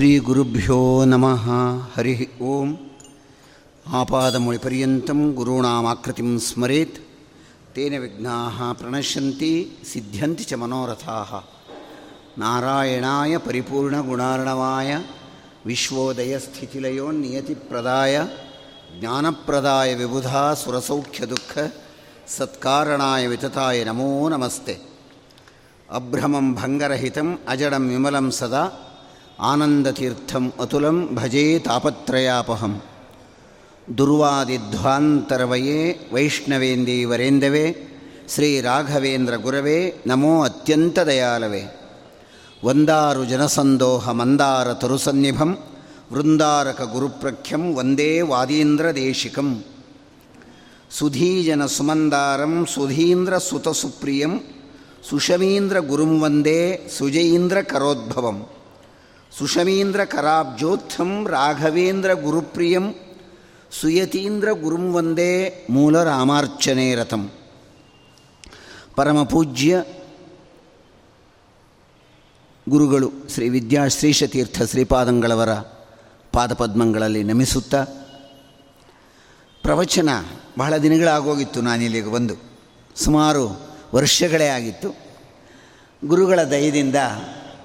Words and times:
ಶ್ರೀಗುರುಭ್ಯೋ 0.00 1.04
ನಮಃ. 1.04 1.50
ಹರಿ 1.96 2.28
ಓಂ. 2.42 2.76
ಆಪಾದಮೌಳಿಪರ್ಯಂతం 3.86 5.34
ಗುರುಣಾಮಾಕೃತಿಂ 5.34 6.38
ಸ್ಮರೇತ್. 6.38 6.98
ತೇನ 7.74 7.98
ವಿಘ್ನಾ 7.98 8.72
ಪ್ರಣಶ್ಯಂತಿ 8.72 9.70
ಸಿದ್ಧ್ಯಂತಿ 9.92 10.44
ಚ 10.44 10.54
ಮನೋರಥಾ. 10.54 11.48
ನಾರಾಯಣಾಯ 12.38 13.38
ಪರಿಪೂರ್ಣಗುಣಾರ್ಣವಾಯ 13.38 14.98
ವಿಶ್ವೋದಯಸ್ಥಿತಿಲಯೋನ್ನಿಯತಿಪ್ರದಾಯ 15.66 18.26
ಜ್ಞಾನಪ್ರದಾಯ 19.00 19.94
ವಿಬುಧಾ 19.94 20.54
ಸುರಸೌಖ್ಯದುಃಖ 20.54 21.58
ಸತ್ಕಾರಣಾಯ 22.28 23.26
ವಿತತಾಯ 23.26 23.84
ನಮೋ 23.84 24.28
ನಮಸ್ತೆ. 24.28 24.78
ಅಭ್ರಮಂ 25.94 26.54
ಭಂಗರಹಿತಂ 26.54 27.38
ಅಜಡಂ 27.48 27.88
ವಿಮಲಂ 27.88 28.30
ಸದಾ. 28.30 28.89
ಆನಂದತೀರ್ಥಂ 29.40 30.52
ಅತುಲಂ 30.60 31.14
ಭಜೇ 31.14 31.58
ತಾಪತ್ರಯಾಪಹಂ. 31.58 32.82
ದುರ್ವಾದಿಧ್ವಾಂತರವಯೇ 33.98 35.78
ಶ್ರೀ 38.28 38.60
ರಾಘವೇಂದ್ರ 38.60 39.36
ಗುರವೇ 39.36 40.02
ನಮೋ 40.06 40.42
ಅತ್ಯಂತ 40.42 40.98
ದಯಾಲವೇ 40.98 41.62
ವಂದಾರು 42.64 43.24
ಜನಸಂದೋಹ 43.24 44.10
ಮಂದಾರ 44.10 44.74
ತರುಸನ್ನಿಭಂ, 44.74 45.58
ವೃಂದಾರಕ 46.12 46.82
ಗುರುಪ್ರಖ್ಯಂ 46.82 47.76
ವಂದೇ 47.76 48.20
ವಾದೀಂದ್ರ 48.20 48.90
ದೇಶಿಕಂ. 48.90 49.64
ಸುಧೀಜನ 50.90 51.66
ಸುಮಂದಾರಂ 51.66 52.66
ಸುಧೀಂದ್ರ 52.74 53.38
ಸುತಸುಪ್ರಿಯಂ, 53.38 54.40
ಸುಷಮೀಂದ್ರ 55.10 55.78
ಗುರುಂ 55.78 56.20
ವಂದೇ 56.22 56.90
ಸುಜಯೀಂದ್ರ 56.98 57.60
ಕರೋದ್ಭವಂ. 57.60 58.38
ಸುಷಮೀಂದ್ರ 59.38 60.04
ಕರಾಬ್ಜೋತ್ಥಂ, 60.04 61.28
ರಾಘವೇಂದ್ರ 61.28 62.12
ಗುರುಪ್ರಿಯಂ, 62.12 62.94
ಸುಯತೀಂದ್ರ 63.80 64.52
ಗುರುಂ 64.52 64.94
ವಂದೇ 64.94 65.66
ಮೂಲ 65.70 66.02
ರಾಮಾರ್ಚನೆ 66.02 66.94
ರಥಂ. 66.94 67.30
ಪರಮಪೂಜ್ಯ 68.96 69.84
ಗುರುಗಳು 72.68 73.12
ಶ್ರೀ 73.28 73.48
ವಿದ್ಯಾ 73.48 73.88
ಶ್ರೀಶತೀರ್ಥ 73.88 74.62
ಶ್ರೀಪಾದಂಗಳವರ 74.62 75.54
ಪಾದಪದ್ಮಗಳಲ್ಲಿ 76.32 77.24
ನಮಿಸುತ್ತಾ 77.24 77.84
ಪ್ರವಚನ 79.62 80.08
ಬಹಳ 80.58 80.76
ದಿನಗಳಾಗೋಗಿತ್ತು 80.76 81.60
ನಾನಿಲ್ಲಿಗೆ 81.60 82.12
ಬಂದು. 82.12 82.34
ಸುಮಾರು 82.96 83.60
ವರ್ಷಗಳೇ 83.94 84.46
ಆಗಿತ್ತು. 84.46 84.96
ಗುರುಗಳ 86.04 86.42
ದಯದಿಂದ 86.42 86.96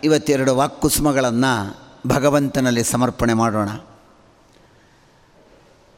ಇವತ್ತೆರಡು 0.06 0.56
ವಾಕ್ಕುಸುಮಗಳನ್ನು 0.56 1.78
ಭಗವಂತನಲ್ಲಿ 2.08 2.84
ಸಮರ್ಪಣೆ 2.84 3.34
ಮಾಡೋಣ. 3.34 3.70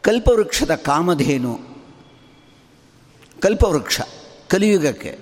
ಕಲ್ಪವೃಕ್ಷದ 0.02 0.76
ಕಾಮಧೇನು, 0.76 1.60
ಕಲ್ಪವೃಕ್ಷ 3.42 4.02
ಕಲಿಯುಗಕ್ಕೆ 4.50 5.20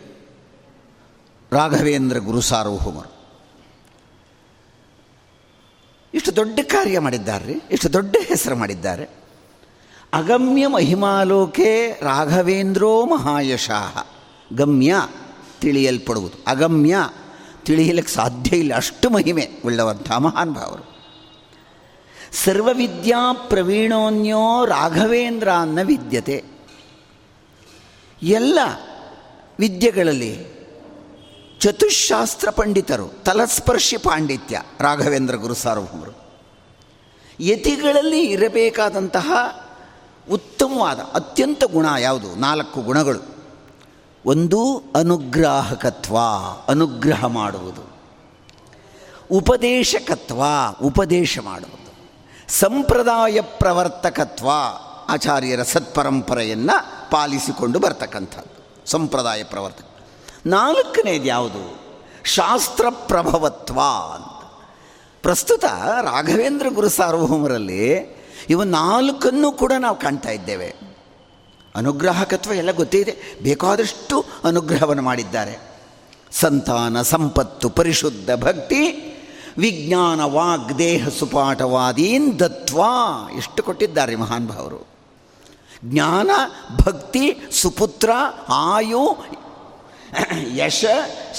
ರಾಘವೇಂದ್ರ 1.51 2.17
ಗುರು 2.17 2.41
ಸಾರ್ವಭೌಮರು. 2.41 3.15
ಇಷ್ಟು 6.13 6.35
ದೊಡ್ಡ 6.35 6.59
ಕಾರ್ಯ 6.63 6.99
ಮಾಡಿದ್ದಾರೆ, 6.99 7.51
ಇಷ್ಟು 7.71 7.93
ದೊಡ್ಡ 7.93 8.15
ಹೆಸರು 8.23 8.55
ಮಾಡಿದ್ದಾರೆ. 8.55 9.03
ಅಗಮ್ಯ 10.13 10.67
ಮಹಿಮಾಲೋಕೆ 10.67 11.91
ರಾಘವೇಂದ್ರೋ 12.01 13.05
ಮಹಾಯಶಃ. 13.05 14.07
ಗಮ್ಯ 14.53 14.95
ತಿಳಿಯಲ್ಪಡುವುದು, 15.59 16.43
ಅಗಮ್ಯ 16.47 16.97
ತಿಳಿಯಲಿಕ್ಕೆ 17.65 18.13
ಸಾಧ್ಯ 18.13 18.57
ಇಲ್ಲ. 18.57 18.75
ಅಷ್ಟು 18.75 19.09
ಮಹಿಮೆ 19.09 19.49
ಉಳ್ಳವಂಥ 19.65 20.11
ಮಹಾನ್ 20.11 20.53
ಭಾವರು 20.53 20.95
ಸರ್ವವಿದ್ಯಾ 22.45 23.33
ಪ್ರವೀಣೋನ್ಯೋ 23.33 24.65
ರಾಘವೇಂದ್ರ 24.65 25.49
ಅನ್ನ 25.51 25.79
ವಿದ್ಯತೆ. 25.83 26.43
ಎಲ್ಲ 28.23 28.59
ವಿದ್ಯೆಗಳಲ್ಲಿ 29.59 30.55
ಚತುಶಾಸ್ತ್ರ 31.59 32.49
ಪಂಡಿತರು, 32.49 33.07
ತಲಸ್ಪರ್ಶಿ 33.07 33.97
ಪಾಂಡಿತ್ಯ 33.97 34.61
ರಾಘವೇಂದ್ರ 34.79 35.35
ಗುರು 35.35 35.53
ಸಾರ್ವಭೌಮರು. 35.53 36.25
ಯತಿಗಳಲ್ಲಿ 37.39 38.21
ಇರಬೇಕಾದಂತಹ 38.25 39.31
ಉತ್ತಮವಾದ, 40.31 40.99
ಅತ್ಯಂತ 40.99 41.63
ಗುಣ 41.63 41.85
ಯಾವುದು? 41.99 42.35
ನಾಲ್ಕು 42.35 42.81
ಗುಣಗಳು. 42.81 43.34
ಒಂದು 44.25 44.83
ಅನುಗ್ರಾಹಕತ್ವ, 44.95 46.17
ಅನುಗ್ರಹ 46.67 47.25
ಮಾಡುವುದು. 47.25 47.81
ಉಪದೇಶಕತ್ವ, 49.31 50.43
ಉಪದೇಶ 50.83 51.39
ಮಾಡುವುದು. 51.39 51.85
ಸಂಪ್ರದಾಯ 52.53 53.41
ಪ್ರವರ್ತಕತ್ವ, 53.41 54.47
ಆಚಾರ್ಯರ 55.09 55.63
ಸತ್ಪರಂಪರೆಯನ್ನು 55.63 57.11
ಪಾಲಿಸಿಕೊಂಡು 57.11 57.79
ಬರ್ತಕ್ಕಂಥದ್ದು. 57.79 58.89
ಸಂಪ್ರದಾಯ 58.89 59.43
ಪ್ರವರ್ತಕ. 59.43 59.85
ನಾಲ್ಕನೇದು 60.45 61.25
ಯಾವುದು? 61.25 61.79
ಶಾಸ್ತ್ರ 62.23 62.85
ಪ್ರಭವತ್ವ 62.89 63.79
ಅಂತ. 64.15 64.45
ಪ್ರಸ್ತುತ 65.21 65.65
ರಾಘವೇಂದ್ರ 66.01 66.65
ಗುರು 66.73 66.89
ಸಾರ್ವಭೌಮರಲ್ಲಿ 66.89 68.15
ಇವು 68.49 68.63
ನಾಲ್ಕನ್ನು 68.63 69.51
ಕೂಡ 69.51 69.71
ನಾವು 69.79 69.95
ಕಾಣ್ತಾ 69.95 70.29
ಇದ್ದೇವೆ. 70.29 70.84
ಅನುಗ್ರಾಹಕತ್ವ 71.75 72.53
ಎಲ್ಲ 72.53 72.71
ಗೊತ್ತೇ 72.71 72.97
ಇದೆ 72.97 73.39
ಬೇಕಾದಷ್ಟು 73.43 74.25
ಅನುಗ್ರಹವನ್ನು 74.43 75.03
ಮಾಡಿದ್ದಾರೆ. 75.03 75.59
ಸಂತಾನ, 76.31 77.01
ಸಂಪತ್ತು, 77.01 77.69
ಪರಿಶುದ್ಧ 77.69 78.29
ಭಕ್ತಿ, 78.35 79.11
ವಿಜ್ಞಾನ 79.57 80.23
ವಾಗ್ದೇಹ 80.23 81.07
ಸುಪಾಠವಾದೀನ್, 81.07 82.39
ದತ್ವ 82.39 82.81
ಎಷ್ಟು 83.37 83.63
ಕೊಟ್ಟಿದ್ದಾರೆ 83.63 84.15
ಮಹಾನ್ 84.15 84.47
ಭಾವರು. 84.47 84.87
ಜ್ಞಾನ, 85.85 86.31
ಭಕ್ತಿ, 86.85 87.37
ಸುಪುತ್ರ, 87.51 88.09
ಆಯು, 88.49 89.17
ಯಶ 90.55 90.85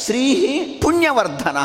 ಶ್ರೀ 0.05 0.35
ಪುಣ್ಯವರ್ಧನ. 0.83 1.57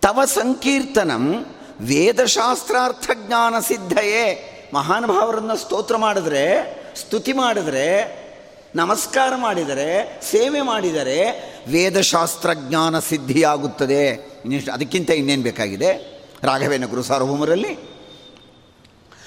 ತವ 0.00 0.24
ಸಂಕೀರ್ತನಂ 0.24 1.46
ವೇದಶಾಸ್ತ್ರಾರ್ಥ 1.80 3.10
ಜ್ಞಾನ 3.26 3.54
ಸಿದ್ಧಯೇ. 3.60 4.52
ಮಹಾನ್ 4.74 5.06
ಭಾವರನ್ನು 5.06 5.56
ಸ್ತೋತ್ರ 5.56 5.96
ಮಾಡಿದ್ರೆ 5.96 6.75
ಸ್ತುತಿ 6.96 7.32
ಮಾಡಿದರೆ, 7.32 8.26
ನಮಸ್ಕಾರ 8.74 9.32
ಮಾಡಿದರೆ, 9.36 10.20
ಸೇವೆ 10.30 10.60
ಮಾಡಿದರೆ 10.60 11.30
ವೇದಶಾಸ್ತ್ರ 11.68 12.52
ಜ್ಞಾನ 12.54 12.98
ಸಿದ್ಧಿಯಾಗುತ್ತದೆ. 12.98 14.06
ಇನ್ನೆಷ್ಟು 14.44 14.72
ಅದಕ್ಕಿಂತ 14.72 15.10
ಇನ್ನೇನು 15.10 15.42
ಬೇಕಾಗಿದೆ? 15.42 16.22
ರಾಘವೇಂದ್ರ 16.42 16.88
ಗುರು 16.88 17.02
ಸಾರ್ವಭೌಮರಲ್ಲಿ? 17.02 17.74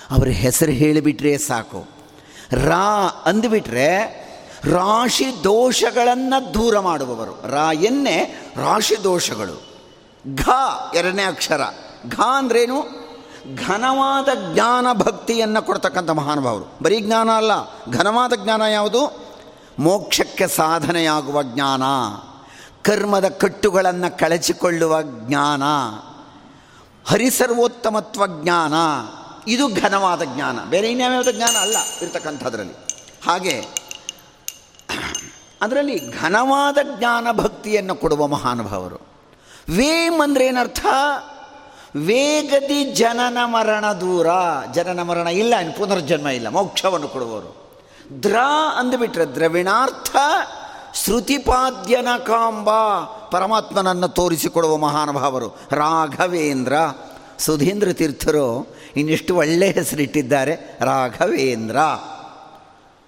ಅವರ 0.09 0.27
ಹೆಸರು 0.27 0.71
ಹೇಳಿಬಿಟ್ರೆ 0.71 1.37
ಸಾಕು. 1.37 1.87
ರಾ 2.51 3.07
ಅಂದುಬಿಟ್ರೆ, 3.25 3.97
ರಾಶಿ 4.63 5.25
ದೋಷಗಳನ್ನು 5.43 6.53
ದೂರ 6.53 6.79
ಮಾಡುವವರು. 6.79 7.51
ರಾ 7.51 7.71
ಎನ್ನೆ 7.71 8.23
ರಾಶಿ 8.55 9.03
ದೋಷಗಳು. 9.03 9.69
ಘ 10.35 10.49
ಎರಡನೇ 10.95 11.23
ಅಕ್ಷರ. 11.23 11.61
ಘ 12.09 12.19
ಅಂದ್ರೇನು? 12.19 12.98
ಘನವಾದ 13.55 14.53
ಜ್ಞಾನ 14.53 14.87
ಭಕ್ತಿಯನ್ನು 14.93 15.61
ಕೊಡ್ತಕ್ಕಂಥ 15.61 16.09
ಮಹಾನುಭಾವರು. 16.09 16.83
ಬರೀ 16.83 16.99
ಜ್ಞಾನ 16.99 17.29
ಅಲ್ಲ, 17.29 17.51
ಘನವಾದ 17.91 18.33
ಜ್ಞಾನ 18.43 18.61
ಯಾವುದು? 18.61 19.29
ಮೋಕ್ಷಕ್ಕೆ 19.79 20.47
ಸಾಧನೆಯಾಗುವ 20.47 21.43
ಜ್ಞಾನ, 21.43 21.83
ಕರ್ಮದ 22.81 23.27
ಕಟ್ಟುಗಳನ್ನು 23.27 24.17
ಕಳಚಿಕೊಳ್ಳುವ 24.17 25.01
ಜ್ಞಾನ, 25.01 25.63
ಹರಿಸರ್ವೋತ್ತಮತ್ವ 27.05 28.27
ಜ್ಞಾನ, 28.27 28.73
ಇದು 29.47 29.81
ಘನವಾದ 29.81 30.21
ಜ್ಞಾನ. 30.23 30.59
ಬೇರೆ 30.69 30.91
ಇನ್ಯಾವ್ಯಾವುದ 30.91 31.27
ಜ್ಞಾನ 31.27 31.55
ಅಲ್ಲ 31.61 31.77
ಇರ್ತಕ್ಕಂಥದ್ರಲ್ಲಿ. 32.01 32.73
ಹಾಗೆ, 33.25 33.65
ಅದರಲ್ಲಿ 35.61 36.19
ಘನವಾದ 36.21 36.77
ಜ್ಞಾನ 36.97 37.27
ಭಕ್ತಿಯನ್ನು 37.31 37.95
ಕೊಡುವ 37.95 38.27
ಮಹಾನುಭಾವರು. 38.27 38.95
ವೇಮ್ 39.69 40.21
ಅಂದ್ರೆ 40.21 40.47
ಏನರ್ಥ? 40.47 40.85
ವೇಗದಿ 41.95 42.83
ಜನನ 42.83 43.37
ಮರಣ 43.43 43.93
ದೂರ. 43.93 44.27
ಜನನ 44.73 45.01
ಮರಣ 45.01 45.27
ಇಲ್ಲ 45.27 45.55
ಇನ್ನು 45.55 45.77
ಪುನರ್ಜನ್ಮ 45.77 46.27
ಇಲ್ಲ, 46.27 46.49
ಮೋಕ್ಷವನ್ನು 46.49 47.07
ಕೊಡುವವರು. 47.07 47.59
ದ್ರ 48.23 48.35
ಅಂದುಬಿಟ್ರೆ 48.77 49.25
ದ್ರವಿಣಾರ್ಥ 49.25 50.15
ಶ್ರುತಿಪಾದ್ಯನ 50.93 52.07
ಕಾಂಬ. 52.27 52.69
ಪರಮಾತ್ಮನನ್ನು 53.31 54.07
ತೋರಿಸಿಕೊಡುವ 54.07 54.77
ಮಹಾನುಭಾವರು 54.77 55.47
ರಾಘವೇಂದ್ರ. 55.71 56.73
ಸುಧೀಂದ್ರ 57.39 57.93
ತೀರ್ಥರು 57.93 58.75
ಇನ್ನಿಷ್ಟು 58.95 59.35
ಒಳ್ಳೆಯ 59.35 59.71
ಹೆಸರಿಟ್ಟಿದ್ದಾರೆ, 59.71 60.77
ರಾಘವೇಂದ್ರ. 60.81 61.77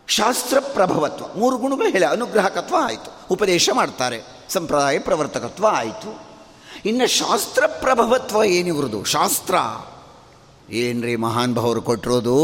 ಶಾಸ್ತ್ರ 0.08 0.60
ಪ್ರಭವತ್ವ, 0.60 1.40
ಮೂರು 1.40 1.58
ಗುಣಗಳು 1.58 1.88
ಹೇಳಿ, 1.88 2.06
ಅನುಗ್ರಹಕತ್ವ 2.06 2.76
ಆಯಿತು, 2.84 3.12
ಉಪದೇಶ 3.30 3.70
ಮಾಡ್ತಾರೆ, 3.74 4.22
ಸಂಪ್ರದಾಯ 4.50 5.00
ಪ್ರವರ್ತಕತ್ವ 5.00 5.68
ಆಯಿತು. 5.68 6.31
ಇನ್ನು 6.86 7.08
ಶಾಸ್ತ್ರ 7.08 7.68
ಪ್ರಭವತ್ವ 7.68 8.44
ಏನಿವ್ರದು 8.44 9.04
ಶಾಸ್ತ್ರ. 9.04 9.56
ಏನ್ರಿ 10.74 11.16
ಮಹಾನ್ 11.16 11.56
ಭಾವರು 11.56 11.82
ಕೊಟ್ಟಿರೋದು? 11.82 12.38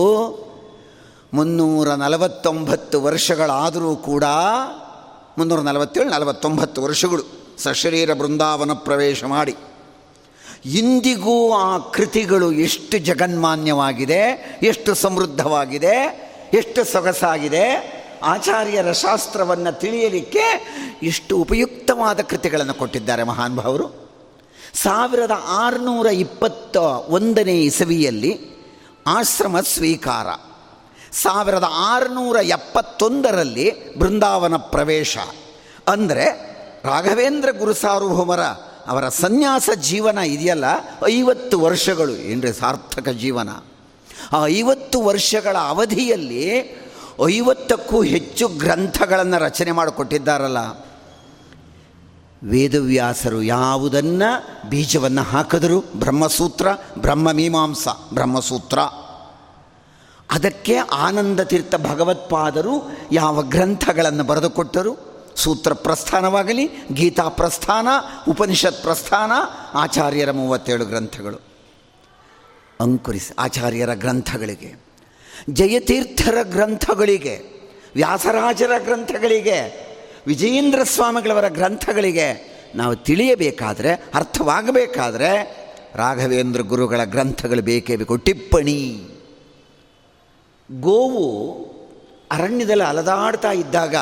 ಮುನ್ನೂರ 1.34 1.94
ನಲವತ್ತೊಂಬತ್ತು 1.94 3.04
ವರ್ಷಗಳಾದರೂ 3.04 3.96
ಕೂಡ 3.96 4.24
ಮುನ್ನೂರ 5.38 5.60
ನಲವತ್ತೇಳು 5.60 6.10
ನಲವತ್ತೊಂಬತ್ತು 6.10 6.84
ವರ್ಷಗಳು 6.84 7.24
ಸಶರೀರ 7.58 8.14
ಬೃಂದಾವನ 8.14 8.74
ಪ್ರವೇಶ 8.74 9.24
ಮಾಡಿ. 9.24 9.56
ಇಂದಿಗೂ 10.66 11.54
ಆ 11.54 11.78
ಕೃತಿಗಳು 11.78 12.52
ಎಷ್ಟು 12.52 12.98
ಜಗನ್ಮಾನ್ಯವಾಗಿದೆ, 12.98 14.58
ಎಷ್ಟು 14.64 14.96
ಸಮೃದ್ಧವಾಗಿದೆ, 14.96 15.96
ಎಷ್ಟು 16.54 16.84
ಸೊಗಸಾಗಿದೆ, 16.84 17.98
ಆಚಾರ್ಯರ 18.24 18.92
ಶಾಸ್ತ್ರವನ್ನು 18.92 19.80
ತಿಳಿಯಲಿಕ್ಕೆ 19.80 20.68
ಎಷ್ಟು 21.04 21.38
ಉಪಯುಕ್ತವಾದ 21.38 22.20
ಕೃತಿಗಳನ್ನು 22.20 22.74
ಕೊಟ್ಟಿದ್ದಾರೆ 22.74 23.24
ಮಹಾನುಭಾವರು 23.24 24.07
ಸಾವಿರದ 24.74 25.32
ಆರುನೂರ 25.48 26.06
ಇಪ್ಪತ್ತ 26.06 26.78
ಒಂದನೇ 27.08 27.62
ಇಸವಿಯಲ್ಲಿ 27.62 28.58
ಆಶ್ರಮ 29.08 29.60
ಸ್ವೀಕಾರ. 29.60 30.28
ಸಾವಿರದ 31.12 31.64
ಆರುನೂರ 31.76 32.36
ಎಪ್ಪತ್ತೊಂದರಲ್ಲಿ 32.36 33.98
ಬೃಂದಾವನ 33.98 34.56
ಪ್ರವೇಶ. 34.56 35.18
ಅಂದರೆ 35.88 36.58
ರಾಘವೇಂದ್ರ 36.86 37.50
ಗುರುಸಾರ್ವಭೌಮರ 37.60 38.42
ಅವರ 38.88 39.10
ಸನ್ಯಾಸ 39.10 39.70
ಜೀವನ 39.76 40.18
ಇದೆಯಲ್ಲ? 40.18 40.66
ಐವತ್ತು 41.06 41.60
ವರ್ಷಗಳು, 41.60 42.12
ಏನ್ರಿ 42.12 42.54
ಸಾರ್ಥಕ 42.54 43.10
ಜೀವನ? 43.10 43.50
ಆ 44.32 44.46
ಐವತ್ತು 44.46 45.02
ವರ್ಷಗಳ 45.02 45.58
ಅವಧಿಯಲ್ಲಿ 45.58 46.78
ಐವತ್ತಕ್ಕೂ 47.28 48.04
ಹೆಚ್ಚು 48.04 48.48
ಗ್ರಂಥಗಳನ್ನು 48.48 49.38
ರಚನೆ 49.38 49.72
ಮಾಡಿಕೊಟ್ಟಿದ್ದಾರಲ್ಲ. 49.72 50.87
ವೇದವ್ಯಾಸರು 52.44 53.42
ಯಾವುದನ್ನು 53.42 54.70
ಬೀಜವನ್ನು 54.70 55.22
ಹಾಕಿದರು? 55.22 55.80
ಬ್ರಹ್ಮಸೂತ್ರ, 55.80 56.68
ಬ್ರಹ್ಮಮೀಮಾಂಸ, 57.00 57.88
ಬ್ರಹ್ಮಸೂತ್ರ. 58.14 58.80
ಅದಕ್ಕೆ 60.32 60.76
ಆನಂದ 60.76 61.40
ತೀರ್ಥ 61.40 61.76
ಭಗವತ್ಪಾದರು 61.76 62.98
ಯಾವ 63.12 63.42
ಗ್ರಂಥಗಳನ್ನು 63.42 64.24
ಬರೆದುಕೊಟ್ಟರು? 64.24 65.08
ಸೂತ್ರ 65.36 65.74
ಪ್ರಸ್ಥಾನವಾಗಲಿ, 65.74 66.70
ಗೀತಾ 66.94 67.28
ಪ್ರಸ್ಥಾನ, 67.28 67.88
ಉಪನಿಷತ್ 68.30 68.82
ಪ್ರಸ್ಥಾನ, 68.82 69.32
ಆಚಾರ್ಯರ 69.74 70.32
ಮೂವತ್ತೇಳು 70.32 70.86
ಗ್ರಂಥಗಳು. 70.86 71.42
ಅಂಕುರಿಸಿ, 72.82 73.34
ಆಚಾರ್ಯರ 73.40 73.94
ಗ್ರಂಥಗಳಿಗೆ. 73.94 74.86
ಜಯತೀರ್ಥರ 75.50 76.38
ಗ್ರಂಥಗಳಿಗೆ, 76.44 77.62
ವ್ಯಾಸರಾಜರ 77.96 78.72
ಗ್ರಂಥಗಳಿಗೆ 78.78 79.87
ವಿಜಯೇಂದ್ರ 80.28 80.84
ಸ್ವಾಮಿಗಳವರ 80.84 81.48
ಗ್ರಂಥಗಳಿಗೆ 81.48 82.58
ನಾವು 82.76 82.96
ತಿಳಿಯಬೇಕಾದರೆ, 82.96 83.92
ಅರ್ಥವಾಗಬೇಕಾದರೆ, 84.14 85.58
ರಾಘವೇಂದ್ರ 85.96 86.62
ಗುರುಗಳ 86.62 87.04
ಗ್ರಂಥಗಳು 87.04 87.62
ಬೇಕೇ 87.62 87.96
ಬೇಕು. 87.96 88.18
ಟಿಪ್ಪಣಿ. 88.18 89.10
ಗೋವು 90.80 91.52
ಅರಣ್ಯದಲ್ಲಿ 92.32 92.84
ಅಲದಾಡ್ತಾ 92.84 93.52
ಇದ್ದಾಗ, 93.52 93.96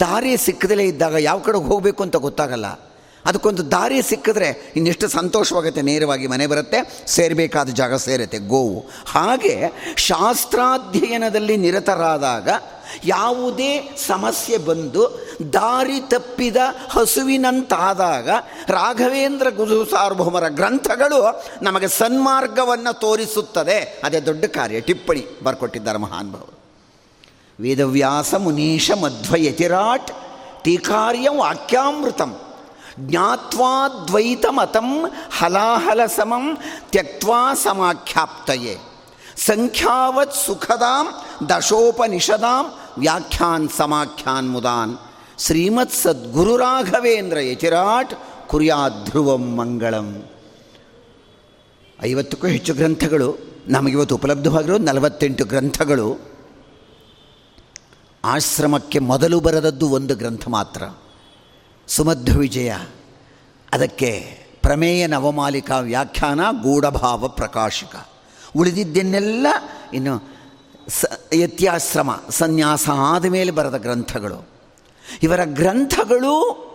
ದಾರಿ 0.00 0.36
ಸಿಕ್ಕದಲ್ಲೇ 0.36 0.84
ಇದ್ದಾಗ 0.84 1.12
ಯಾವ 1.12 1.38
ಕಡೆ 1.38 1.58
ಹೋಗಬೇಕು 1.58 2.02
ಅಂತ 2.02 2.16
ಗೊತ್ತಾಗಲ್ಲ. 2.16 2.66
ಅದಕ್ಕೊಂದು 3.26 3.70
ದಾರಿ 3.70 4.02
ಸಿಕ್ಕಿದ್ರೆ 4.02 4.72
ಇನ್ನೆಷ್ಟು 4.76 5.08
ಸಂತೋಷವಾಗುತ್ತೆ, 5.08 5.82
ನೇರವಾಗಿ 5.82 6.26
ಮನೆ 6.26 6.46
ಬರುತ್ತೆ, 6.46 7.04
ಸೇರಬೇಕಾದ 7.06 7.68
ಜಾಗ 7.68 7.94
ಸೇರುತ್ತೆ, 7.94 8.38
ಗೋವು. 8.38 8.80
ಹಾಗೆ 9.06 9.72
ಶಾಸ್ತ್ರಾಧ್ಯಯನದಲ್ಲಿ 9.96 11.56
ನಿರತರಾದಾಗ 11.56 12.48
ಯಾವುದೇ 13.04 13.90
ಸಮಸ್ಯೆ 14.06 14.56
ಬಂದು 14.56 15.28
ದಾರಿ 15.52 16.00
ತಪ್ಪಿದ 16.00 16.56
ಹಸುವಿನಂತಾದಾಗ 16.90 18.28
ರಾಘವೇಂದ್ರ 18.68 19.50
ಗುರು 19.50 19.84
ಸಾರ್ವಭೌಮರ 19.84 20.48
ಗ್ರಂಥಗಳು 20.48 21.44
ನಮಗೆ 21.62 21.88
ಸನ್ಮಾರ್ಗವನ್ನು 21.88 23.00
ತೋರಿಸುತ್ತದೆ. 23.00 24.00
ಅದೇ 24.04 24.20
ದೊಡ್ಡ 24.20 24.44
ಕಾರ್ಯ, 24.44 24.80
ಟಿಪ್ಪಣಿ 24.80 25.26
ಬರ್ಕೊಟ್ಟಿದ್ದಾರೆ 25.42 25.98
ಮಹಾನುಭಾವರು 25.98 26.58
ವೇದವ್ಯಾಸ 27.60 28.34
ಮುನೀಶ 28.34 28.90
ಮಧ್ವಯತಿರಾಟ್ 28.90 30.10
ಟೀಕಾರ್ಯ 30.64 31.28
ವಾಕ್ಯಾಮೃತಂ. 31.28 32.38
ಜ್ಞಾತ್ವಾದ್ವೈತ 32.98 34.46
ಮತಂ 34.50 35.10
ಹಲಾಹಲ 35.38 36.00
ಸಮಂ 36.06 36.58
ತ್ಯಕ್ವಾ 36.90 37.54
ಸಮಾಖ್ಯಾಪ್ತಯೇ. 37.54 38.78
ಸಂಖ್ಯಾವತ್ 39.36 40.34
ಸುಖದಾಂ 40.46 41.06
ದಶೋಪನಿಷದಾಂ 41.48 42.72
ವ್ಯಾಖ್ಯಾನ್ 42.98 43.68
ಸಮಾಖ್ಯಾನ್ 43.68 44.50
ಮುದಾನ್. 44.50 44.98
ಶ್ರೀಮತ್ 45.38 45.92
ಸದ್ಗುರು 45.92 46.56
ರಾಘವೇಂದ್ರ 46.56 47.38
ಯತಿರಾಟ್ 47.40 48.14
ಕುರಿಯಾಧ್ರುವಂ 48.48 49.04
ಧ್ರುವಂ 49.04 49.56
ಮಂಗಳಂ. 49.56 50.24
ಐವತ್ತಕ್ಕೂ 52.02 52.46
ಹೆಚ್ಚು 52.46 52.74
ಗ್ರಂಥಗಳು 52.74 53.38
ನಮಗಿವತ್ತು 53.68 54.14
ಉಪಲಬ್ಧವಾಗಿರೋದು 54.14 54.84
ನಲವತ್ತೆಂಟು 54.84 55.44
ಗ್ರಂಥಗಳು. 55.44 56.20
ಆಶ್ರಮಕ್ಕೆ 58.24 58.98
ಮೊದಲು 58.98 59.40
ಬರದದ್ದು 59.40 59.88
ಒಂದು 59.88 60.14
ಗ್ರಂಥ 60.14 60.48
ಮಾತ್ರ. 60.48 60.82
ಸುಮಧ್ವ 61.88 62.38
ವಿಜಯ 62.38 62.72
ಅದಕ್ಕೆ 63.72 64.38
ಪ್ರಮೇಯ 64.62 65.06
ನವಮಾಲಿಕಾ 65.06 65.78
ವ್ಯಾಖ್ಯಾನ 65.78 66.40
ಗೂಢಭಾವ 66.62 67.28
ಪ್ರಕಾಶಿಕ. 67.28 67.96
ಉಳಿದಿದ್ದನ್ನೆಲ್ಲ 68.56 69.46
ಇನ್ನು 69.94 70.38
ಸ, 70.88 71.04
ಯತ್ಯಾಶ್ರಮ, 71.32 72.10
ಸನ್ಯಾಸ 72.30 72.88
ಆದಮೇಲೆ 72.90 73.50
ಬರೆದ 73.50 73.74
ಗ್ರಂಥಗಳು. 73.74 74.48
ಇವರ 75.22 75.40
ಗ್ರಂಥಗಳು 75.44 76.68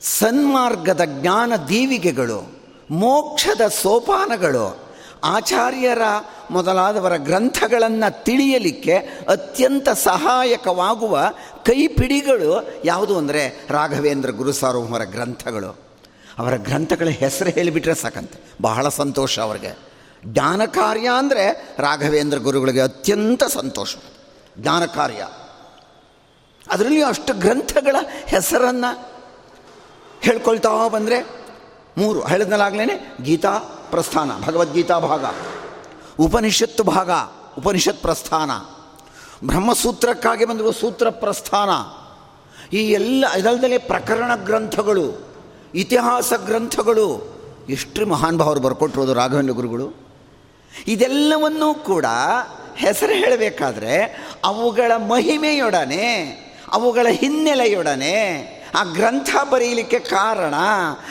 ಸನ್ಮಾರ್ಗದ 0.00 1.00
ಜ್ಞಾನ 1.04 1.52
ದೀವಿಗೆಗಳು, 1.68 2.60
ಮೋಕ್ಷದ 2.90 3.68
ಸೋಪಾನಗಳು 3.68 4.89
ಆಚಾರ್ಯರ 5.24 6.02
ಮೊದಲಾದವರ 6.50 7.16
ಗ್ರಂಥಗಳನ್ನು 7.16 8.24
ತಿಳಿಯಲಿಕ್ಕೆ 8.24 8.94
ಅತ್ಯಂತ 9.28 9.88
ಸಹಾಯಕವಾಗುವ 9.88 11.32
ಕೈಪಿಡಿಗಳು 11.64 12.68
ಯಾವುದು 12.84 13.18
ಅಂದರೆ 13.18 13.66
ರಾಘವೇಂದ್ರ 13.70 14.30
ಗುರು 14.30 14.52
ಸಾರ್ವಭೌಮರ 14.52 15.04
ಗ್ರಂಥಗಳು. 15.04 15.78
ಅವರ 16.38 16.56
ಗ್ರಂಥಗಳ 16.56 17.08
ಹೆಸರು 17.08 17.50
ಹೇಳಿಬಿಟ್ರೆ 17.50 17.94
ಸಾಕಂತೆ. 17.94 18.40
ಬಹಳ 18.62 18.88
ಸಂತೋಷ 18.88 19.38
ಅವರಿಗೆ. 19.38 19.78
ಜ್ಞಾನ 20.24 20.64
ಕಾರ್ಯ 20.64 21.10
ಅಂದರೆ 21.18 21.74
ರಾಘವೇಂದ್ರ 21.78 22.38
ಗುರುಗಳಿಗೆ 22.38 22.80
ಅತ್ಯಂತ 22.80 23.44
ಸಂತೋಷ. 23.44 23.96
ಜ್ಞಾನ 24.58 24.84
ಕಾರ್ಯ. 24.84 25.28
ಅದರಲ್ಲಿಯೂ 26.70 27.06
ಅಷ್ಟು 27.06 27.34
ಗ್ರಂಥಗಳ 27.34 27.96
ಹೆಸರನ್ನು 28.26 29.08
ಹೇಳ್ಕೊಳ್ತಾ 30.20 30.88
ಬಂದರೆ 30.88 31.28
ಮೂರು. 31.98 32.26
ಹೇಳಿದ್ನಲ್ಲಾಗಲೇ 32.26 33.16
ಗೀತಾ 33.22 33.76
ಪ್ರಸ್ಥಾನ, 33.90 34.30
ಭಗವದ್ಗೀತಾ 34.46 34.98
ಭಾಗ, 34.98 35.24
ಉಪನಿಷತ್ತು 36.18 36.82
ಭಾಗ, 36.82 37.10
ಉಪನಿಷತ್ 37.58 38.02
ಪ್ರಸ್ಥಾನ. 38.02 38.50
ಬ್ರಹ್ಮಸೂತ್ರಕ್ಕಾಗಿ 39.46 40.44
ಬಂದಿರುವ 40.44 40.70
ಸೂತ್ರ 40.70 41.10
ಪ್ರಸ್ಥಾನ. 41.10 41.70
ಈ 42.76 42.92
ಎಲ್ಲ 42.92 43.24
ಇದಲ್ದಲ್ಲಿ 43.38 43.78
ಪ್ರಕರಣ 43.78 44.36
ಗ್ರಂಥಗಳು, 44.36 45.34
ಇತಿಹಾಸ 45.74 46.32
ಗ್ರಂಥಗಳು, 46.46 47.08
ಎಷ್ಟು 47.68 48.06
ಮಹಾನ್ 48.06 48.38
ಭಾವರು 48.38 48.60
ಬರ್ಕೊಟ್ಟಿರೋದು 48.60 49.14
ರಾಘವೇಂದ್ರ 49.14 49.54
ಗುರುಗಳು. 49.54 49.94
ಇದೆಲ್ಲವನ್ನೂ 50.86 51.74
ಕೂಡ 51.74 52.06
ಹೆಸರು 52.76 53.12
ಹೇಳಬೇಕಾದ್ರೆ, 53.12 54.24
ಅವುಗಳ 54.44 54.92
ಮಹಿಮೆಯೊಡನೆ, 54.96 56.06
ಅವುಗಳ 56.72 57.06
ಹಿನ್ನೆಲೆಯೊಡನೆ, 57.10 58.16
ಆ 58.74 58.84
ಗ್ರಂಥ 58.84 59.36
ಬರೆಯಲಿಕ್ಕೆ 59.50 59.98
ಕಾರಣ, 59.98 60.54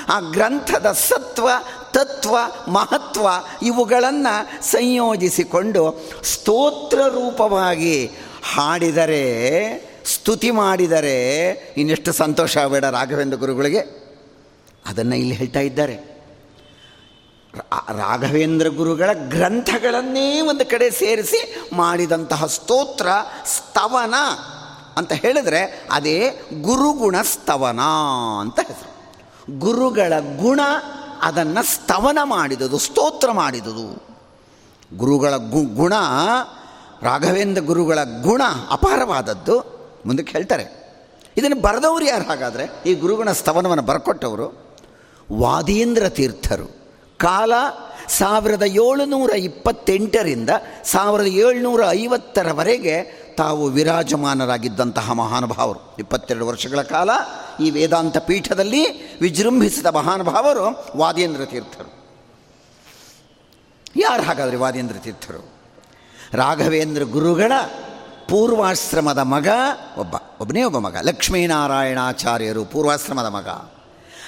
ಆ 0.10 0.20
ಗ್ರಂಥದ 0.20 0.92
ಸತ್ವ 0.92 1.50
ತತ್ವ, 1.94 2.38
ಮಹತ್ವ 2.72 3.28
ಇವುಗಳನ್ನು 3.62 4.64
ಸಂಯೋಜಿಸಿಕೊಂಡು 4.72 6.10
ಸ್ತೋತ್ರ 6.24 7.02
ರೂಪವಾಗಿ 7.02 8.06
ಹಾಡಿದರೆ, 8.54 9.20
ಸ್ತುತಿ 10.06 10.52
ಮಾಡಿದರೆ 10.52 11.52
ಇನ್ನೆಷ್ಟು 11.78 12.14
ಸಂತೋಷ 12.14 12.58
ಬೇಡ 12.58 12.86
ರಾಘವೇಂದ್ರ 12.86 13.38
ಗುರುಗಳಿಗೆ. 13.38 13.80
ಅದನ್ನು 14.86 15.16
ಇಲ್ಲಿ 15.16 15.36
ಹೇಳ್ತಾ 15.36 15.60
ಇದ್ದಾರೆ. 15.60 16.10
ರಾಘವೇಂದ್ರ 17.98 18.68
ಗುರುಗಳ 18.68 19.10
ಗ್ರಂಥಗಳನ್ನೇ 19.14 20.42
ಒಂದು 20.42 20.70
ಕಡೆ 20.70 20.90
ಸೇರಿಸಿ 20.90 21.62
ಮಾಡಿದಂತಹ 21.74 22.46
ಸ್ತೋತ್ರ 22.46 23.08
ಸ್ತವನ 23.46 24.14
ಅಂತ 24.98 25.14
ಹೇಳಿದರೆ 25.14 25.88
ಅದೇ 25.92 26.30
ಗುರುಗುಣ 26.62 27.16
ಸ್ತವನ 27.22 27.80
ಅಂತ 28.42 28.60
ಹೆಸರು. 28.60 28.90
ಗುರುಗಳ 29.60 30.14
ಗುಣ 30.20 30.60
ಅದನ್ನು 31.22 31.64
ಸ್ತವನ 31.64 32.18
ಮಾಡಿದುದು, 32.24 32.78
ಸ್ತೋತ್ರ 32.78 33.32
ಮಾಡಿದುದು. 33.32 34.10
ಗುರುಗಳ 34.98 35.38
ಗು, 35.38 35.76
ಗುಣ, 35.76 35.94
ರಾಘವೇಂದ್ರ 37.02 37.62
ಗುರುಗಳ 37.62 38.00
ಗುಣ 38.22 38.42
ಅಪಾರವಾದದ್ದು. 38.72 39.80
ಮುಂದಕ್ಕೆ 40.06 40.32
ಹೇಳ್ತಾರೆ 40.32 40.80
ಇದನ್ನು 41.38 41.62
ಬರೆದವರು 41.62 42.06
ಯಾರು 42.06 42.24
ಹಾಗಾದರೆ? 42.24 42.84
ಈ 42.86 42.94
ಗುರುಗಳ 42.94 43.32
ಸ್ತವನವನ್ನು 43.32 43.84
ಬರ್ಕೊಟ್ಟವರು 43.84 44.76
ವಾದೀಂದ್ರ 45.32 46.10
ತೀರ್ಥರು. 46.10 46.66
ಕಾಲ 47.18 47.52
ಸಾವಿರದ 48.08 48.64
ಏಳುನೂರ 48.64 49.30
ಇಪ್ಪತ್ತೆಂಟರಿಂದ 49.30 50.50
ಸಾವಿರದ 50.84 51.28
ಏಳುನೂರ 51.28 51.84
ಐವತ್ತರವರೆಗೆ 51.90 53.20
ತಾವು 53.38 53.66
ವಿರಾಜಮಾನರಾಗಿದ್ದಂತಹ 53.66 55.12
ಮಹಾನುಭಾವರು. 55.12 55.96
ಇಪ್ಪತ್ತೆರಡು 56.00 56.48
ವರ್ಷಗಳ 56.48 56.82
ಕಾಲ 56.82 57.10
ಈ 57.60 57.70
ವೇದಾಂತ 57.70 58.18
ಪೀಠದಲ್ಲಿ 58.18 59.14
ವಿಜೃಂಭಿಸಿದ 59.20 59.86
ಮಹಾನುಭಾವರು 59.86 60.86
ವಾದೇಂದ್ರ 60.98 61.46
ತೀರ್ಥರು. 61.46 62.00
ಯಾರು 63.96 64.24
ಹಾಗಾದರೆ 64.24 64.58
ವಾದೇಂದ್ರ 64.58 64.96
ತೀರ್ಥರು? 64.96 65.54
ರಾಘವೇಂದ್ರ 66.34 67.04
ಗುರುಗಳ 67.04 67.52
ಪೂರ್ವಾಶ್ರಮದ 68.30 69.18
ಮಗ 69.18 69.48
ಒಬ್ಬ, 69.98 70.16
ಒಬ್ಬನೇ 70.42 70.64
ಒಬ್ಬ 70.64 70.78
ಮಗ. 70.78 70.98
ಲಕ್ಷ್ಮೀನಾರಾಯಣಾಚಾರ್ಯರು 71.02 72.66
ಪೂರ್ವಾಶ್ರಮದ 72.66 73.26
ಮಗ. 73.26 73.48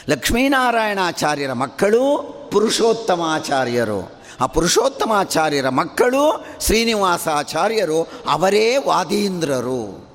ಲಕ್ಷ್ಮೀನಾರಾಯಣಾಚಾರ್ಯರ 0.09 1.53
ಮಕ್ಕಳು 1.53 2.17
ಪುರುಷೋತ್ತಮಾಚಾರ್ಯರು. 2.51 4.11
ಆ 4.41 4.45
ಪುರುಷೋತ್ತಮಾಚಾರ್ಯರ 4.45 5.69
ಮಕ್ಕಳು 5.69 6.45
ಶ್ರೀನಿವಾಸಾಚಾರ್ಯರು, 6.59 8.09
ಅವರೇ 8.29 8.77
ವಾದೀಂದ್ರರು. 8.77 10.10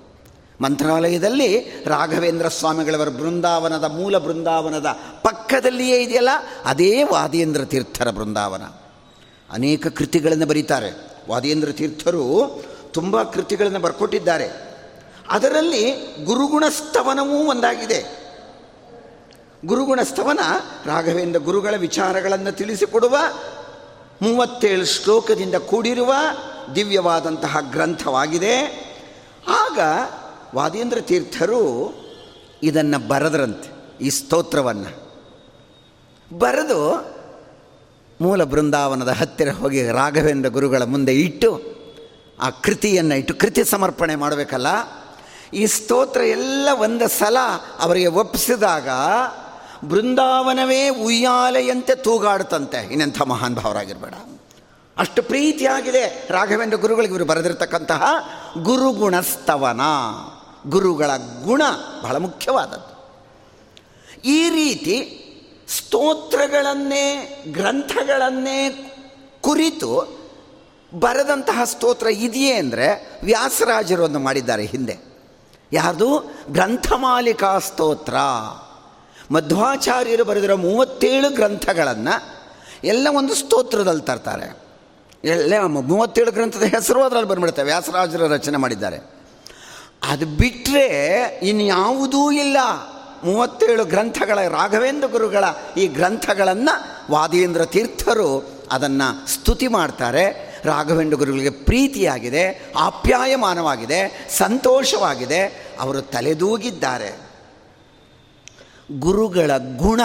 ಮಂತ್ರಾಲಯದಲ್ಲಿ 0.60 1.58
ರಾಘವೇಂದ್ರ 1.86 2.48
ಸ್ವಾಮಿಗಳವರ 2.48 3.08
ಬೃಂದಾವನದ 3.08 3.84
ಮೂಲ 3.84 4.18
ಬೃಂದಾವನದ 4.18 4.86
ಪಕ್ಕದಲ್ಲಿಯೇ 5.22 6.02
ಇದೆಯಲ್ಲ? 6.02 6.28
ಅದೇ 6.64 7.02
ವಾದೇಂದ್ರ 7.02 7.64
ತೀರ್ಥರ 7.64 8.10
ಬೃಂದಾವನ. 8.10 8.62
ಅನೇಕ 9.50 9.86
ಕೃತಿಗಳನ್ನು 9.86 10.46
ಬರೀತಾರೆ. 10.46 11.16
ವಾದೇಂದ್ರ 11.28 11.72
ತೀರ್ಥರು 11.72 12.62
ತುಂಬ 12.90 13.22
ಕೃತಿಗಳನ್ನು 13.22 13.78
ಬರ್ಕೊಟ್ಟಿದ್ದಾರೆ. 13.78 14.76
ಅದರಲ್ಲಿ 15.30 15.90
ಗುರುಗುಣಸ್ತವನವೂ 16.24 17.50
ಒಂದಾಗಿದೆ. 17.50 18.26
ಗುರುಗುಣಸ್ತವನ 19.66 20.38
ರಾಘವೇಂದ್ರ 20.84 21.40
ಗುರುಗಳ 21.40 21.74
ವಿಚಾರಗಳನ್ನು 21.76 22.52
ತಿಳಿಸಿಕೊಡುವ, 22.52 23.16
ಮೂವತ್ತೇಳು 24.22 24.84
ಶ್ಲೋಕದಿಂದ 24.84 25.54
ಕೂಡಿರುವ 25.54 26.14
ದಿವ್ಯವಾದಂತಹ 26.74 27.56
ಗ್ರಂಥವಾಗಿದೆ. 27.70 28.86
ಆಗ 29.48 29.78
ವಾದೇಂದ್ರ 30.54 31.00
ತೀರ್ಥರು 31.00 31.62
ಇದನ್ನು 32.62 33.08
ಬರೆದ್ರಂತೆ, 33.08 33.68
ಈ 34.00 34.10
ಸ್ತೋತ್ರವನ್ನು. 34.10 34.92
ಬರೆದು 36.38 36.80
ಮೂಲ 38.20 38.44
ಬೃಂದಾವನದ 38.44 39.08
ಹತ್ತಿರ 39.08 39.50
ಹೋಗಿ 39.52 39.90
ರಾಘವೇಂದ್ರ 39.90 40.48
ಗುರುಗಳ 40.48 40.82
ಮುಂದೆ 40.82 41.14
ಇಟ್ಟು, 41.14 41.62
ಆ 42.40 42.50
ಕೃತಿಯನ್ನು 42.50 43.14
ಇಟ್ಟು 43.14 43.34
ಕೃತಿ 43.34 43.64
ಸಮರ್ಪಣೆ 43.64 44.14
ಮಾಡಬೇಕಲ್ಲ, 44.14 44.66
ಈ 45.54 45.66
ಸ್ತೋತ್ರ 45.66 46.20
ಎಲ್ಲ 46.20 46.68
ಒಂದು 46.72 47.08
ಸಲ 47.08 47.36
ಅವರಿಗೆ 47.80 48.06
ಒಪ್ಪಿಸಿದಾಗ 48.06 48.88
ಬೃಂದಾವನವೇ 49.88 50.88
ಉಯ್ಯಾಲೆಯಂತೆ 50.88 51.94
ತೂಗಾಡುತ್ತಂತೆ. 51.94 52.86
ಇನ್ನೆಂಥ 52.86 53.22
ಮಹಾನ್ 53.22 53.54
ಭಾವರಾಗಿರಬೇಡ. 53.54 54.14
ಅಷ್ಟು 54.98 55.22
ಪ್ರೀತಿಯಾಗಿದೆ 55.22 56.28
ರಾಘವೇಂದ್ರ 56.30 56.76
ಗುರುಗಳಿಗೆ 56.76 57.12
ಇವರು 57.12 57.24
ಬರೆದಿರ್ತಕ್ಕಂತಹ 57.24 58.02
ಗುರುಗುಣಸ್ತವನ. 58.62 59.80
ಗುರುಗಳ 60.68 61.10
ಗುಣ 61.44 61.62
ಬಹಳ 62.02 62.16
ಮುಖ್ಯವಾದದ್ದು. 62.16 62.96
ಈ 64.24 64.48
ರೀತಿ 64.48 65.22
ಸ್ತೋತ್ರಗಳನ್ನೇ, 65.68 67.44
ಗ್ರಂಥಗಳನ್ನೇ 67.48 68.92
ಕುರಿತು 69.40 70.16
ಬರೆದಂತಹ 70.94 71.60
ಸ್ತೋತ್ರ 71.64 72.06
ಇದೆಯೇ 72.06 72.52
ಅಂದರೆ 72.52 73.12
ಒಂದು 74.04 74.18
ಮಾಡಿದ್ದಾರೆ 74.18 74.64
ಹಿಂದೆ. 74.64 74.98
ಯಾರ್ದು? 75.72 76.34
ಗ್ರಂಥಮಾಲಿಕಾ 76.48 77.58
ಸ್ತೋತ್ರ. 77.58 78.14
ಮಧ್ವಾಚಾರ್ಯರು 79.30 80.24
ಬರೆದಿರೋ 80.24 80.56
ಮೂವತ್ತೇಳು 80.56 81.30
ಗ್ರಂಥಗಳನ್ನು 81.30 82.36
ಎಲ್ಲ 82.84 83.08
ಒಂದು 83.12 83.34
ಸ್ತೋತ್ರದಲ್ಲಿ 83.34 84.02
ತರ್ತಾರೆ. 84.02 84.58
ಎಲ್ಲ 85.24 85.52
ಮೂವತ್ತೇಳು 85.66 86.32
ಗ್ರಂಥದ 86.32 86.62
ಹೆಸರು 86.62 87.02
ಅದರಲ್ಲಿ 87.02 87.28
ಬಂದ್ಬಿಡುತ್ತೆ. 87.28 87.62
ವ್ಯಾಸರಾಜರು 87.62 88.28
ರಚನೆ 88.28 88.56
ಮಾಡಿದ್ದಾರೆ. 88.56 89.15
ಅದು 90.06 90.26
ಬಿಟ್ಟರೆ 90.26 91.40
ಇನ್ಯಾವುದೂ 91.42 92.30
ಇಲ್ಲ. 92.30 92.56
ಮೂವತ್ತೇಳು 93.24 93.84
ಗ್ರಂಥಗಳ 93.84 94.48
ರಾಘವೇಂದ್ರ 94.48 95.08
ಗುರುಗಳ 95.08 95.44
ಈ 95.76 95.86
ಗ್ರಂಥಗಳನ್ನು 95.86 96.96
ವಾದೇಂದ್ರ 97.12 97.64
ತೀರ್ಥರು 97.64 98.50
ಅದನ್ನು 98.72 99.28
ಸ್ತುತಿ 99.28 99.68
ಮಾಡ್ತಾರೆ. 99.68 100.46
ರಾಘವೇಂದ್ರ 100.64 101.16
ಗುರುಗಳಿಗೆ 101.16 101.50
ಪ್ರೀತಿಯಾಗಿದೆ, 101.50 102.72
ಆಪ್ಯಾಯಮಾನವಾಗಿದೆ, 102.76 104.28
ಸಂತೋಷವಾಗಿದೆ, 104.30 105.66
ಅವರು 105.80 106.02
ತಲೆದೂಗಿದ್ದಾರೆ. 106.02 107.20
ಗುರುಗಳ 108.98 109.50
ಗುಣ 109.76 110.00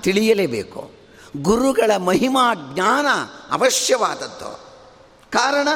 ತಿಳಿಯಲೇಬೇಕು. 0.00 0.90
ಗುರುಗಳ 1.42 1.96
ಮಹಿಮಾ 1.96 2.54
ಜ್ಞಾನ 2.54 3.06
ಅವಶ್ಯವಾದದ್ದು. 3.50 4.60
ಕಾರಣ 5.30 5.68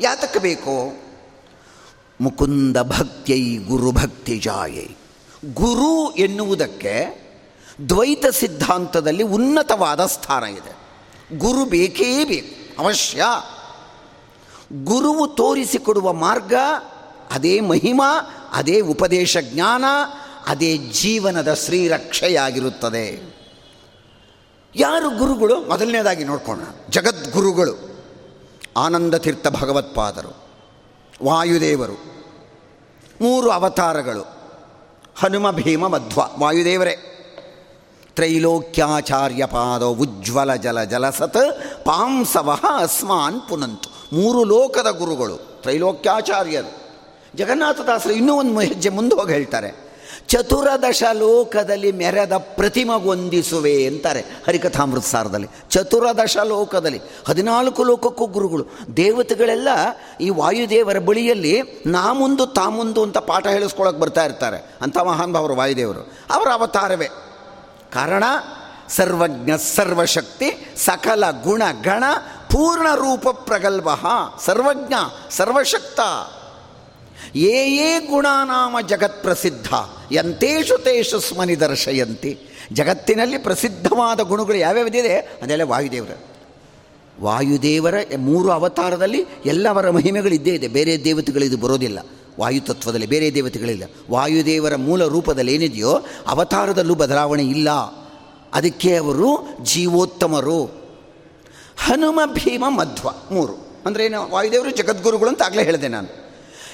ಯಾತಕ್ಕೆ 0.00 0.38
ಬೇಕು? 0.38 1.01
ಮುಕುಂದ 2.22 2.76
ಭಕ್ತಿಯೈ 2.76 3.56
ಗುರುಭಕ್ತಿ 3.56 4.38
ಜಾಯೈ. 4.38 4.86
ಗುರು 5.54 6.10
ಎನ್ನುವುದಕ್ಕೆ 6.10 7.22
ದ್ವೈತ 7.88 8.26
ಸಿದ್ಧಾಂತದಲ್ಲಿ 8.26 9.22
ಉನ್ನತವಾದ 9.22 10.06
ಸ್ಥಾನ 10.06 10.44
ಇದೆ. 10.44 10.76
ಗುರು 11.38 11.64
ಬೇಕೇ 11.64 12.24
ಬೇಕು, 12.24 12.82
ಅವಶ್ಯ. 12.82 13.22
ಗುರುವು 14.84 15.28
ತೋರಿಸಿಕೊಡುವ 15.28 16.12
ಮಾರ್ಗ, 16.12 16.54
ಅದೇ 17.30 17.60
ಮಹಿಮಾ, 17.60 18.18
ಅದೇ 18.52 18.80
ಉಪದೇಶ 18.80 19.36
ಜ್ಞಾನ, 19.40 19.84
ಅದೇ 20.46 20.76
ಜೀವನದ 20.76 21.54
ಶ್ರೀರಕ್ಷೆಯಾಗಿರುತ್ತದೆ. 21.54 23.34
ಯಾರು 24.76 25.18
ಗುರುಗಳು? 25.18 25.60
ಮೊದಲನೇದಾಗಿ 25.60 26.24
ನೋಡ್ಕೋಣ. 26.24 26.60
ಜಗದ್ಗುರುಗಳು. 26.90 27.96
ಆನಂದ 28.76 29.14
ತೀರ್ಥ 29.14 29.46
ಭಗವತ್ಪಾದರು, 29.48 30.48
ವಾಯುದೇವರು. 31.24 32.11
ಮೂರು 33.22 33.50
ಅವತಾರಗಳು. 33.50 34.22
ಹನುಮ, 35.16 35.50
ಭೀಮ, 35.50 35.86
ಮಧ್ವ, 35.86 36.20
ವಾಯುದೇವರೇ. 36.38 36.96
ತ್ರೈಲೋಕ್ಯಾಚಾರ್ಯ 38.14 39.46
ಪಾದ 39.46 39.82
ಉಜ್ವಲ 39.82 40.54
ಜಲ 40.54 40.82
ಜಲಸತ್ 40.82 41.84
ಪಾಂಸವಃ 41.84 42.66
ಅಸ್ಮಾನ್ 42.76 43.40
ಪುನಂತು. 43.48 44.16
ಮೂರು 44.16 44.44
ಲೋಕದ 44.44 44.90
ಗುರುಗಳು, 44.90 45.62
ತ್ರೈಲೋಕ್ಯಾಚಾರ್ಯರು. 45.62 46.82
ಜಗನ್ನಾಥದಾಸರು 47.36 48.12
ಇನ್ನೂ 48.12 48.34
ಒಂದು 48.34 48.60
ಹೆಜ್ಜೆ 48.60 48.88
ಮುಂದೆ 48.88 49.14
ಹೋಗಿ 49.14 49.32
ಹೇಳ್ತಾರೆ. 49.32 49.91
ಚತುರದಶ 50.28 51.02
ಲೋಕದಲ್ಲಿ 51.12 51.92
ಮೆರೆದ 51.92 52.32
ಪ್ರತಿಮಗೊಂದಿಸುವೆ 52.32 53.86
ಅಂತಾರೆ 53.86 54.20
ಹರಿಕಥಾಮೃತ 54.20 55.04
ಸಾರದಲ್ಲಿ 55.04 55.48
ಚತುರದಶ 55.70 56.36
ಲೋಕದಲ್ಲಿ 56.36 57.00
ಹದಿನಾಲ್ಕು 57.28 57.84
ಲೋಕಕ್ಕೂ 57.84 58.26
ಗುರುಗಳು, 58.26 58.66
ದೇವತೆಗಳೆಲ್ಲ 58.96 59.68
ಈ 60.20 60.30
ವಾಯುದೇವರ 60.30 60.98
ಬಳಿಯಲ್ಲಿ 60.98 61.62
ನಾ 61.86 62.12
ಮುಂದು 62.12 62.46
ತಾ 62.46 62.62
ಅಂತ 63.02 63.18
ಪಾಠ 63.18 63.46
ಹೇಳಿಸ್ಕೊಳಕ್ಕೆ 63.46 64.00
ಬರ್ತಾ 64.00 64.24
ಇರ್ತಾರೆ 64.24 64.76
ಅಂಥ 64.82 64.98
ಮಹಾನ್ 64.98 65.32
ಭಾವರು 65.32 65.54
ವಾಯುದೇವರು. 65.54 66.12
ಅವರ 66.30 66.48
ಅವತಾರವೇ. 66.52 67.06
ಕಾರಣ, 67.92 68.24
ಸರ್ವಜ್ಞ, 68.88 69.50
ಸರ್ವಶಕ್ತಿ, 69.56 70.74
ಸಕಲ 70.76 71.24
ಗುಣ 71.42 71.62
ಗಣ, 71.82 72.04
ಪೂರ್ಣ 72.50 72.94
ರೂಪ 72.94 73.28
ಪ್ರಗಲ್ಭ 73.28 73.88
ಸರ್ವಜ್ಞ, 74.44 74.94
ಸರ್ವಶಕ್ತ. 75.30 76.00
ಯೇ 77.34 77.76
ಯೇ 77.76 78.06
ಗುಣಾನಾಮ 78.10 78.76
ಜಗತ್ 78.88 79.22
ಪ್ರಸಿದ್ಧ 79.22 79.66
ಎಂತೇಶು 80.12 80.78
ತೇಷು 80.78 81.20
ಸ್ಮನಿ 81.20 81.60
ದರ್ಶಯಂತಿ. 81.60 82.38
ಜಗತ್ತಿನಲ್ಲಿ 82.72 83.38
ಪ್ರಸಿದ್ಧವಾದ 83.38 84.20
ಗುಣಗಳು 84.20 84.56
ಯಾವ್ಯಾವುದಿದೆ 84.56 85.16
ಅದೆಲ್ಲ 85.16 85.62
ವಾಯುದೇವರ. 85.62 86.16
ವಾಯುದೇವರ 87.20 87.94
ಮೂರು 88.16 88.50
ಅವತಾರದಲ್ಲಿ 88.50 89.24
ಎಲ್ಲವರ 89.46 89.90
ಮಹಿಮೆಗಳು 89.90 90.34
ಇದ್ದೇ 90.34 90.50
ಇದೆ. 90.50 90.68
ಬೇರೆ 90.68 91.04
ದೇವತೆಗಳಿದು 91.04 91.56
ಬರೋದಿಲ್ಲ. 91.56 91.98
ವಾಯುತತ್ವದಲ್ಲಿ 92.40 93.06
ಬೇರೆ 93.06 93.34
ದೇವತೆಗಳಿಲ್ಲ. 93.34 93.82
ವಾಯುದೇವರ 94.10 94.76
ಮೂಲ 94.76 95.04
ರೂಪದಲ್ಲಿ 95.04 95.54
ಏನಿದೆಯೋ, 95.54 96.04
ಅವತಾರದಲ್ಲೂ 96.26 96.94
ಬದಲಾವಣೆ 96.94 97.42
ಇಲ್ಲ. 97.42 97.70
ಅದಕ್ಕೆ 98.54 98.96
ಅವರು 98.96 99.48
ಜೀವೋತ್ತಮರು. 99.62 100.64
ಹನುಮ 101.76 102.20
ಭೀಮ 102.26 102.64
ಮಧ್ವ 102.68 103.08
ಮೂರು. 103.30 103.66
ಅಂದರೆ 103.86 104.04
ಏನು? 104.04 104.30
ವಾಯುದೇವರು 104.30 104.70
ಜಗದ್ಗುರುಗಳು 104.70 105.28
ಅಂತ 105.28 105.42
ಆಗಲೇ 105.42 105.62
ಹೇಳಿದೆ 105.62 105.88
ನಾನು. 105.88 106.21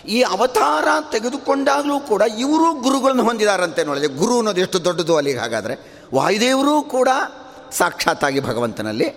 ಈ 0.08 0.22
ಅವತಾರ 0.22 0.88
ತೆಗೆದುಕೊಂಡಾಗಲೂ 1.12 2.00
ಕೂಡ 2.00 2.22
ಇವರು 2.38 2.82
ಗುರುಗಳನ್ನು 2.82 3.24
ಹೊಂದಿದಾರಂತೆ 3.24 3.84
ನೋಡಿದೆ 3.84 4.06
ಗುರು 4.06 4.36
ಅನ್ನೋದು 4.36 4.60
ಎಷ್ಟು 4.60 4.84
ದೊಡ್ಡದು 4.84 5.16
ಅಲ್ಲಿಗೆ 5.16 5.38
ಹಾಗಾದರೆ. 5.38 6.02
ವಾಯುದೇವರು 6.14 6.82
ಕೂಡ 6.82 7.08
ಸಾಕ್ಷಾತ್ತಾಗಿ 7.72 8.40
ಭಗವಂತನಲ್ಲಿ. 8.40 9.08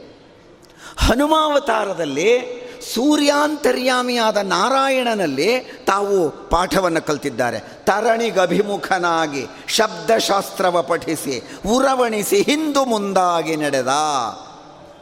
ಹನುಮಾವತಾರದಲ್ಲಿ 0.98 2.62
ಸೂರ್ಯಾಂತರ್ಯಾಮಿಯಾದ 2.94 4.38
ನಾರಾಯಣನಲ್ಲಿ 4.38 5.60
ತಾವು 5.60 6.30
ಪಾಠವನ್ನು 6.30 7.06
ಕಲ್ತಿದ್ದಾರೆ. 7.06 7.60
ತರಣಿಗಭಿಮುಖನಾಗಿ 7.60 9.48
ಶಬ್ದಶಾಸ್ತ್ರವ 9.68 10.82
ಪಠಿಸಿ, 10.82 11.58
ಉರವಣಿಸಿ 11.68 12.42
ಹಿಂದು 12.42 12.86
ಮುಂದಾಗಿ 12.86 13.56
ನಡೆದ. 13.56 13.88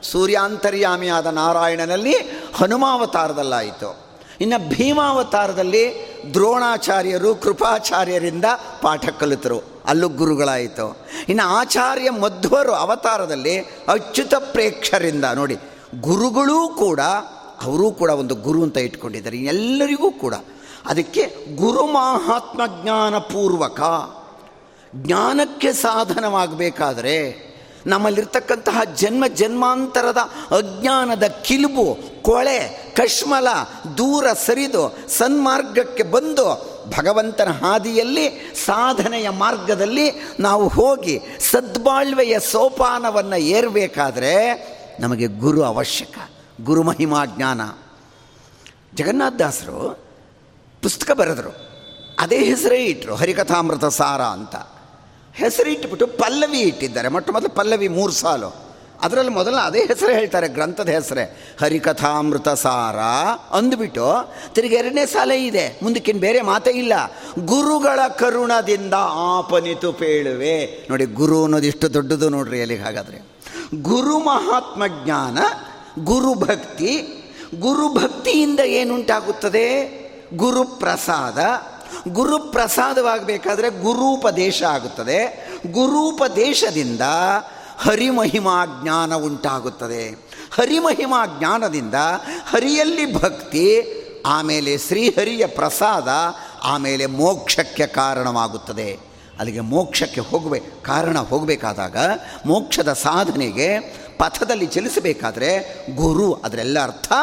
ಸೂರ್ಯಾಂತರ್ಯಾಮಿಯಾದ 0.04 1.26
ನಾರಾಯಣನಲ್ಲಿ 1.26 2.14
ಹನುಮಾವತಾರದಲ್ಲಾಯಿತು. 2.56 4.09
ಇನ್ನು 4.42 4.70
ಭೀಮಾವತಾರದಲ್ಲಿ 4.70 6.10
ದ್ರೋಣಾಚಾರ್ಯರು 6.34 7.36
ಕೃಪಾಚಾರ್ಯರಿಂದ 7.36 8.46
ಪಾಠ 8.82 9.10
ಕಲಿತರು. 9.10 9.62
ಅಲ್ಲೂ 9.86 10.10
ಗುರುಗಳಾಯಿತು. 10.10 10.98
ಇನ್ನು 11.30 11.48
ಆಚಾರ್ಯ 11.48 12.10
ಮಧ್ವರು 12.10 12.72
ಅವತಾರದಲ್ಲಿ 12.72 13.60
ಅಚ್ಯುತ 13.60 14.34
ಪ್ರೇಕ್ಷರಿಂದ 14.36 15.26
ನೋಡಿ, 15.26 15.58
ಗುರುಗಳೂ 16.02 16.68
ಕೂಡ, 16.68 17.00
ಅವರೂ 17.62 17.92
ಕೂಡ 17.92 18.10
ಒಂದು 18.10 18.36
ಗುರು 18.36 18.64
ಅಂತ 18.64 18.78
ಇಟ್ಕೊಂಡಿದ್ದಾರೆ. 18.78 19.38
ಎಲ್ಲರಿಗೂ 19.38 20.12
ಕೂಡ. 20.12 20.34
ಅದಕ್ಕೆ 20.86 21.56
ಗುರು 21.56 21.86
ಮಹಾತ್ಮ 21.86 22.62
ಜ್ಞಾನಪೂರ್ವಕ, 22.82 23.82
ಜ್ಞಾನಕ್ಕೆ 24.96 25.74
ಸಾಧನವಾಗಬೇಕಾದ್ರೆ 25.74 27.49
ನಮ್ಮಲ್ಲಿರ್ತಕ್ಕಂತಹ 27.88 28.80
ಜನ್ಮ 28.96 29.28
ಜನ್ಮಾಂತರದ 29.28 30.18
ಅಜ್ಞಾನದ 30.58 31.24
ಕಿಲುಬು, 31.24 31.98
ಕೊಳೆ, 32.22 32.60
ಕಶ್ಮಲ, 32.96 33.48
ದೂರ 33.98 34.28
ಸರಿದು 34.46 34.98
ಸನ್ಮಾರ್ಗಕ್ಕೆ 35.08 36.04
ಬಂದು 36.04 36.46
ಭಗವಂತನ 36.98 37.52
ಹಾದಿಯಲ್ಲಿ, 37.52 38.54
ಸಾಧನೆಯ 38.66 39.30
ಮಾರ್ಗದಲ್ಲಿ 39.30 40.12
ನಾವು 40.40 40.68
ಹೋಗಿ 40.68 41.20
ಸದ್ಬಾಳ್ವೆಯ 41.52 42.40
ಸೋಪಾನವನ್ನು 42.40 43.36
ಏರಬೇಕಾದ್ರೆ 43.36 44.34
ನಮಗೆ 45.00 45.28
ಗುರು 45.28 45.64
ಅವಶ್ಯಕ, 45.64 46.18
ಗುರು 46.64 46.84
ಮಹಿಮಾ 46.84 47.26
ಜ್ಞಾನ. 47.26 47.62
ಜಗನ್ನಾಥದಾಸರು 48.96 50.00
ಪುಸ್ತಕ 50.82 51.12
ಬರೆದರು, 51.12 51.54
ಅದೇ 52.20 52.38
ಹೆಸರೇ 52.38 52.84
ಇಟ್ಟರು 52.84 53.16
ಹರಿಕಥಾಮೃತ 53.16 53.86
ಸಾರ 53.86 54.22
ಅಂತ. 54.22 54.56
ಹೆಸರಿಟ್ಬಿಟ್ಟು 55.36 56.08
ಪಲ್ಲವಿ 56.08 56.60
ಇಟ್ಟಿದ್ದಾರೆ. 56.60 57.08
ಮೊಟ್ಟ 57.08 57.30
ಮೊದಲು 57.30 57.50
ಪಲ್ಲವಿ 57.50 57.88
ಮೂರು 57.88 58.14
ಸಾಲು. 58.14 58.70
ಅದರಲ್ಲಿ 59.02 59.32
ಮೊದಲು 59.32 59.56
ಅದೇ 59.56 59.80
ಹೆಸರು 59.80 60.12
ಹೇಳ್ತಾರೆ, 60.12 60.48
ಗ್ರಂಥದ 60.48 60.90
ಹೆಸರೇ. 60.90 61.56
ಹರಿಕಥಾಮೃತ 61.62 62.50
ಸಾರ 62.50 62.96
ಅಂದ್ಬಿಟ್ಟು 63.58 64.34
ತಿರುಗಿ 64.54 64.76
ಎರಡನೇ 64.76 65.06
ಸಾಲೇ 65.06 65.46
ಇದೆ. 65.46 65.80
ಮುಂದಕ್ಕಿನ್ 65.84 66.20
ಬೇರೆ 66.20 66.42
ಮಾತೇ 66.42 66.72
ಇಲ್ಲ. 66.72 66.94
ಗುರುಗಳ 67.40 68.00
ಕರುಣದಿಂದ 68.08 68.94
ಆಪನಿತು 69.38 69.94
ಪೇಳುವೆ. 69.94 70.88
ನೋಡಿ, 70.90 71.06
ಗುರು 71.06 71.44
ಅನ್ನೋದು 71.44 71.66
ಇಷ್ಟು 71.66 71.94
ದೊಡ್ಡದು 71.94 72.30
ನೋಡ್ರಿ 72.30 72.60
ಅಲ್ಲಿಗೆ 72.60 72.82
ಹಾಗಾದರೆ. 72.82 73.22
ಗುರು 73.82 74.20
ಮಹಾತ್ಮ 74.20 74.84
ಜ್ಞಾನ, 74.88 75.38
ಗುರು 76.04 76.34
ಭಕ್ತಿ. 76.34 77.16
ಗುರು 77.60 77.94
ಭಕ್ತಿಯಿಂದ 77.94 78.60
ಏನುಂಟಾಗುತ್ತದೆ? 78.60 80.00
ಗುರುಪ್ರಸಾದ 82.08 82.94
ಗುರುಪ್ರಸಾದವಾಗಬೇಕಾದ್ರೆ 82.94 83.70
ಗುರೂಪದೇಶ 83.70 84.64
ಆಗುತ್ತದೆ. 84.64 85.50
ಗುರೂಪದೇಶದಿಂದ 85.72 87.02
ಹರಿಮಹಿಮಾ 87.78 88.66
ಜ್ಞಾನ 88.84 89.16
ಉಂಟಾಗುತ್ತದೆ. 89.16 90.10
ಹರಿಮಹಿಮಾ 90.54 91.26
ಜ್ಞಾನದಿಂದ 91.40 91.94
ಹರಿಯಲ್ಲಿ 92.50 93.22
ಭಕ್ತಿ, 93.22 93.96
ಆಮೇಲೆ 94.26 94.78
ಶ್ರೀಹರಿಯ 94.78 95.46
ಪ್ರಸಾದ, 95.46 96.08
ಆಮೇಲೆ 96.64 97.06
ಮೋಕ್ಷಕ್ಕೆ 97.06 97.88
ಕಾರಣವಾಗುತ್ತದೆ. 97.88 99.00
ಅಲ್ಲಿಗೆ 99.40 99.60
ಮೋಕ್ಷಕ್ಕೆ 99.60 100.22
ಹೋಗಬೇಕು 100.22 100.84
ಕಾರಣ 100.84 101.20
ಹೋಗಬೇಕಾದಾಗ 101.20 101.98
ಮೋಕ್ಷದ 102.46 102.94
ಸಾಧನೆಗೆ 102.94 103.80
ಪಥದಲ್ಲಿ 104.18 104.66
ಚಲಿಸಬೇಕಾದ್ರೆ 104.66 105.86
ಗುರು, 105.96 106.34
ಅದರೆಲ್ಲ 106.34 106.84
ಅರ್ಥ 106.84 107.14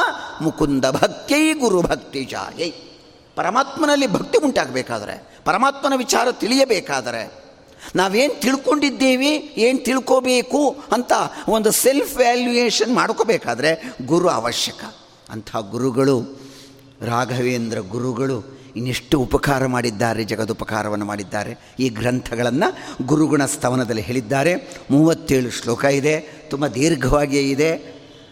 ಮುಕುಂದ 0.42 0.84
ಭಕ್ತೈ 0.84 1.52
ಗುರು 1.52 1.82
ಭಕ್ತಿ 1.82 2.24
ಜಾಯೈ. 2.24 2.72
ಪರಮಾತ್ಮನಲ್ಲಿ 3.36 4.06
ಭಕ್ತಿ 4.06 4.38
ಉಂಟಾಗಬೇಕಾದ್ರೆ, 4.38 5.28
ಪರಮಾತ್ಮನ 5.44 5.92
ವಿಚಾರ 5.96 6.32
ತಿಳಿಯಬೇಕಾದರೆ, 6.32 7.32
ನಾವೇನು 7.96 8.40
ತಿಳ್ಕೊಂಡಿದ್ದೀವಿ, 8.40 9.54
ಏನು 9.56 9.84
ತಿಳ್ಕೋಬೇಕು 9.84 10.76
ಅಂತ 10.92 11.12
ಒಂದು 11.48 11.70
ಸೆಲ್ಫ್ 11.70 12.16
ವ್ಯಾಲ್ಯೂಯೇಷನ್ 12.16 12.94
ಮಾಡ್ಕೋಬೇಕಾದ್ರೆ 12.94 13.98
ಗುರು 14.06 14.28
ಅವಶ್ಯಕ. 14.28 14.84
ಅಂಥ 15.30 15.56
ಗುರುಗಳು, 15.56 16.40
ರಾಘವೇಂದ್ರ 17.02 17.78
ಗುರುಗಳು 17.78 18.58
ಇನ್ನೆಷ್ಟು 18.76 19.20
ಉಪಕಾರ 19.20 19.66
ಮಾಡಿದ್ದಾರೆ, 19.66 20.24
ಜಗದುಪಕಾರವನ್ನು 20.24 21.04
ಮಾಡಿದ್ದಾರೆ. 21.04 21.74
ಈ 21.78 21.88
ಗ್ರಂಥಗಳನ್ನು 21.88 23.06
ಗುರುಗುಣ 23.06 23.46
ಸ್ತವನದಲ್ಲಿ 23.46 24.02
ಹೇಳಿದ್ದಾರೆ. 24.02 24.54
ಮೂವತ್ತೇಳು 24.90 25.50
ಶ್ಲೋಕ 25.50 25.84
ಇದೆ, 25.84 26.20
ತುಂಬ 26.20 26.66
ದೀರ್ಘವಾಗಿಯೇ 26.66 27.50
ಇದೆ. 27.50 27.72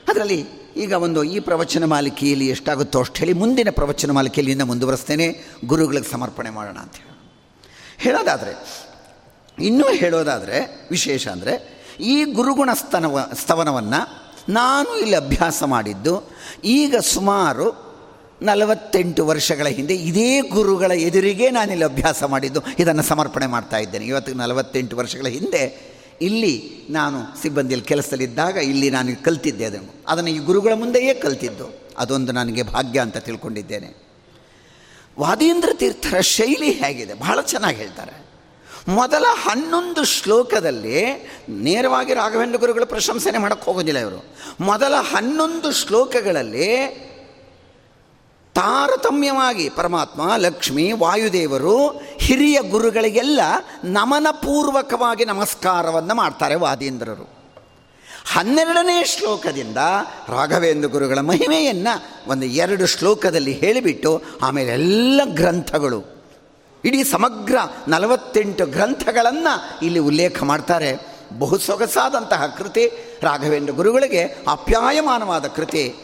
ಅದರಲ್ಲಿ 0.08 0.63
ಈಗ 0.76 0.92
ಒಂದು 0.92 1.24
ಈ 1.24 1.38
ಪ್ರವಚನ 1.38 1.84
ಮಾಲಿಕೆಯಲ್ಲಿ 1.84 2.48
ಎಷ್ಟಾಗುತ್ತೋ 2.48 3.00
ಅಷ್ಟು 3.00 3.14
ಹೇಳಿ 3.14 3.32
ಮುಂದಿನ 3.32 3.70
ಪ್ರವಚನ 3.70 4.10
ಮಾಲಿಕೆಯಲ್ಲಿಂದ 4.10 4.62
ಮುಂದುವರೆಸ್ತೇನೆ. 4.62 5.44
ಗುರುಗಳಿಗೆ 5.64 6.12
ಸಮರ್ಪಣೆ 6.12 6.50
ಮಾಡೋಣ 6.50 6.76
ಅಂತ 6.78 6.94
ಹೇಳಿ. 6.94 7.14
ಹೇಳೋದಾದರೆ, 7.98 8.84
ಇನ್ನೂ 9.64 9.84
ಹೇಳೋದಾದರೆ 9.88 10.88
ವಿಶೇಷ 10.90 11.28
ಅಂದರೆ, 11.28 11.84
ಈ 12.00 12.24
ಗುರುಗುಣ 12.24 12.70
ಸ್ತನವ, 12.72 13.30
ಸ್ತವನವನ್ನು 13.34 14.24
ನಾನು 14.48 14.98
ಇಲ್ಲಿ 14.98 15.16
ಅಭ್ಯಾಸ 15.16 15.62
ಮಾಡಿದ್ದು, 15.62 16.30
ಈಗ 16.64 16.96
ಸುಮಾರು 16.96 17.84
ನಲವತ್ತೆಂಟು 18.42 19.26
ವರ್ಷಗಳ 19.26 19.66
ಹಿಂದೆ 19.66 19.94
ಇದೇ 19.94 20.40
ಗುರುಗಳ 20.40 20.90
ಎದುರಿಗೆ 20.90 21.50
ನಾನಿಲ್ಲಿ 21.50 21.84
ಅಭ್ಯಾಸ 21.84 22.24
ಮಾಡಿದ್ದು. 22.24 22.60
ಇದನ್ನು 22.78 23.02
ಸಮರ್ಪಣೆ 23.02 23.46
ಮಾಡ್ತಾ 23.46 23.76
ಇದ್ದೇನೆ. 23.76 24.04
ಇವತ್ತಿಗೆ 24.04 24.38
ನಲವತ್ತೆಂಟು 24.38 24.96
ವರ್ಷಗಳ 24.96 25.26
ಹಿಂದೆ 25.26 25.93
ಇಲ್ಲಿ 26.22 26.82
ನಾನು 26.90 27.42
ಸಿಬ್ಬಂದಿಯಲ್ಲಿ 27.42 27.86
ಕೆಲಸದಲ್ಲಿದ್ದಾಗ 27.86 28.56
ಇಲ್ಲಿ 28.56 28.90
ನಾನು 28.90 29.24
ಕಲ್ತಿದ್ದೆ 29.24 29.64
ಅದನ್ನು. 29.64 29.94
ಅದನ್ನು 30.08 30.30
ಈ 30.30 30.38
ಗುರುಗಳ 30.38 30.72
ಮುಂದೆಯೇ 30.74 31.14
ಕಲ್ತಿದ್ದು. 31.14 31.80
ಅದೊಂದು 31.98 32.32
ನನಗೆ 32.32 32.62
ಭಾಗ್ಯ 32.62 33.00
ಅಂತ 33.00 33.16
ತಿಳ್ಕೊಂಡಿದ್ದೇನೆ. 33.16 34.04
ವಾದೀಂದ್ರ 35.18 35.68
ತೀರ್ಥರ 35.72 36.20
ಶೈಲಿ 36.20 36.70
ಹೇಗಿದೆ? 36.70 37.14
ಬಹಳ 37.14 37.40
ಚೆನ್ನಾಗಿ 37.40 37.76
ಹೇಳ್ತಾರೆ. 37.76 38.24
ಮೊದಲ 38.88 39.24
ಹನ್ನೊಂದು 39.28 40.04
ಶ್ಲೋಕದಲ್ಲಿ 40.04 41.04
ನೇರವಾಗಿ 41.48 42.14
ರಾಘವೇಂದ್ರ 42.14 42.56
ಗುರುಗಳ 42.56 42.84
ಪ್ರಶಂಸನೆ 42.84 43.38
ಮಾಡೋಕ್ಕೆ 43.38 43.64
ಹೋಗೋದಿಲ್ಲ 43.64 43.98
ಇವರು. 43.98 44.24
ಮೊದಲ 44.60 44.94
ಹನ್ನೊಂದು 44.94 45.72
ಶ್ಲೋಕಗಳಲ್ಲಿ 45.72 46.86
ತಾರತಮ್ಯವಾಗಿ 48.54 49.68
ಪರಮಾತ್ಮ, 49.68 50.36
ಲಕ್ಷ್ಮಿ, 50.36 50.92
ವಾಯುದೇವರು, 50.92 51.76
ಹಿರಿಯ 52.18 52.62
ಗುರುಗಳಿಗೆಲ್ಲ 52.62 53.40
ನಮನಪೂರ್ವಕವಾಗಿ 53.84 55.24
ನಮಸ್ಕಾರವನ್ನು 55.24 56.14
ಮಾಡ್ತಾರೆ 56.14 56.54
ವಾದೀಂದ್ರರು. 56.54 57.34
ಹನ್ನೆರಡನೇ 58.32 59.04
ಶ್ಲೋಕದಿಂದ 59.04 59.76
ರಾಘವೇಂದ್ರ 60.28 60.88
ಗುರುಗಳ 60.88 61.18
ಮಹಿಮೆಯನ್ನು 61.18 61.94
ಒಂದು 62.30 62.46
ಎರಡು 62.46 62.86
ಶ್ಲೋಕದಲ್ಲಿ 62.86 63.52
ಹೇಳಿಬಿಟ್ಟು 63.52 64.22
ಆಮೇಲೆ 64.42 64.72
ಎಲ್ಲ 64.72 65.20
ಗ್ರಂಥಗಳು, 65.24 66.00
ಇಡೀ 66.84 67.02
ಸಮಗ್ರ 67.04 67.56
ನಲವತ್ತೆಂಟು 67.88 68.66
ಗ್ರಂಥಗಳನ್ನು 68.66 69.84
ಇಲ್ಲಿ 69.84 69.98
ಉಲ್ಲೇಖ 69.98 70.42
ಮಾಡ್ತಾರೆ. 70.42 70.90
ಬಹು 71.38 71.58
ಸೊಗಸಾದಂತಹ 71.58 72.54
ಕೃತಿ 72.58 72.86
ರಾಘವೇಂದ್ರ 73.22 73.72
ಗುರುಗಳಿಗೆ 73.72 74.22
ಅಪ್ಯಾಯಮಾನವಾದ 74.48 75.46
ಕೃತಿ. 75.46 75.94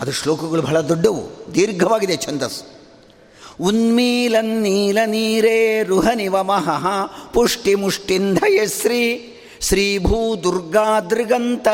ಅದು 0.00 0.12
ಶ್ಲೋಕಗಳು 0.12 0.62
ಬಹಳ 0.62 0.80
ದೊಡ್ಡವು. 0.80 1.54
ದೀರ್ಘವಾಗಿದೆ 1.54 2.16
ಛಂದಸ್ಸು 2.16 2.80
ಉನ್ಮೀಲನ್ನೀಲ 3.60 4.98
ನೀರೇ 5.06 5.82
ರುಹನಿವ 5.82 6.42
ಮಹಃ 6.42 6.86
ಪುಷ್ಟಿ 7.32 7.74
ಮುಷ್ಟಿಂಧಯಶ್ರೀ 7.74 9.36
ಶ್ರೀಭೂ 9.60 10.42
ದುರ್ಗಾದೃಗಂತ 10.42 11.68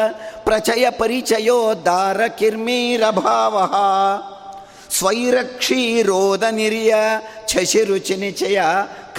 ಪ್ರಚಯ 0.45 0.91
ಪರಿಚಯೋ 0.91 1.75
ದಾರ 1.85 2.27
ಕಿರ್ಮೀರಭಾವ 2.27 3.59
ಸ್ವೈರಕ್ಷೀರೋದ 4.91 6.43
ನಿರ್ಯ 6.43 6.95
ಛಶಿರುಚಿ 7.49 8.17
ನಿಚಯ 8.17 8.61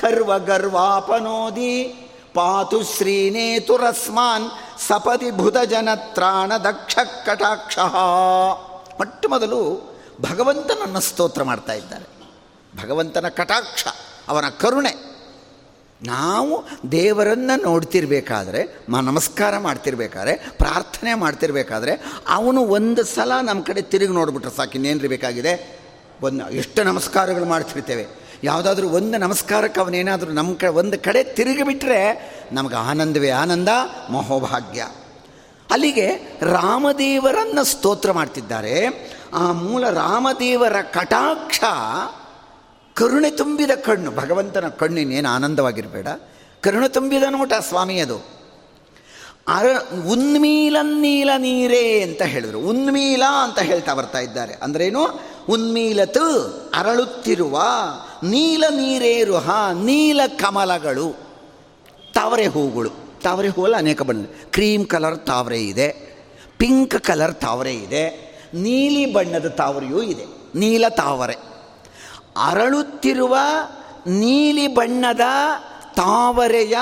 ಖರ್ವ 0.01 0.39
ಗರ್ವಾಪನೋದಿ. 0.39 1.83
ಪಾತು 2.33 2.83
ಶ್ರೀನೇತುರಸ್ಮಾನ್ 2.83 4.51
ಸಪದಿ 4.87 5.31
ಭುಜನತ್ರಾಣ 5.31 6.51
ದಕ್ಷ 6.57 6.95
ಕಟಾಕ್ಷ. 7.25 7.77
ಮೊಟ್ಟ 8.97 9.25
ಮೊದಲು 9.29 9.91
ಭಗವಂತನನ್ನು 10.21 10.99
ಸ್ತೋತ್ರ 10.99 11.43
ಮಾಡ್ತಾ 11.43 11.73
ಇದ್ದಾರೆ. 11.73 12.17
ಭಗವಂತನ 12.83 13.27
ಕಟಾಕ್ಷ, 13.27 13.85
ಅವನ 14.27 14.45
ಕರುಣೆ. 14.59 15.07
ನಾವು 16.03 16.63
ದೇವರನ್ನು 16.91 17.61
ನೋಡ್ತಿರ್ಬೇಕಾದ್ರೆ, 17.61 18.77
ಮ 18.89 18.99
ನಮಸ್ಕಾರ 18.99 19.57
ಮಾಡ್ತಿರ್ಬೇಕಾದ್ರೆ, 19.57 20.35
ಪ್ರಾರ್ಥನೆ 20.35 21.13
ಮಾಡ್ತಿರ್ಬೇಕಾದ್ರೆ, 21.13 22.03
ಅವನು 22.27 22.61
ಒಂದು 22.61 23.03
ಸಲ 23.03 23.31
ನಮ್ಮ 23.41 23.63
ಕಡೆ 23.63 23.81
ತಿರುಗಿ 23.81 24.13
ನೋಡಿಬಿಟ್ರೆ 24.13 24.57
ಸಾಕು 24.57 24.71
ಇನ್ನೇನು 24.71 24.99
ಬೇಕಾಗಿದೆ? 24.99 25.79
ಒಂದು, 26.21 26.49
ಎಷ್ಟು 26.49 26.83
ನಮಸ್ಕಾರಗಳು 26.83 27.45
ಮಾಡ್ತಿರ್ತೇವೆ. 27.45 28.07
ಯಾವುದಾದ್ರೂ 28.43 28.89
ಒಂದು 28.89 29.17
ನಮಸ್ಕಾರಕ್ಕೆ 29.17 29.81
ಅವನೇನಾದರೂ 29.81 30.31
ನಮ್ಮ 30.31 30.55
ಕ, 30.55 30.63
ಒಂದು 30.63 30.99
ಕಡೆ 30.99 31.23
ತಿರುಗಿಬಿಟ್ರೆ, 31.23 32.33
ನಮಗೆ 32.51 32.75
ಆನಂದವೇ 32.75 33.29
ಆನಂದ, 33.29 33.67
ಮಹೋಭಾಗ್ಯ. 34.09 34.87
ಅಲ್ಲಿಗೆ 35.71 36.39
ರಾಮದೇವರನ್ನು 36.41 37.63
ಸ್ತೋತ್ರ 37.63 38.11
ಮಾಡ್ತಿದ್ದಾರೆ. 38.11 38.85
ಆ 39.33 39.51
ಮೂಲ 39.51 39.89
ರಾಮದೇವರ 39.89 40.81
ಕಟಾಕ್ಷ 40.81 41.59
ಕರುಣೆ 42.93 43.31
ತುಂಬಿದ 43.31 43.71
ಕಣ್ಣು, 43.71 44.11
ಭಗವಂತನ 44.11 44.67
ಕಣ್ಣಿನೇನು 44.67 45.29
ಆನಂದವಾಗಿರಬೇಡ. 45.29 46.07
ಕರುಣೆ 46.61 46.87
ತುಂಬಿದ 46.87 47.23
ನೋಟ 47.29 47.53
ಸ್ವಾಮಿ 47.53 47.99
ಅದು. 47.99 48.37
ಅರ 49.47 49.65
ಉನ್ಮೀಲನ್ನೀಲ 50.07 51.29
ನೀರೇ 51.37 52.01
ಅಂತ 52.01 52.21
ಹೇಳಿದರು. 52.21 52.59
ಉನ್ಮೀಲ 52.59 53.23
ಅಂತ 53.43 53.59
ಹೇಳ್ತಾ 53.59 53.93
ಬರ್ತಾ 53.93 54.19
ಇದ್ದಾರೆ. 54.19 54.53
ಅಂದ್ರೇನು? 54.53 55.19
ಉನ್ಮೀಲತು 55.49 56.43
ಅರಳುತ್ತಿರುವ 56.75 57.63
ನೀಲ 58.23 58.63
ನೀರೇರುಹ 58.69 59.49
ನೀಲ 59.73 60.21
ಕಮಲಗಳು, 60.27 61.15
ತವರೆ 62.13 62.47
ಹೂಗಳು. 62.47 63.06
ತಾವರೆ 63.23 63.47
ಹೂವಲ್ಲ 63.47 63.77
ಅನೇಕ 63.77 64.01
ಬಣ್ಣ. 64.01 64.25
ಕ್ರೀಮ್ 64.53 64.85
ಕಲರ್ 64.85 65.17
ತಾವರೆ 65.17 65.59
ಇದೆ, 65.63 65.87
ಪಿಂಕ್ 66.57 66.97
ಕಲರ್ 67.03 67.33
ತಾವರೆ 67.33 67.73
ಇದೆ, 67.75 68.03
ನೀಲಿ 68.53 69.05
ಬಣ್ಣದ 69.13 69.47
ತಾವರೆಯೂ 69.47 70.01
ಇದೆ, 70.03 70.25
ನೀಲ 70.55 70.87
ತಾವರೆ. 70.87 71.37
ಅರಳುತ್ತಿರುವ 72.45 73.35
ನೀಲಿ 74.07 74.67
ಬಣ್ಣದ 74.67 75.25
ತಾವರೆಯ 75.95 76.77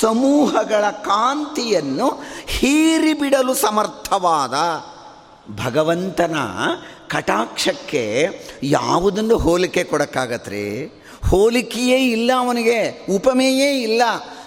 ಸಮೂಹಗಳ 0.00 0.84
ಕಾಂತಿಯನ್ನು 0.90 2.08
ಹೀರಿಬಿಡಲು 2.46 3.54
ಸಮರ್ಥವಾದ 3.54 4.54
ಭಗವಂತನ 5.64 6.36
ಕಟಾಕ್ಷಕ್ಕೆ 7.08 8.04
ಯಾವುದನ್ನು 8.62 9.36
ಹೋಲಿಕೆ 9.36 9.84
ಕೊಡೋಕ್ಕಾಗತ್ರಿ? 9.84 10.66
ಹೋಲಿಕೆಯೇ 11.30 11.98
ಇಲ್ಲ 12.10 12.30
ಅವನಿಗೆ, 12.38 12.78
ಉಪಮೆಯೇ 13.14 13.70
ಇಲ್ಲ. 13.80 14.02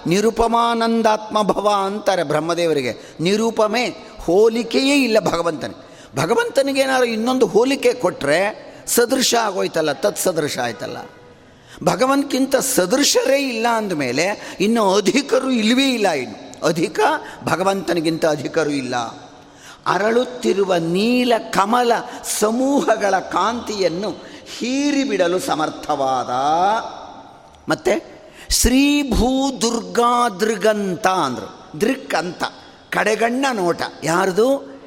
ನಿರುಪಮಾನಂದಾತ್ಮ 0.07 1.41
ಭವ 1.41 1.69
ಅಂತಾರೆ 1.85 2.23
ಬ್ರಹ್ಮದೇವರಿಗೆ. 2.23 3.15
ನಿರೂಪಮೆ 3.19 3.83
ಹೋಲಿಕೆಯೇ 4.21 5.03
ಇಲ್ಲ 5.03 5.19
ಭಗವಂತನಿಗೆ. 5.19 5.87
ಭಗವಂತನಿಗೆ 6.17 6.81
ಏನಾದ್ರು 6.81 7.05
ಇನ್ನೊಂದು 7.05 7.45
ಹೋಲಿಕೆ 7.45 7.93
ಕೊಟ್ಟರೆ 7.93 8.39
ಸದೃಶ 8.87 9.35
ಆಗೋಯ್ತಲ್ಲ 9.35 9.91
ತತ್ಸದೃಶ 9.91 10.57
ಆಯ್ತಲ್ಲ. 10.57 10.97
ಭಗವಂತಕ್ಕಿಂತ 11.83 12.55
ಸದೃಶರೇ 12.55 13.39
ಇಲ್ಲ 13.39 13.67
ಅಂದಮೇಲೆ 13.75 14.57
ಇನ್ನು 14.59 14.93
ಅಧಿಕರು 14.93 15.51
ಇಲ್ಲವೇ 15.51 15.87
ಇಲ್ಲ 15.93 16.09
ಇನ್ನು. 16.09 16.65
ಅಧಿಕ 16.65 16.99
ಭಗವಂತನಿಗಿಂತ 17.43 18.25
ಅಧಿಕರು 18.25 18.69
ಇಲ್ಲ. 18.69 18.95
ಅರಳುತ್ತಿರುವ 19.87 20.75
ನೀಲ 20.75 21.33
ಕಮಲ 21.51 21.91
ಸಮೂಹಗಳ 22.39 23.19
ಕಾಂತಿಯನ್ನು 23.19 24.09
ಹೀರಿಬಿಡಲು 24.57 25.39
ಸಮರ್ಥವಾದ, 25.39 26.31
ಮತ್ತು 27.69 28.16
ಶ್ರೀ 28.49 29.11
ಭೂ 29.11 29.61
ದುರ್ಗಾ 29.61 30.29
ದೃಗಂತ 30.29 31.07
ಅಂದರು. 31.07 31.79
ದೃಕ್ 31.81 32.15
ಅಂತ. 32.15 32.43
ಕಡೆಗಣ್ಣ 32.89 33.45
ನೋಟ. 33.53 33.81
ಯಾರ್ದು? 34.03 34.77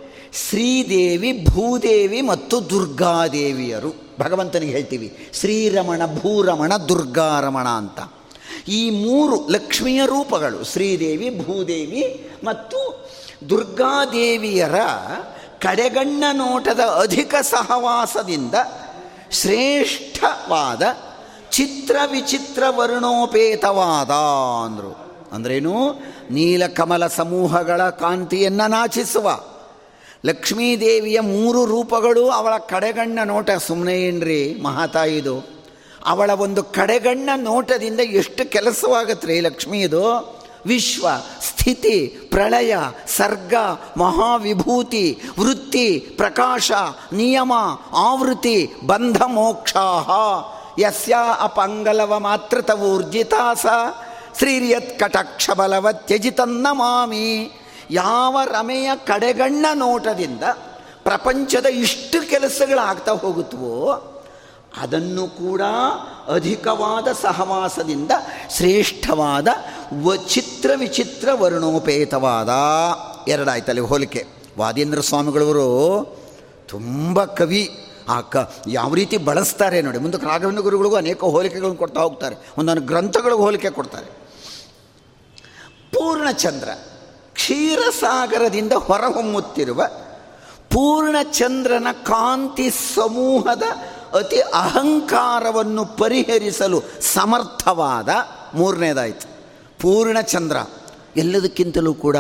ಶ್ರೀದೇವಿ, 0.48 1.44
ಭೂದೇವಿ 1.50 2.22
ಮತ್ತು 2.22 2.70
ದುರ್ಗಾದೇವಿಯರು. 2.70 4.16
ಭಗವಂತನಿಗೆ 4.20 4.72
ಹೇಳ್ತೀವಿ. 4.72 5.28
ಶ್ರೀರಮಣ, 5.32 6.06
ಭೂರಮಣ, 6.06 6.76
ದುರ್ಗಾರಮಣ 6.76 7.68
ಅಂತ. 7.68 8.12
ಈ 8.68 8.90
ಮೂರು 8.90 9.48
ಲಕ್ಷ್ಮಿಯ 9.48 10.00
ರೂಪಗಳು 10.06 10.64
ಶ್ರೀದೇವಿ, 10.64 11.38
ಭೂದೇವಿ 11.44 12.30
ಮತ್ತು 12.44 13.10
ದುರ್ಗಾದೇವಿಯರ 13.48 14.74
ಕಡೆಗಣ್ಣ 15.60 16.24
ನೋಟದ 16.32 16.80
ಅಧಿಕ 16.80 17.34
ಸಹವಾಸದಿಂದ 17.42 18.54
ಶ್ರೇಷ್ಠವಾದ 19.30 20.82
ಚಿತ್ರ 21.50 21.96
ವಿಚಿತ್ರ 22.10 22.62
ವರ್ಣೋಪೇತವಾದ 22.68 24.10
ಅಂದರು. 24.64 25.10
ಅಂದ್ರೇನು? 25.32 25.92
ನೀಲಕಮಲ 26.30 27.06
ಸಮೂಹಗಳ 27.06 27.90
ಕಾಂತಿಯನ್ನು 27.90 28.70
ನಾಚಿಸುವ. 28.70 29.40
ಲಕ್ಷ್ಮೀದೇವಿಯ 30.26 31.20
ಮೂರು 31.20 31.64
ರೂಪಗಳು 31.64 32.30
ಅವಳ 32.30 32.58
ಕಡೆಗಣ್ಣ 32.58 33.18
ನೋಟ. 33.24 33.50
ಸುಮ್ಮನೆ 33.50 34.00
ಏನ್ರಿ 34.00 34.60
ಮಹಾತಾಯಿದು 34.62 35.60
ಅವಳ 36.06 36.30
ಒಂದು 36.30 36.62
ಕಡೆಗಣ್ಣ 36.64 37.30
ನೋಟದಿಂದ 37.36 38.00
ಎಷ್ಟು 38.00 38.50
ಕೆಲಸವಾಗತ್ತೆ 38.50 39.40
ಲಕ್ಷ್ಮೀದು 39.40 40.34
ವಿಶ್ವ, 40.66 41.08
ಸ್ಥಿತಿ, 41.42 42.06
ಪ್ರಳಯ, 42.06 42.76
ಸರ್ಗ, 43.16 43.54
ಮಹಾವಿಭೂತಿ, 43.96 45.20
ವೃತ್ತಿ, 45.40 45.98
ಪ್ರಕಾಶ, 46.16 46.72
ನಿಯಮ, 47.12 47.52
ಆವೃತ್ತಿ 47.92 48.72
ಬಂಧ 48.86 49.22
ಮೋಕ್ಷಾಹ 49.22 50.10
ಯಸ್ಯ 50.78 51.16
ಅಪಂಗಲವ 51.40 52.18
ಮಾತೃತವೂರ್ಜಿತಾಸ, 52.18 53.66
ಶ್ರೀರಿಯತ್ 54.38 54.38
ಶ್ರೀರ್ಯತ್ 54.38 54.98
ಕಟಕ್ಷ 54.98 55.50
ಬಲವ 55.50 55.92
ತ್ಯಜಿತನ್ನ 55.92 56.66
ಮಾಮಿ 56.72 57.50
ಯಾವ 57.90 58.38
ರಮೆಯ 58.44 58.90
ಕಡೆಗಣ್ಣ 59.06 59.66
ನೋಟದಿಂದ 59.74 60.42
ಪ್ರಪಂಚದ 61.04 61.66
ಇಷ್ಟು 61.66 62.30
ಕೆಲಸಗಳಾಗ್ತಾ 62.30 63.12
ಹೋಗುತ್ತವೋ, 63.12 64.06
ಅದನ್ನು 64.82 65.26
ಕೂಡ 65.26 65.60
ಅಧಿಕವಾದ 66.34 67.08
ಸಹವಾಸದಿಂದ 67.12 68.10
ಶ್ರೇಷ್ಠವಾದ 68.56 69.48
ವಚಿತ್ರ 70.04 70.16
ಚಿತ್ರ 70.16 70.70
ವಿಚಿತ್ರ 70.76 71.28
ವರ್ಣೋಪೇತವಾದ. 71.32 72.48
ಎರಡಾಯ್ತಲ್ಲಿ 73.28 73.80
ಹೋಲಿಕೆ. 73.80 74.26
ವಾದೇಂದ್ರ 74.58 75.00
ಸ್ವಾಮಿಗಳವರು 75.00 76.04
ತುಂಬ 76.68 77.24
ಕವಿ. 77.24 77.79
ಆ 78.10 78.20
ಕ 78.20 78.36
ಯಾವ 78.68 78.94
ರೀತಿ 78.94 79.16
ಬಳಸ್ತಾರೆ 79.28 79.78
ನೋಡಿ. 79.82 79.98
ಮುಂದಕ್ಕೆ 79.98 80.26
ರಾಘವೇಂದ್ರ 80.26 80.62
ಗುರುಗಳಿಗೂ 80.62 80.96
ಅನೇಕ 80.96 81.20
ಹೋಲಿಕೆಗಳನ್ನು 81.24 81.76
ಕೊಡ್ತಾ 81.76 82.00
ಹೋಗ್ತಾರೆ. 82.00 82.36
ಒಂದೊಂದು 82.58 82.82
ಗ್ರಂಥಗಳಿಗೆ 82.82 83.40
ಹೋಲಿಕೆ 83.40 83.70
ಕೊಡ್ತಾರೆ. 83.70 84.08
ಪೂರ್ಣಚಂದ್ರ, 85.94 86.68
ಕ್ಷೀರಸಾಗರದಿಂದ 87.32 88.72
ಹೊರಹೊಮ್ಮುತ್ತಿರುವ 88.72 89.82
ಪೂರ್ಣಚಂದ್ರನ 90.70 91.86
ಕಾಂತಿ 92.02 92.70
ಸಮೂಹದ 92.94 93.62
ಅತಿ 94.14 94.40
ಅಹಂಕಾರವನ್ನು 94.40 95.84
ಪರಿಹರಿಸಲು 95.98 96.78
ಸಮರ್ಥವಾದ 97.14 98.10
ಮೂರನೇದಾಯಿತು. 98.54 99.26
ಪೂರ್ಣಚಂದ್ರ, 99.80 100.56
ಎಲ್ಲದಕ್ಕಿಂತಲೂ 101.16 101.94
ಕೂಡ 101.94 102.16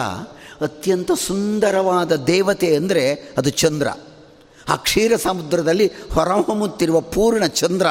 ಅತ್ಯಂತ 0.60 1.12
ಸುಂದರವಾದ 1.26 2.12
ದೇವತೆ 2.12 2.68
ಅಂದರೆ 2.76 3.04
ಅದು 3.38 3.50
ಚಂದ್ರ. 3.50 3.88
ಆ 4.68 4.76
ಕ್ಷೀರ 4.76 5.16
ಸಮುದ್ರದಲ್ಲಿ 5.16 5.86
ಹೊರಹೊಮ್ಮುತ್ತಿರುವ 6.12 7.00
ಪೂರ್ಣ 7.00 7.46
ಚಂದ್ರ 7.46 7.86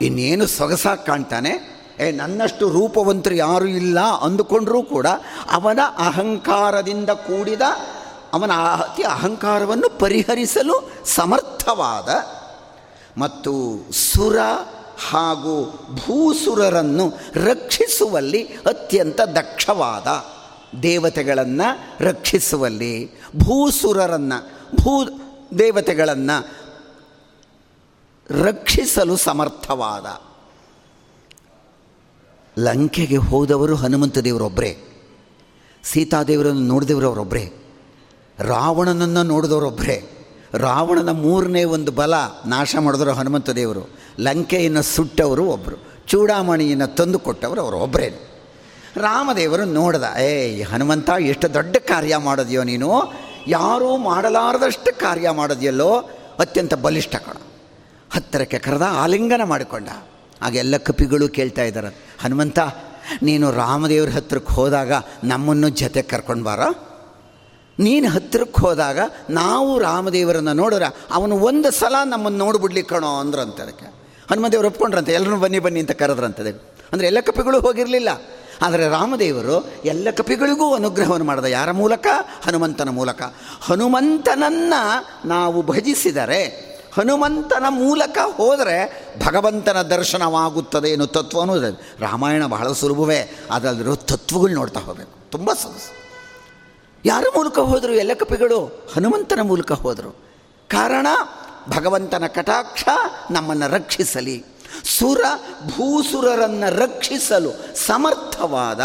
ಇನ್ನೇನು 0.00 0.46
ಸೊಗಸಾಗಿ 0.46 1.06
ಕಾಣ್ತಾನೆ? 1.06 1.52
ಏ, 1.98 2.10
ನನ್ನಷ್ಟು 2.12 2.68
ರೂಪವಂತರು 2.68 3.34
ಯಾರೂ 3.34 3.64
ಇಲ್ಲ 3.64 3.98
ಅಂದುಕೊಂಡರೂ 4.20 4.82
ಕೂಡ 4.82 5.06
ಅವನ 5.50 5.78
ಅಹಂಕಾರದಿಂದ 5.98 7.10
ಕೂಡಿದ 7.10 7.62
ಅವನ 8.32 8.52
ಅತಿ 8.82 9.02
ಅಹಂಕಾರವನ್ನು 9.02 9.98
ಪರಿಹರಿಸಲು 9.98 10.76
ಸಮರ್ಥವಾದ 11.06 12.08
ಮತ್ತು 13.18 13.52
ಸುರ 13.92 14.38
ಹಾಗೂ 15.10 15.54
ಭೂಸುರರನ್ನು 15.94 17.06
ರಕ್ಷಿಸುವಲ್ಲಿ 17.44 18.42
ಅತ್ಯಂತ 18.66 19.20
ದಕ್ಷವಾದ 19.34 20.08
ದೇವತೆಗಳನ್ನು 20.82 21.68
ರಕ್ಷಿಸುವಲ್ಲಿ 22.04 22.94
ಭೂಸುರರನ್ನು 23.36 24.38
ಭೂ 24.76 24.92
ದೇವತೆಗಳನ್ನು 25.58 26.36
ರಕ್ಷಿಸಲು 28.30 29.16
ಸಮರ್ಥವಾದ. 29.16 30.06
ಲಂಕೆಗೆ 32.58 33.16
ಹೋದವರು 33.16 33.74
ಹನುಮಂತ 33.74 34.18
ದೇವರೊಬ್ಬರೇ 34.18 34.78
ಸೀತಾದೇವರನ್ನು 35.84 36.60
ನೋಡಿದವರು 36.60 37.06
ಅವರೊಬ್ಬರೇ 37.06 37.52
ರಾವಣನನ್ನು 38.38 39.22
ನೋಡಿದವರೊಬ್ಬರೇ 39.22 40.10
ರಾವಣನ 40.54 41.10
ಮೂರನೇ 41.10 41.64
ಒಂದು 41.64 41.92
ಬಲ 41.92 42.14
ನಾಶ 42.46 42.76
ಮಾಡಿದ್ರು 42.76 43.12
ಹನುಮಂತ 43.12 43.50
ದೇವರು, 43.50 43.88
ಲಂಕೆಯನ್ನು 44.20 44.82
ಸುಟ್ಟವರು 44.82 45.44
ಒಬ್ಬರು 45.44 45.76
ಚೂಡಾಮಣಿಯನ್ನು 46.06 46.94
ತಂದು 46.94 47.18
ಕೊಟ್ಟವರು 47.18 47.60
ಅವರು 47.60 47.76
ಒಬ್ಬರೇ 47.76 48.08
ರಾಮದೇವರು 48.96 49.64
ನೋಡ್ದ, 49.64 50.04
ಏಯ್ 50.20 50.66
ಹನುಮಂತ 50.66 51.10
ಎಷ್ಟು 51.20 51.54
ದೊಡ್ಡ 51.54 51.76
ಕಾರ್ಯ 51.76 52.16
ಮಾಡೋದ್ಯೋ 52.16 52.62
ನೀನು? 52.62 52.88
ಯಾರೂ 53.46 53.90
ಮಾಡಲಾರದಷ್ಟು 54.08 54.90
ಕಾರ್ಯ 55.00 55.30
ಮಾಡೋದ್ಯಲ್ಲೋ 55.30 55.90
ಅತ್ಯಂತ 56.40 56.74
ಬಲಿಷ್ಠ 56.84 57.14
ಕಣ. 57.16 57.36
ಹತ್ತಿರಕ್ಕೆ 58.14 58.58
ಕರೆದ 58.58 58.86
ಆಲಿಂಗನ 59.02 59.44
ಮಾಡಿಕೊಂಡ. 59.44 59.88
ಆಗ 60.42 60.54
ಎಲ್ಲ 60.54 60.76
ಕಪಿಗಳು 60.76 61.26
ಕೇಳ್ತಾ 61.28 61.62
ಇದ್ದಾರೆ, 61.62 61.90
ಹನುಮಂತ, 62.22 62.58
ನೀನು 63.22 63.46
ರಾಮದೇವ್ರ 63.52 64.10
ಹತ್ತಿರಕ್ಕೆ 64.10 64.52
ಹೋದಾಗ 64.54 64.92
ನಮ್ಮನ್ನು 65.24 65.68
ಜೊತೆ 65.80 66.02
ಕರ್ಕೊಂಡು 66.02 66.44
ಬಾರ. 66.44 66.62
ನೀನು 67.78 68.06
ಹತ್ತಿರಕ್ಕೆ 68.08 68.60
ಹೋದಾಗ 68.66 68.98
ನಾವು 69.30 69.70
ರಾಮದೇವರನ್ನು 69.78 70.52
ನೋಡಿದ್ರೆ 70.52 70.88
ಅವನು 71.12 71.34
ಒಂದು 71.48 71.70
ಸಲ 71.70 71.94
ನಮ್ಮನ್ನು 72.04 72.38
ನೋಡಿಬಿಡ್ಲಿ 72.44 72.82
ಕಣೋ 72.82 73.10
ಅಂದ್ರಂತೆ 73.20 73.60
ಅದಕ್ಕೆ. 73.62 73.88
ಹನುಮದೇವರು 74.30 74.68
ಒಪ್ಕೊಂಡ್ರಂತೆ, 74.68 75.12
ಎಲ್ಲರೂ 75.12 75.36
ಬನ್ನಿ 75.36 75.58
ಬನ್ನಿ 75.58 75.80
ಅಂತ 75.80 75.94
ಕರೆದ್ರಂತೆ 76.02 76.52
ಅಂದರೆ 76.92 77.06
ಎಲ್ಲ 77.06 77.20
ಕಪಿಗಳು 77.20 77.58
ಹೋಗಿರಲಿಲ್ಲ. 77.60 78.10
ಆದರೆ 78.62 78.88
ರಾಮದೇವರು 78.88 79.72
ಎಲ್ಲ 79.84 80.08
ಕಪಿಗಳಿಗೂ 80.16 80.74
ಅನುಗ್ರಹವನ್ನು 80.74 81.26
ಮಾಡಿದ. 81.26 81.44
ಯಾರ 81.44 81.70
ಮೂಲಕ? 81.70 82.06
ಹನುಮಂತನ 82.42 82.88
ಮೂಲಕ. 82.88 83.22
ಹನುಮಂತನನ್ನು 83.60 85.28
ನಾವು 85.28 85.62
ಭಜಿಸಿದರೆ, 85.62 86.66
ಹನುಮಂತನ 86.94 87.64
ಮೂಲಕ 87.68 88.18
ಹೋದರೆ 88.18 89.06
ಭಗವಂತನ 89.26 89.82
ದರ್ಶನವಾಗುತ್ತದೆ 89.82 90.88
ಎನ್ನುವ 90.88 91.06
ತತ್ವ 91.06 91.38
ಇದೆ 91.38 91.96
ರಾಮಾಯಣ 92.00 92.46
ಬಹಳ 92.46 92.72
ಸುಲಭವೇ, 92.72 93.38
ಅದರಲ್ಲಿರೋ 93.50 93.94
ತತ್ವಗಳು 93.94 94.54
ನೋಡ್ತಾ 94.54 94.80
ಹೋಗಬೇಕು. 94.80 95.30
ತುಂಬ 95.30 95.52
ಸೊಗಸು 95.52 96.06
ಯಾರ 97.04 97.24
ಮೂಲಕ 97.36 97.58
ಹೋದರು? 97.58 97.92
ಎಲ್ಲ 97.92 98.10
ಕಪಿಗಳು 98.14 98.88
ಹನುಮಂತನ 98.94 99.40
ಮೂಲಕ 99.42 99.72
ಹೋದರು. 99.72 100.16
ಕಾರಣ, 100.68 101.06
ಭಗವಂತನ 101.68 102.26
ಕಟಾಕ್ಷ 102.26 102.84
ನಮ್ಮನ್ನು 103.30 103.72
ರಕ್ಷಿಸಲಿ. 103.74 104.44
ಸುರ 104.84 105.20
ಭೂಸುರರನ್ನು 105.66 106.76
ರಕ್ಷಿಸಲು 106.76 107.52
ಸಮರ್ಥವಾದ 107.86 108.80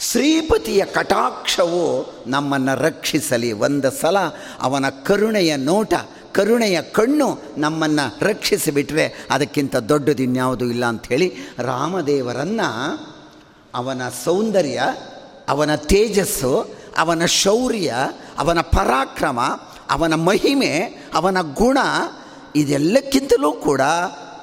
ಶ್ರೀಪತಿಯ 0.00 0.84
ಕಟಾಕ್ಷವು 0.84 2.14
ನಮ್ಮನ್ನು 2.26 2.82
ರಕ್ಷಿಸಲಿ. 2.82 3.52
ಒಂದು 3.52 3.90
ಸಲ 3.90 4.18
ಅವನ 4.60 4.88
ಕರುಣೆಯ 4.88 5.56
ನೋಟ, 5.56 5.94
ಕರುಣೆಯ 6.32 6.82
ಕಣ್ಣು 6.82 7.42
ನಮ್ಮನ್ನು 7.56 8.26
ರಕ್ಷಿಸಿಬಿಟ್ರೆ 8.26 9.26
ಅದಕ್ಕಿಂತ 9.30 9.76
ದೊಡ್ಡದಿನ್ಯಾವುದೂ 9.76 10.64
ಇಲ್ಲ 10.64 10.84
ಅಂಥೇಳಿ 10.84 11.36
ರಾಮದೇವರನ್ನು 11.58 12.68
ಅವನ 13.74 14.02
ಸೌಂದರ್ಯ, 14.24 14.82
ಅವನ 15.48 15.74
ತೇಜಸ್ಸು, 15.74 16.76
ಅವನ 16.98 17.24
ಶೌರ್ಯ, 17.24 17.94
ಅವನ 18.38 18.60
ಪರಾಕ್ರಮ, 18.60 19.40
ಅವನ 19.90 20.14
ಮಹಿಮೆ, 20.14 20.72
ಅವನ 21.14 21.38
ಗುಣ 21.54 21.78
ಇದೆಲ್ಲಕ್ಕಿಂತಲೂ 22.56 23.52
ಕೂಡ 23.52 23.80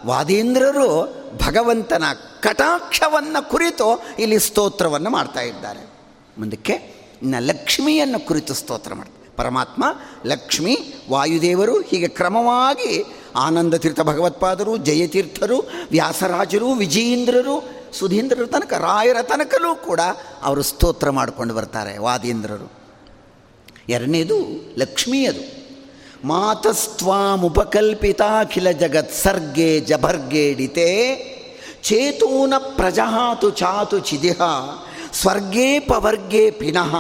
ವಾದೀಂದ್ರರು 0.06 1.16
ಭಗವಂತನ 1.48 2.04
ಕಟಾಕ್ಷವನ್ನು 2.40 3.50
ಕುರಿತು 3.50 4.04
ಇಲ್ಲಿ 4.20 4.40
ಸ್ತೋತ್ರವನ್ನು 4.40 5.10
ಮಾಡ್ತಾ 5.10 5.42
ಇದ್ದಾರೆ. 5.42 5.90
ಮುಂದಕ್ಕೆ, 6.38 6.74
ಇನ್ನು 7.22 7.44
ಲಕ್ಷ್ಮಿಯನ್ನು 7.44 8.26
ಕುರಿತು 8.26 8.54
ಸ್ತೋತ್ರ 8.54 8.94
ಮಾಡ್ತಾರೆ. 8.94 9.36
ಪರಮಾತ್ಮ, 9.38 9.84
ಲಕ್ಷ್ಮಿ, 10.26 10.78
ವಾಯುದೇವರು 11.12 11.82
ಹೀಗೆ 11.82 12.08
ಕ್ರಮವಾಗಿ 12.08 13.04
ಆನಂದ 13.36 13.74
ತೀರ್ಥ 13.74 14.02
ಭಗವತ್ಪಾದರು, 14.02 14.78
ಜಯತೀರ್ಥರು, 14.78 15.70
ವ್ಯಾಸರಾಜರು, 15.92 16.72
ವಿಜಯೇಂದ್ರರು, 16.74 17.70
ಸುಧೀಂದ್ರರ 17.94 18.46
ತನಕ, 18.46 18.74
ರಾಯರ 18.74 19.18
ತನಕಲೂ 19.22 19.76
ಕೂಡ 19.76 20.00
ಅವರು 20.42 20.62
ಸ್ತೋತ್ರ 20.62 21.10
ಮಾಡಿಕೊಂಡು 21.10 21.54
ಬರ್ತಾರೆ 21.54 21.98
ವಾದೀಂದ್ರರು. 21.98 22.72
ಎರಡನೇದು 23.90 24.36
ಲಕ್ಷ್ಮಿಯದು. 24.78 25.61
ಮಾತಸ್ತ್ವಾಮುಪಕಲ್ಪಿತಾಖಿಲ 26.24 28.72
ಜಗತ್ 28.72 29.14
ಸರ್ಗೆ 29.14 29.80
ಜಭರ್ಗೇಡಿತೆ 29.80 31.16
ಚೇತೂನ 31.84 32.54
ಪ್ರಜಹಾತು 32.58 33.50
ಚಾತು 33.50 34.00
ಚಿದಿಹ 34.00 34.42
ಸ್ವರ್ಗೇ 35.14 35.80
ಪವರ್ಗೇ 35.80 36.52
ಪಿನಃ 36.52 36.96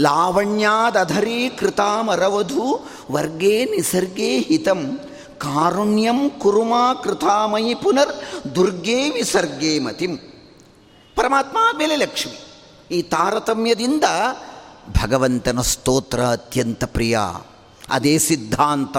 ಲಾವಣ್ಯಾದಧರೀ 0.00 1.48
ಕೃತಾಮರವಧು 1.48 2.88
ವರ್ಗೇ 3.10 3.64
ನಿಸರ್ಗೇ 3.64 4.38
ಹಿತಂ 4.38 4.98
ಕಾರುಣ್ಯಂ 5.38 6.30
ಕುರುಮಾ 6.30 6.94
ಕೃತಾಮಯಿ 6.94 7.74
ಪುನರ್ 7.74 8.14
ದುರ್ಗೇ 8.54 9.10
ವಿಸರ್ಗೇ 9.10 9.78
ಮತಿಂ. 9.78 10.16
ಪರಮಾತ್ಮ 11.16 11.58
ಮೇಲೆ 11.78 11.96
ಲಕ್ಷ್ಮಿ. 11.96 12.38
ಈ 12.90 13.02
ತಾರತಮ್ಯದಿಂದ 13.02 14.04
ಭಗವಂತನ 15.02 15.60
ಸ್ತೋತ್ರ 15.60 16.20
ಅತ್ಯಂತ 16.20 16.84
ಪ್ರಿಯ. 16.84 17.18
ಅದೇ 17.90 18.18
ಸಿದ್ಧಾಂತ, 18.18 18.96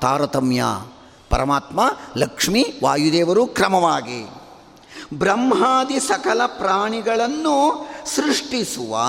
ತಾರತಮ್ಯ. 0.00 0.64
ಪರಮಾತ್ಮ, 1.30 1.80
ಲಕ್ಷ್ಮಿ, 2.16 2.64
ವಾಯುದೇವರು 2.84 3.46
ಕ್ರಮವಾಗಿ. 3.46 4.30
ಬ್ರಹ್ಮಾದಿ 5.14 6.00
ಸಕಲ 6.00 6.40
ಪ್ರಾಣಿಗಳನ್ನು 6.46 7.88
ಸೃಷ್ಟಿಸುವ 8.16 9.02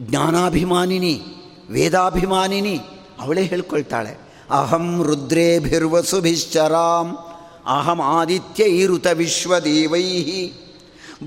ಜ್ಞಾನಾಭಿಮಾನಿನಿ, 0.00 1.22
ವೇದಾಭಿಮಾನಿನಿ, 1.70 2.80
ಅವಳೇ 3.20 3.44
ಹೇಳ್ಕೊಳ್ತಾಳೆ. 3.44 4.18
ಅಹಂ 4.50 5.02
ರುದ್ರೇಭಿರ್ವಸುಭಿಶ್ಚರಾಂ, 5.02 7.18
ಅಹಂ 7.66 8.00
ಆದಿತ್ಯ 8.00 8.64
ಈರುತ 8.64 9.06
ವಿಶ್ವದೇವೈ 9.06 10.02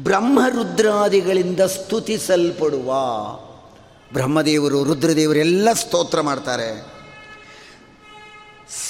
ಬ್ರಹ್ಮರುದ್ರಾದಿಗಳಿಂದ 0.04 1.60
ಸ್ತುತಿಸಲ್ಪಡುವ 1.60 2.94
ಬ್ರಹ್ಮದೇವರು 4.14 4.84
ರುದ್ರದೇವರೆಲ್ಲ 4.84 5.74
ಸ್ತೋತ್ರ 5.74 6.22
ಮಾಡ್ತಾರೆ. 6.22 7.00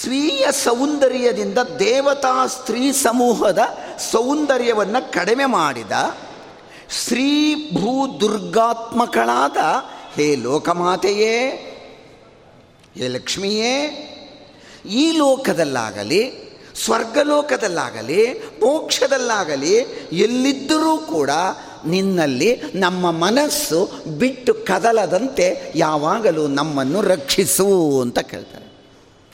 ಸ್ವೀಯ 0.02 0.46
ಸೌಂದರ್ಯದಿಂದ 0.52 1.58
ದೇವತಾ 1.58 2.48
ಸ್ತ್ರೀ 2.48 2.92
ಸಮೂಹದ 2.92 3.60
ಸೌಂದರ್ಯವನ್ನು 4.12 5.12
ಕಡಿಮೆ 5.12 5.46
ಮಾಡಿದ 5.46 5.92
ಶ್ರೀ 7.06 7.56
ಭೂ 7.56 8.20
ದುರ್ಗಾತ್ಮಕಳಾದ, 8.20 9.58
ಹೇ 10.16 10.36
ಲೋಕಮಾತೆಯೇ, 10.36 11.36
ಹೇ 12.96 13.08
ಲಕ್ಷ್ಮಿಯೇ, 13.08 13.76
ಈ 14.90 15.12
ಲೋಕದಲ್ಲಾಗಲಿ, 15.18 16.22
ಸ್ವರ್ಗಲೋಕದಲ್ಲಾಗಲಿ, 16.86 18.34
ಮೋಕ್ಷದಲ್ಲಾಗಲಿ, 18.34 19.74
ಎಲ್ಲಿದ್ದರೂ 20.12 20.98
ಕೂಡ 20.98 21.30
ನಿನ್ನಲ್ಲಿ 21.88 22.62
ನಮ್ಮ 22.76 23.12
ಮನಸ್ಸು 23.12 23.92
ಬಿಟ್ಟು 24.18 24.54
ಕದಲದಂತೆ 24.54 25.74
ಯಾವಾಗಲೂ 25.76 26.48
ನಮ್ಮನ್ನು 26.48 27.02
ರಕ್ಷಿಸು 27.02 28.02
ಅಂತ 28.02 28.20
ಕೇಳ್ತಾರೆ. 28.20 28.70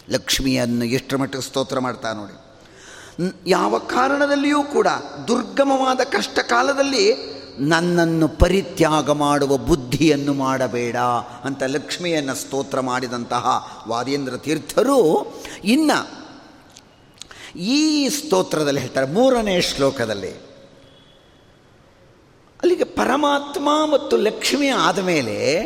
ಲಕ್ಷ್ಮಿಯನ್ನು 0.09 0.85
ಎಷ್ಟರ 0.85 1.17
ಮಟ್ಟಿಗೆ 1.17 1.43
ಸ್ತೋತ್ರ 1.43 1.79
ಮಾಡ್ತಾ 1.79 2.13
ನೋಡಿ. 2.13 2.45
ಯಾವ 3.47 3.77
ಕಾರಣದಲ್ಲಿಯೂ 3.77 4.63
ಕೂಡ 4.63 4.87
ದುರ್ಗಮವಾದ 5.27 5.99
ಕಷ್ಟ 6.03 6.39
ಕಾಲದಲ್ಲಿ 6.39 7.35
ನನ್ನನ್ನು 7.59 8.27
ಪರಿತ್ಯಾಗ 8.27 9.09
ಮಾಡುವ 9.09 9.57
ಬುದ್ಧಿಯನ್ನು 9.57 10.33
ಮಾಡಬೇಡ 10.33 10.97
ಅಂತ 11.43 11.63
ಲಕ್ಷ್ಮಿಯನ್ನು 11.63 12.35
ಸ್ತೋತ್ರ 12.35 12.79
ಮಾಡಿದಂತಹ 12.79 13.45
ವಾದೇಂದ್ರ 13.87 14.37
ತೀರ್ಥರು 14.37 15.27
ಇನ್ನು 15.63 16.25
ಈ 17.59 18.09
ಸ್ತೋತ್ರದಲ್ಲಿ 18.09 18.79
ಹೇಳ್ತಾರೆ, 18.79 19.07
ಮೂರನೇ 19.07 19.61
ಶ್ಲೋಕದಲ್ಲಿ. 19.61 20.44
ಅಲ್ಲಿಗೆ 22.61 22.83
ಪರಮಾತ್ಮ 22.83 23.91
ಮತ್ತು 23.91 24.17
ಲಕ್ಷ್ಮಿ 24.17 24.69
ಆದಮೇಲೆ 24.69 25.61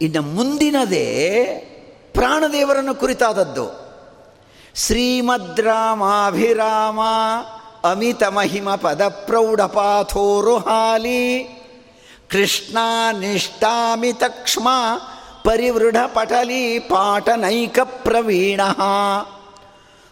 ಇನ್ನು 0.00 0.22
ಮುಂದಿನದೇ 0.22 1.26
ಪ್ರಾಣದೇವರನ್ನು 2.14 2.94
ಕುರಿತಾದದ್ದು. 2.94 3.86
ಶ್ರೀಮದ್ರಾಮಾಭಿರಾಮ 4.74 7.00
ಅಮಿತ 7.90 8.24
ಮಹಿಮ 8.24 8.74
ಪದ 8.74 9.08
ಪ್ರೌಢಪಾಥೋರುಹಾಲಿ 9.08 11.44
ಕೃಷ್ಣ 12.30 12.78
ನಿಷ್ಠಾಮಿತಕ್ಷ್ಮ 13.20 14.68
ಪರಿವೃಢ 15.44 15.96
ಪಟಲಿ 16.06 16.78
ಪಾಟನೈಕ 16.78 17.78
ಪ್ರವೀಣ. 17.84 18.60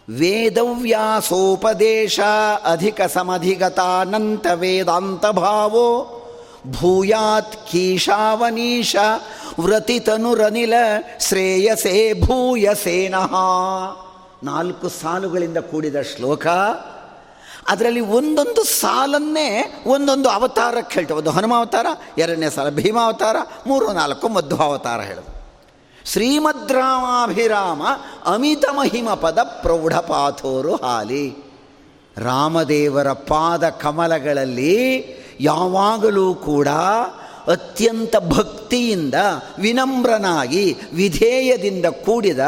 ವೇದವ್ಯಾಸೋಪದೇಶ 0.09 2.19
ಅಧಿಕ 2.65 3.01
ಸಮಧಿಗತಾನಂತ 3.01 4.47
ವೇದಾಂತ 4.53 5.25
ಭಾವೋ. 5.25 6.21
ಭೂಯಾತ್ 6.71 7.71
ಕೀಶಾವನೀಶ 7.71 8.95
ವ್ರತಿತನುರನಿಲ 9.59 10.73
ಶ್ರೇಯಸೇ 11.19 12.13
ಭೂಯಸೇನಃ. 12.13 13.35
ನಾಲ್ಕು 14.43 14.89
ಸಾಲುಗಳಿಂದ 14.89 15.57
ಕೂಡಿದ 15.57 16.01
ಶ್ಲೋಕ. 16.01 16.47
ಅದರಲ್ಲಿ 17.67 17.99
ಒಂದೊಂದು 17.99 18.63
ಸಾಲನ್ನೇ 18.63 19.83
ಒಂದೊಂದು 19.87 20.29
ಅವತಾರಕ್ಕೆ 20.29 20.93
ಹೇಳ್ತೇವೆ. 20.93 21.19
ಒಂದು 21.19 21.31
ಹನುಮಾವತಾರ, 21.31 21.85
ಎರಡನೇ 22.17 22.49
ಸಾಲ 22.49 22.69
ಭೀಮಾವತಾರ, 22.69 23.35
ಮೂರು 23.67 23.93
ನಾಲ್ಕು 23.93 24.29
ಮಧ್ವಾವತಾರ 24.29 25.01
ಹೇಳೋದು 25.01 25.34
ಶ್ರೀಮದ್ರಾಮಾಭಿರಾಮ 26.05 27.81
ಅಮಿತ 28.25 28.65
ಮಹಿಮ 28.77 29.09
ಪದ 29.09 29.39
ಪ್ರೌಢಪಾಥೋರು 29.61 30.75
ಹಾಲಿ. 30.75 31.35
ರಾಮದೇವರ 32.17 33.11
ಪಾದ 33.11 33.69
ಕಮಲಗಳಲ್ಲಿ 33.69 35.05
ಯಾವಾಗಲೂ 35.39 36.35
ಕೂಡ 36.35 36.67
ಅತ್ಯಂತ 37.47 38.15
ಭಕ್ತಿಯಿಂದ 38.29 39.13
ವಿನಮ್ರನಾಗಿ 39.59 40.77
ವಿಧೇಯದಿಂದ 40.93 41.85
ಕೂಡಿದ 41.85 42.39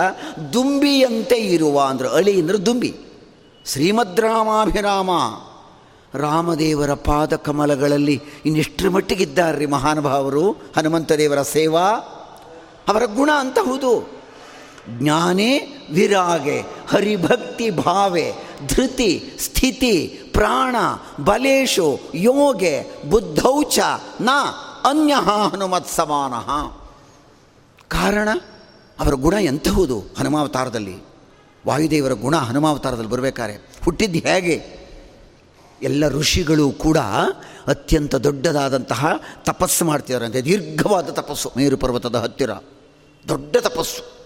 ದುಂಬಿಯಂತೆ 0.54 1.36
ಇರುವ 1.36 1.82
ಅಂದ್ರೆ 1.82 2.10
ಅಳಿ 2.10 2.42
ಅಂದ್ರೆ 2.42 2.66
ದುಂಬಿ. 2.66 2.96
ಶ್ರೀಮದ್ರಾಮಾಭಿರಾಮ 3.66 5.10
ರಾಮದೇವರ 6.14 6.94
ಪಾದ 6.94 7.36
ಕಮಲಗಳಲ್ಲಿ 7.36 8.22
ಇನ್ನೆಷ್ಟರ 8.46 8.90
ಮಟ್ಟಿಗಿದ್ದಾರ್ರಿ 8.90 9.66
ಮಹಾನುಭಾವರು? 9.66 10.52
ಹನುಮಂತ 10.52 11.12
ದೇವರ 11.12 11.42
ಸೇವಾ? 11.42 12.14
ಅವರ 12.88 13.06
ಗುಣ 13.06 13.30
ಅಂತ 13.40 13.58
ಹೌದು. 13.60 14.18
ಜ್ಞಾನೇ 14.90 15.58
ವಿರಾಗೆ, 15.92 16.60
ಹರಿಭಕ್ತಿ 16.88 17.70
ಭಾವೆ, 17.70 18.34
ಧೃತಿ, 18.68 19.32
ಸ್ಥಿತಿ, 19.40 20.20
ಪ್ರಾಣ, 20.32 20.76
ಬಲೇಶು, 21.24 22.00
ಯೋಗೆ, 22.16 23.04
ಬುದ್ಧೌಚ, 23.10 23.80
ನ 24.22 24.30
ಅನ್ಯ 24.84 25.14
ಹನುಮತ್ 25.14 25.88
ಸಮಾನ. 25.88 26.34
ಕಾರಣ, 27.88 28.30
ಅವರ 29.00 29.14
ಗುಣ 29.14 29.34
ಎಂತಹುದು 29.34 30.04
ಹನುಮಾವತಾರದಲ್ಲಿ? 30.20 31.04
ವಾಯುದೇವರ 31.68 32.12
ಗುಣ 32.12 32.36
ಹನುಮಾವತಾರದಲ್ಲಿ 32.36 33.10
ಬರಬೇಕಾರೆ. 33.10 33.54
ಹುಟ್ಟಿದ್ದು 33.86 34.20
ಹೇಗೆ? 34.20 34.88
ಎಲ್ಲ 35.82 36.08
ಋಷಿಗಳು 36.08 36.72
ಕೂಡ 36.72 36.98
ಅತ್ಯಂತ 37.68 38.16
ದೊಡ್ಡದಾದಂತಹ 38.16 39.08
ತಪಸ್ಸು 39.46 39.86
ಮಾಡ್ತಿದ್ದಾರಂತೆ 39.86 40.42
ದೀರ್ಘವಾದ 40.42 41.10
ತಪಸ್ಸು 41.10 41.52
ಮೇರು 41.58 41.78
ಪರ್ವತದ 41.78 42.16
ಹತ್ತಿರ. 42.16 42.52
ದೊಡ್ಡ 43.28 43.58
ತಪಸ್ಸು. 43.58 44.18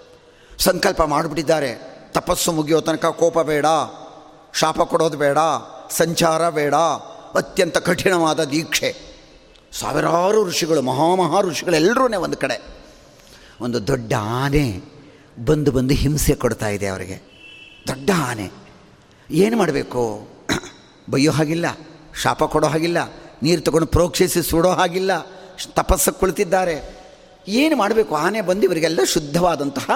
ಸಂಕಲ್ಪ 0.58 1.02
ಮಾಡಿಬಿಟ್ಟಿದ್ದಾರೆ. 1.02 2.02
ತಪಸ್ಸು 2.12 2.52
ಮುಗಿಯೋ 2.52 2.82
ತನಕ 2.82 3.06
ಕೋಪ 3.06 3.40
ಬೇಡ. 3.40 3.66
ಶಾಪ 4.54 4.82
ಕೊಡೋದು 4.82 5.18
ಬೇಡ. 5.18 5.38
ಸಂಚಾರ 5.90 6.50
ಬೇಡ. 6.50 6.76
ಅತ್ಯಂತ 7.36 7.78
ಕಠಿಣವಾದ 7.78 8.44
ದೀಕ್ಷೆ. 8.44 8.96
ಸಾವಿರಾರು 9.72 10.46
ಋಷಿಗಳು 10.46 10.82
ಮಹಾಮಹಾ 10.82 11.42
ಋಷಿಗಳೆಲ್ಲರೂ 11.42 12.22
ಒಂದು 12.22 12.38
ಕಡೆ. 12.38 12.62
ಒಂದು 13.62 13.88
ದೊಡ್ಡ 13.88 14.14
ಆನೆ 14.20 14.82
ಬಂದು 15.46 15.72
ಬಂದು 15.72 15.94
ಹಿಂಸೆ 15.94 16.36
ಕೊಡ್ತಾ 16.36 16.68
ಇದೆ 16.68 16.88
ಅವರಿಗೆ. 16.88 17.22
ದೊಡ್ಡ 17.88 18.10
ಆನೆ. 18.16 18.50
ಏನು 19.32 19.58
ಮಾಡಬೇಕು? 19.58 20.28
ಬೈಯೋ 21.10 21.32
ಹಾಗಿಲ್ಲ. 21.32 21.66
ಶಾಪ 22.22 22.44
ಕೊಡೋ 22.44 22.68
ಹಾಗಿಲ್ಲ. 22.68 22.98
ನೀರು 23.44 23.62
ತಗೊಂಡು 23.62 23.88
ಪ್ರೋಕ್ಷಿಸಿ 23.88 24.44
ಸುಡೋ 24.44 24.70
ಹಾಗಿಲ್ಲ. 24.70 25.12
ತಪಸ್ಸು 25.74 26.14
ಕುಳಿತಿದ್ದಾರೆ. 26.14 27.01
ಏನು 27.48 27.76
ಮಾಡಬೇಕು? 27.76 28.16
ಆನೆ 28.16 28.42
ಬಂದು 28.42 28.64
ಇವರಿಗೆಲ್ಲ 28.64 29.00
ಶುದ್ಧವಾದಂತಹ 29.04 29.90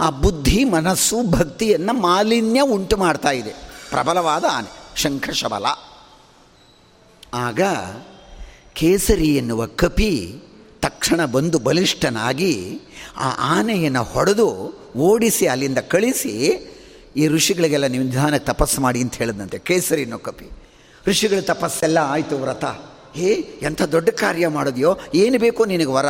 ಆ 0.00 0.10
ಬುದ್ಧಿ, 0.10 0.64
ಮನಸ್ಸು, 0.64 1.30
ಭಕ್ತಿಯನ್ನು 1.30 1.92
ಮಾಲಿನ್ಯ 1.92 2.60
ಉಂಟು 2.60 2.96
ಮಾಡ್ತಾ 2.96 3.30
ಇದೆ. 3.30 3.50
ಪ್ರಬಲವಾದ 3.90 4.44
ಆನೆ, 4.52 5.00
ಶಂಖಶಬಲ. 5.00 5.66
ಆಗ 7.34 7.60
ಕೇಸರಿ 8.72 9.36
ಎನ್ನುವ 9.36 9.66
ಕಪಿ 9.66 10.42
ತಕ್ಷಣ 10.80 11.24
ಬಂದು 11.24 11.58
ಬಲಿಷ್ಠನಾಗಿ 11.58 12.80
ಆ 13.16 13.30
ಆನೆಯನ್ನು 13.38 14.02
ಹೊಡೆದು 14.02 14.74
ಓಡಿಸಿ 14.96 15.46
ಅಲ್ಲಿಂದ 15.46 15.78
ಕಳಿಸಿ 15.78 16.68
ಈ 17.16 17.28
ಋಷಿಗಳಿಗೆಲ್ಲ 17.28 17.86
ನೀವು 17.86 18.04
ನಿಧಾನ 18.04 18.36
ತಪಸ್ಸು 18.36 18.80
ಮಾಡಿ 18.80 19.00
ಅಂತ 19.00 19.14
ಹೇಳಿದಂತೆ, 19.14 19.58
ಕೇಸರಿ 19.58 20.02
ಎನ್ನುವ 20.02 20.18
ಕಪಿ. 20.18 20.50
ಋಷಿಗಳ 21.06 21.40
ತಪಸ್ಸೆಲ್ಲ 21.40 21.98
ಆಯಿತು 21.98 22.36
ವ್ರತ. 22.36 22.64
ಹೇ, 23.14 23.32
ಎಂಥ 23.62 23.82
ದೊಡ್ಡ 23.82 24.08
ಕಾರ್ಯ 24.10 24.48
ಮಾಡಿದ್ಯೋ? 24.48 24.98
ಏನು 25.14 25.38
ಬೇಕೋ 25.38 25.64
ನಿನಗೆ 25.64 25.86
ವರ? 25.86 26.06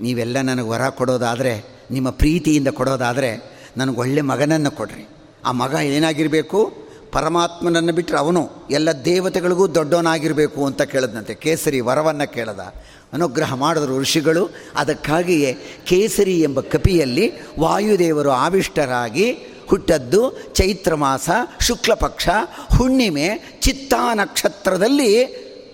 ನೀವೆಲ್ಲ 0.00 0.40
ನನಗೆ 0.40 0.68
ವರ 0.68 0.88
ಕೊಡೋದಾದರೆ, 0.88 1.64
ನಿಮ್ಮ 1.90 2.10
ಪ್ರೀತಿಯಿಂದ 2.10 2.68
ಕೊಡೋದಾದರೆ 2.68 3.56
ನನಗೆ 3.76 3.96
ಒಳ್ಳೆ 3.96 4.20
ಮಗನನ್ನು 4.20 4.70
ಕೊಡ್ರಿ. 4.70 5.08
ಆ 5.44 5.52
ಮಗ 5.52 5.72
ಏನಾಗಿರಬೇಕು? 5.72 6.86
ಪರಮಾತ್ಮನನ್ನು 7.12 7.92
ಬಿಟ್ಟರೆ 7.92 8.18
ಅವನು 8.18 8.50
ಎಲ್ಲ 8.70 8.92
ದೇವತೆಗಳಿಗೂ 8.92 9.74
ದೊಡ್ಡವನಾಗಿರಬೇಕು 9.74 10.66
ಅಂತ 10.66 10.82
ಕೇಳಿದಂತೆ 10.82 11.34
ಕೇಸರಿ 11.34 11.80
ವರವನ್ನು 11.80 12.32
ಕೇಳದ. 12.32 12.74
ಅನುಗ್ರಹ 13.12 13.54
ಮಾಡಿದ್ರು 13.54 13.98
ಋಷಿಗಳು. 13.98 14.48
ಅದಕ್ಕಾಗಿಯೇ 14.76 15.58
ಕೇಸರಿ 15.84 16.40
ಎಂಬ 16.40 16.60
ಕಪಿಯಲ್ಲಿ 16.60 17.32
ವಾಯುದೇವರು 17.60 18.30
ಆವಿಷ್ಟರಾಗಿ 18.30 19.32
ಹುಟ್ಟದ್ದು 19.68 20.54
ಚೈತ್ರ 20.54 20.94
ಮಾಸ 20.94 21.30
ಶುಕ್ಲ 21.60 21.94
ಪಕ್ಷ 21.94 22.28
ಹುಣ್ಣಿಮೆ, 22.76 23.58
ಚಿತ್ತಾ 23.60 24.14
ನಕ್ಷತ್ರದಲ್ಲಿ 24.14 25.24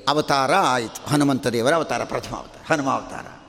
ಅವತಾರ 0.09 0.55
ಆಯಿತು. 0.55 1.11
ಹನುಮಂತ 1.11 1.47
ದೇವರ 1.47 1.75
ಅವತಾರ, 1.75 2.05
ಪ್ರಥಮ 2.05 2.37
ಅವತಾರ 2.37 2.73
ಹನುಮಾವತಾರ 2.73 3.42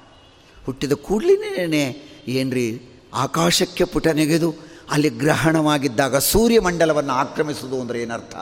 ಹುಟ್ಟಿದ 0.66 0.92
ಕೂಡಲೇ 0.92 2.14
ಏನ್ರಿ 2.28 2.82
ಆಕಾಶಕ್ಕೆ 3.14 3.84
ಪುಟ 3.84 4.08
ನೆಗೆದು 4.08 4.56
ಅಲ್ಲಿ 4.92 5.10
ಗ್ರಹಣವಾಗಿದ್ದಾಗ 5.10 6.18
ಸೂರ್ಯಮಂಡಲವನ್ನು 6.18 7.14
ಆಕ್ರಮಿಸುವುದು 7.14 7.82
ಅಂದರೆ 7.82 8.02
ಏನರ್ಥ? 8.02 8.36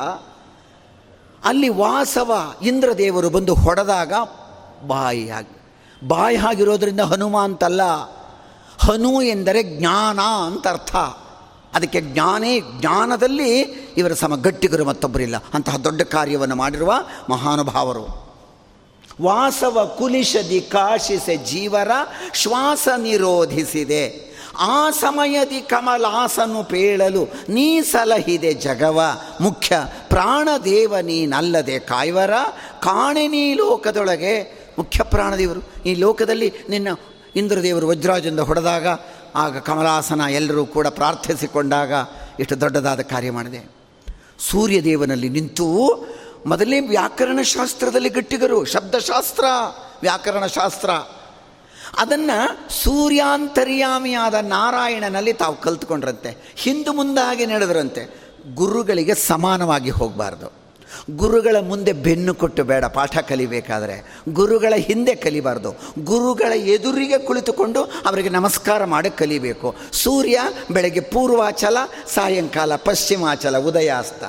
ಅಲ್ಲಿ 1.44 1.70
ವಾಸವ 1.70 2.32
ಇಂದ್ರದೇವರು 2.62 3.30
ಬಂದು 3.30 3.54
ಹೊಡೆದಾಗ 3.56 4.14
ಬಾಯಿ 4.88 5.30
ಬಾಯಿ 6.08 6.38
ಆಗಿರೋದ್ರಿಂದ 6.38 7.00
ಹನುಮ 7.00 7.38
ಅಂತಲ್ಲ, 7.38 7.82
ಹನು 8.78 9.22
ಎಂದರೆ 9.22 9.64
ಜ್ಞಾನ 9.64 10.20
ಅಂತ 10.20 10.68
ಅರ್ಥ. 10.68 10.96
ಅದಕ್ಕೆ 11.74 12.02
ಜ್ಞಾನೇ 12.02 12.60
ಜ್ಞಾನದಲ್ಲಿ 12.60 13.62
ಇವರ 13.98 14.14
ಸಮ 14.14 14.36
ಗಟ್ಟಿಗರು 14.36 14.86
ಮತ್ತೊಬ್ಬರಿಲ್ಲ. 14.86 15.36
ಅಂತಹ 15.54 15.78
ದೊಡ್ಡ 15.78 16.02
ಕಾರ್ಯವನ್ನು 16.02 16.56
ಮಾಡಿರುವ 16.56 16.94
ಮಹಾನುಭಾವರು. 17.30 18.21
ವಾಸವ 19.22 19.96
ಕುಲಿಶದಿ 19.98 20.62
ಕಾಶಿಸೆ 20.62 21.38
ಜೀವರ 21.38 21.92
ಶ್ವಾಸ 22.34 22.88
ನಿರೋಧಿಸಿದೆ. 22.98 24.32
ಆ 24.58 24.90
ಸಮಯದಿ 24.90 25.62
ಕಮಲಾಸನು 25.62 26.64
ಪೇಳಲು 26.64 27.28
ನೀ 27.50 27.82
ಸಲಹಿದೆ 27.82 28.54
ಜಗವ. 28.54 29.02
ಮುಖ್ಯ, 29.42 29.76
ಪ್ರಾಣದೇವ 30.10 30.98
ನೀನಲ್ಲದೆ 30.98 31.80
ಕಾಯ್ವರ. 31.80 32.32
ಕಾಣೆ 32.82 33.28
ನೀ 33.28 33.54
ಲೋಕದೊಳಗೆ. 33.54 34.62
ಮುಖ್ಯ 34.78 35.04
ಪ್ರಾಣದೇವರು, 35.04 35.84
ಈ 35.86 35.96
ಲೋಕದಲ್ಲಿ 35.96 36.54
ನಿನ್ನ 36.70 36.88
ಇಂದ್ರದೇವರು 37.36 37.88
ವಜ್ರಾಜದಿಂದ 37.88 38.40
ಹೊಡೆದಾಗ, 38.40 38.88
ಆಗ 39.36 39.58
ಕಮಲಾಸನ 39.58 40.22
ಎಲ್ಲರೂ 40.30 40.66
ಕೂಡ 40.66 40.88
ಪ್ರಾರ್ಥಿಸಿಕೊಂಡಾಗ 40.88 41.92
ಇಷ್ಟು 42.40 42.62
ದೊಡ್ಡದಾದ 42.62 43.00
ಕಾರ್ಯ 43.00 43.32
ಮಾಡಿದೆ. 43.32 43.82
ಸೂರ್ಯದೇವನಲ್ಲಿ 44.40 45.30
ನಿಂತು 45.30 45.68
ಮೊದಲೇ 46.46 46.80
ವ್ಯಾಕರಣಶಾಸ್ತ್ರದಲ್ಲಿ 46.80 48.10
ಗಟ್ಟಿಗರು, 48.10 48.66
ಶಬ್ದಶಾಸ್ತ್ರ, 48.66 49.44
ವ್ಯಾಕರಣಶಾಸ್ತ್ರ. 50.02 50.90
ಅದನ್ನು 51.98 52.74
ಸೂರ್ಯಾಂತರ್ಯಾಮಿಯಾದ 52.84 54.34
ನಾರಾಯಣನಲ್ಲಿ 54.34 55.34
ತಾವು 55.34 55.62
ಕಲ್ತ್ಕೊಂಡ್ರಂತೆ. 55.62 56.54
ಹಿಂದೆ 56.56 56.96
ಮುಂದಾಗಿ 56.96 57.46
ನಡೆದ್ರಂತೆ. 57.46 58.22
ಗುರುಗಳಿಗೆ 58.56 59.16
ಸಮಾನವಾಗಿ 59.16 59.90
ಹೋಗಬಾರ್ದು. 59.90 60.62
ಗುರುಗಳ 61.18 61.56
ಮುಂದೆ 61.60 61.94
ಬೆನ್ನು 61.94 62.36
ಕೊಟ್ಟು 62.36 62.64
ಬೇಡ, 62.64 62.86
ಪಾಠ 62.86 63.18
ಕಲಿಬೇಕಾದ್ರೆ. 63.18 64.16
ಗುರುಗಳ 64.30 64.74
ಹಿಂದೆ 64.76 65.16
ಕಲಿಬಾರ್ದು. 65.16 65.76
ಗುರುಗಳ 66.00 66.54
ಎದುರಿಗೆ 66.54 67.18
ಕುಳಿತುಕೊಂಡು 67.18 67.84
ಅವರಿಗೆ 67.84 68.30
ನಮಸ್ಕಾರ 68.30 68.86
ಮಾಡಿ 68.86 69.10
ಕಲಿಬೇಕು. 69.10 69.76
ಸೂರ್ಯ 69.94 70.40
ಬೆಳಗ್ಗೆ 70.72 71.00
ಪೂರ್ವಾಚಲ, 71.00 71.78
ಸಾಯಂಕಾಲ 72.14 72.76
ಪಶ್ಚಿಮಾಚಲ, 72.76 73.58
ಉದಯಾಸ್ತ. 73.58 74.24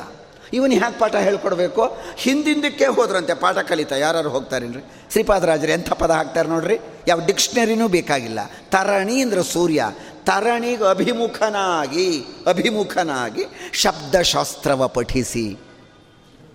ಇವನು 0.53 0.75
ಹ್ಯಾಕ್ 0.75 1.01
ಪಾಠ 1.01 1.15
ಹೇಳ್ಕೊಡ್ಬೇಕು. 1.15 1.97
ಹಿಂದಿಂದಕ್ಕೆ 2.17 2.87
ಹೋದ್ರಂತೆ 2.87 3.35
ಪಾಠ 3.35 3.59
ಕಲಿತಾ. 3.59 3.97
ಯಾರು 3.97 4.29
ಹೋಗ್ತಾರೇನ್ರಿ 4.29 4.81
ಶ್ರೀಪಾದರಾಜರು 5.11 5.73
ಎಂಥ 5.73 5.93
ಪದ 5.93 6.11
ಹಾಕ್ತಾರೆ 6.11 6.49
ನೋಡ್ರಿ? 6.49 6.79
ಯಾವ 7.09 7.21
ಡಿಕ್ಷನರಿನೂ 7.27 7.89
ಬೇಕಾಗಿಲ್ಲ. 7.89 8.39
ತರಣಿ 8.71 9.21
ಅಂದ್ರೆ 9.21 9.43
ಸೂರ್ಯ. 9.43 9.85
ತರಣಿಗೆ 10.25 10.91
ಅಭಿಮುಖನಾಗಿ 10.91 12.25
ಅಭಿಮುಖನಾಗಿ 12.47 13.45
ಶಬ್ದಶಾಸ್ತ್ರವ 13.73 14.89
ಪಠಿಸಿ. 14.89 15.59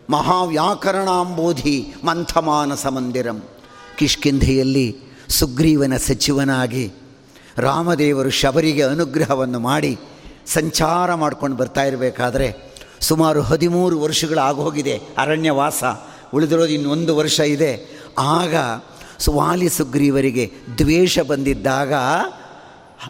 ಮಹಾವ್ಯಾಕರಣಾಂಬೋಧಿ 0.09 1.93
ಮಂಥಮಾನಸ 2.03 2.85
ಮಂದಿರಂ. 2.85 3.43
ಕಿಷ್ಕಿಂಧೆಯಲ್ಲಿ 3.97 4.99
ಸುಗ್ರೀವನ 5.29 5.97
ಸಚಿವನಾಗಿ 5.97 6.91
ರಾಮದೇವರು 7.57 8.29
ಶಬರಿಗೆ 8.29 8.83
ಅನುಗ್ರಹವನ್ನು 8.83 9.59
ಮಾಡಿ 9.59 9.99
ಸಂಚಾರ 10.45 11.13
ಮಾಡ್ಕೊಂಡು 11.13 11.57
ಬರ್ತಾ 11.57 11.83
ಇರಬೇಕಾದ್ರೆ 11.83 12.66
ಸುಮಾರು 13.01 13.41
ಹದಿಮೂರು 13.41 14.01
ವರ್ಷಗಳಾಗೋಗಿದೆ 14.01 15.01
ಅರಣ್ಯವಾಸ 15.17 15.83
ಉಳಿದಿರೋದು 16.33 16.67
ಇನ್ನೊಂದು 16.67 17.15
ವರ್ಷ 17.15 17.39
ಇದೆ. 17.39 17.97
ಆಗ 18.19 18.55
ವಾಲಿ 19.29 19.69
ಸುಗ್ರೀವರಿಗೆ 19.69 20.51
ದ್ವೇಷ 20.77 21.19
ಬಂದಿದ್ದಾಗ 21.19 21.93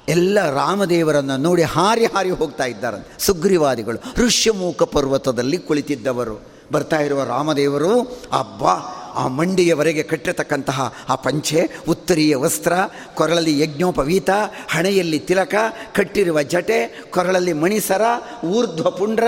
ಎಲ್ಲ 0.07 0.49
ರಾಮದೇವರನ್ನು 0.49 1.37
ನೋಡಿ 1.37 1.63
ಹಾರಿ 1.63 2.05
ಹಾರಿ 2.05 2.29
ಹೋಗ್ತಾ 2.29 2.63
ಇದ್ದಾರೆ 2.63 3.07
ಸುಗ್ರೀವಾದಿಗಳು 3.19 4.25
ಋಷ್ಯಮೂಕ 4.25 4.83
ಪರ್ವತದಲ್ಲಿ 4.83 5.57
ಕುಳಿತಿದ್ದವರು. 5.57 6.57
ಬರ್ತಾ 6.71 6.99
ಇರುವ 6.99 7.23
ರಾಮದೇವರು, 7.23 8.01
ಅಬ್ಬಾ 8.39 8.96
ಆ 9.17 9.27
ಮಂಡಿಯವರೆಗೆ 9.27 10.03
ಕಟ್ಟಿರತಕ್ಕಂತಹ 10.03 10.95
ಆ 11.09 11.15
ಪಂಚೆ, 11.15 11.61
ಉತ್ತರೀಯ 11.87 12.35
ವಸ್ತ್ರ, 12.35 12.73
ಕೊರಳಲ್ಲಿ 13.13 13.59
ಯಜ್ಞೋಪವೀತ, 13.59 14.29
ಹಣೆಯಲ್ಲಿ 14.69 15.19
ತಿಲಕ, 15.19 15.55
ಕಟ್ಟಿರುವ 15.95 16.41
ಜಟೆ, 16.41 16.79
ಕೊರಳಲ್ಲಿ 17.09 17.53
ಮಣಿಸರ, 17.53 18.01
ಊರ್ಧ್ವ 18.45 18.91
ಪುಂಡ್ರ, 18.91 19.27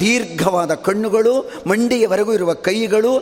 ದೀರ್ಘವಾದ 0.00 0.74
ಕಣ್ಣುಗಳು, 0.74 1.34
ಮಂಡಿಯವರೆಗೂ 1.66 2.32
ಇರುವ 2.32 2.54
ಕೈಗಳು, 2.54 3.18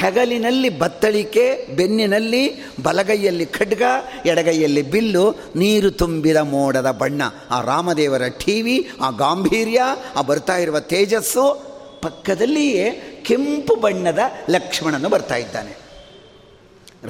ಹೆಗಲಿನಲ್ಲಿ 0.00 0.78
ಬತ್ತಳಿಕೆ, 0.78 1.66
ಬೆನ್ನಿನಲ್ಲಿ 1.76 2.44
ಬಲಗೈಯಲ್ಲಿ 2.82 3.46
ಖಡ್ಗ, 3.46 3.82
ಎಡಗೈಯಲ್ಲಿ 4.26 4.82
ಬಿಲ್ಲು, 4.82 5.24
ನೀರು 5.56 5.90
ತುಂಬಿದ 5.90 6.36
ಮೋಡದ 6.36 6.90
ಬಣ್ಣ. 6.90 7.22
ಆ 7.50 7.60
ರಾಮದೇವರ 7.62 8.28
ಟಿವಿ 8.28 8.90
ಆ 9.00 9.10
ಗಾಂಭೀರ್ಯ, 9.10 9.82
ಆ 10.16 10.22
ಬರ್ತಾ 10.22 10.56
ಇರುವ 10.56 10.80
ತೇಜಸ್ಸು 10.80 11.71
ಪಕ್ಕದಲ್ಲಿಯೇ 12.02 12.90
ಕೆಂಪು 13.26 13.76
ಬಣ್ಣದ 13.76 14.18
ಲಕ್ಷ್ಮಣನು 14.50 15.08
ಬರ್ತಾ 15.08 15.34
ಇದ್ದಾನೆ. 15.34 15.76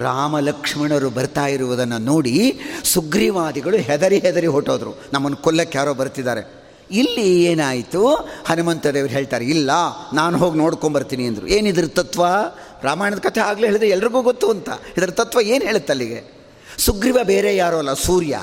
ರಾಮ 0.02 0.38
ಲಕ್ಷ್ಮಣರು 0.38 1.10
ಬರ್ತಾ 1.10 1.46
ಇರುವುದನ್ನು 1.46 1.98
ನೋಡಿ 1.98 2.60
ಸುಗ್ರೀವಾದಿಗಳು 2.84 3.76
ಹೆದರಿ 3.76 4.18
ಹೆದರಿ 4.18 4.46
ಹೊಟ್ಟೋದ್ರು 4.46 4.94
ನಮ್ಮನ್ನು 5.12 5.36
ಕೊಲ್ಲಕ್ಕೆ 5.36 5.78
ಯಾರೋ 5.78 5.94
ಬರ್ತಿದ್ದಾರೆ. 5.94 6.62
ಇಲ್ಲಿ 6.90 7.44
ಏನಾಯಿತು? 7.44 8.06
ಹನುಮಂತ 8.46 8.86
ದೇವರು 8.86 9.12
ಹೇಳ್ತಾರೆ, 9.12 9.44
ಇಲ್ಲ, 9.44 9.70
ನಾನು 10.12 10.38
ಹೋಗಿ 10.38 10.58
ನೋಡ್ಕೊಂಬರ್ತೀನಿ 10.58 11.26
ಅಂದರು. 11.26 11.46
ಏನಿದ್ರ 11.46 11.86
ತತ್ವ? 11.86 12.26
ರಾಮಾಯಣದ 12.82 13.18
ಕಥೆ 13.18 13.40
ಆಗಲೇ 13.40 13.66
ಹೇಳಿದೆ 13.66 13.88
ಎಲ್ರಿಗೂ 13.88 14.22
ಗೊತ್ತು 14.22 14.50
ಅಂತ. 14.50 14.68
ಇದರ 14.98 15.10
ತತ್ವ 15.10 15.40
ಏನು 15.40 15.64
ಹೇಳುತ್ತೆ 15.64 15.92
ಅಲ್ಲಿಗೆ? 15.92 16.42
ಸುಗ್ರೀವ 16.78 17.18
ಬೇರೆ 17.22 17.56
ಯಾರೋ 17.56 17.78
ಅಲ್ಲ, 17.78 17.94
ಸೂರ್ಯ. 17.94 18.40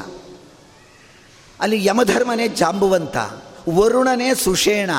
ಅಲ್ಲಿ 1.59 1.85
ಯಮಧರ್ಮನೇ 1.85 2.47
ಜಾಂಬುವಂತ, 2.47 3.17
ವರುಣನೇ 3.69 4.33
ಸುಷೇಣ. 4.33 4.89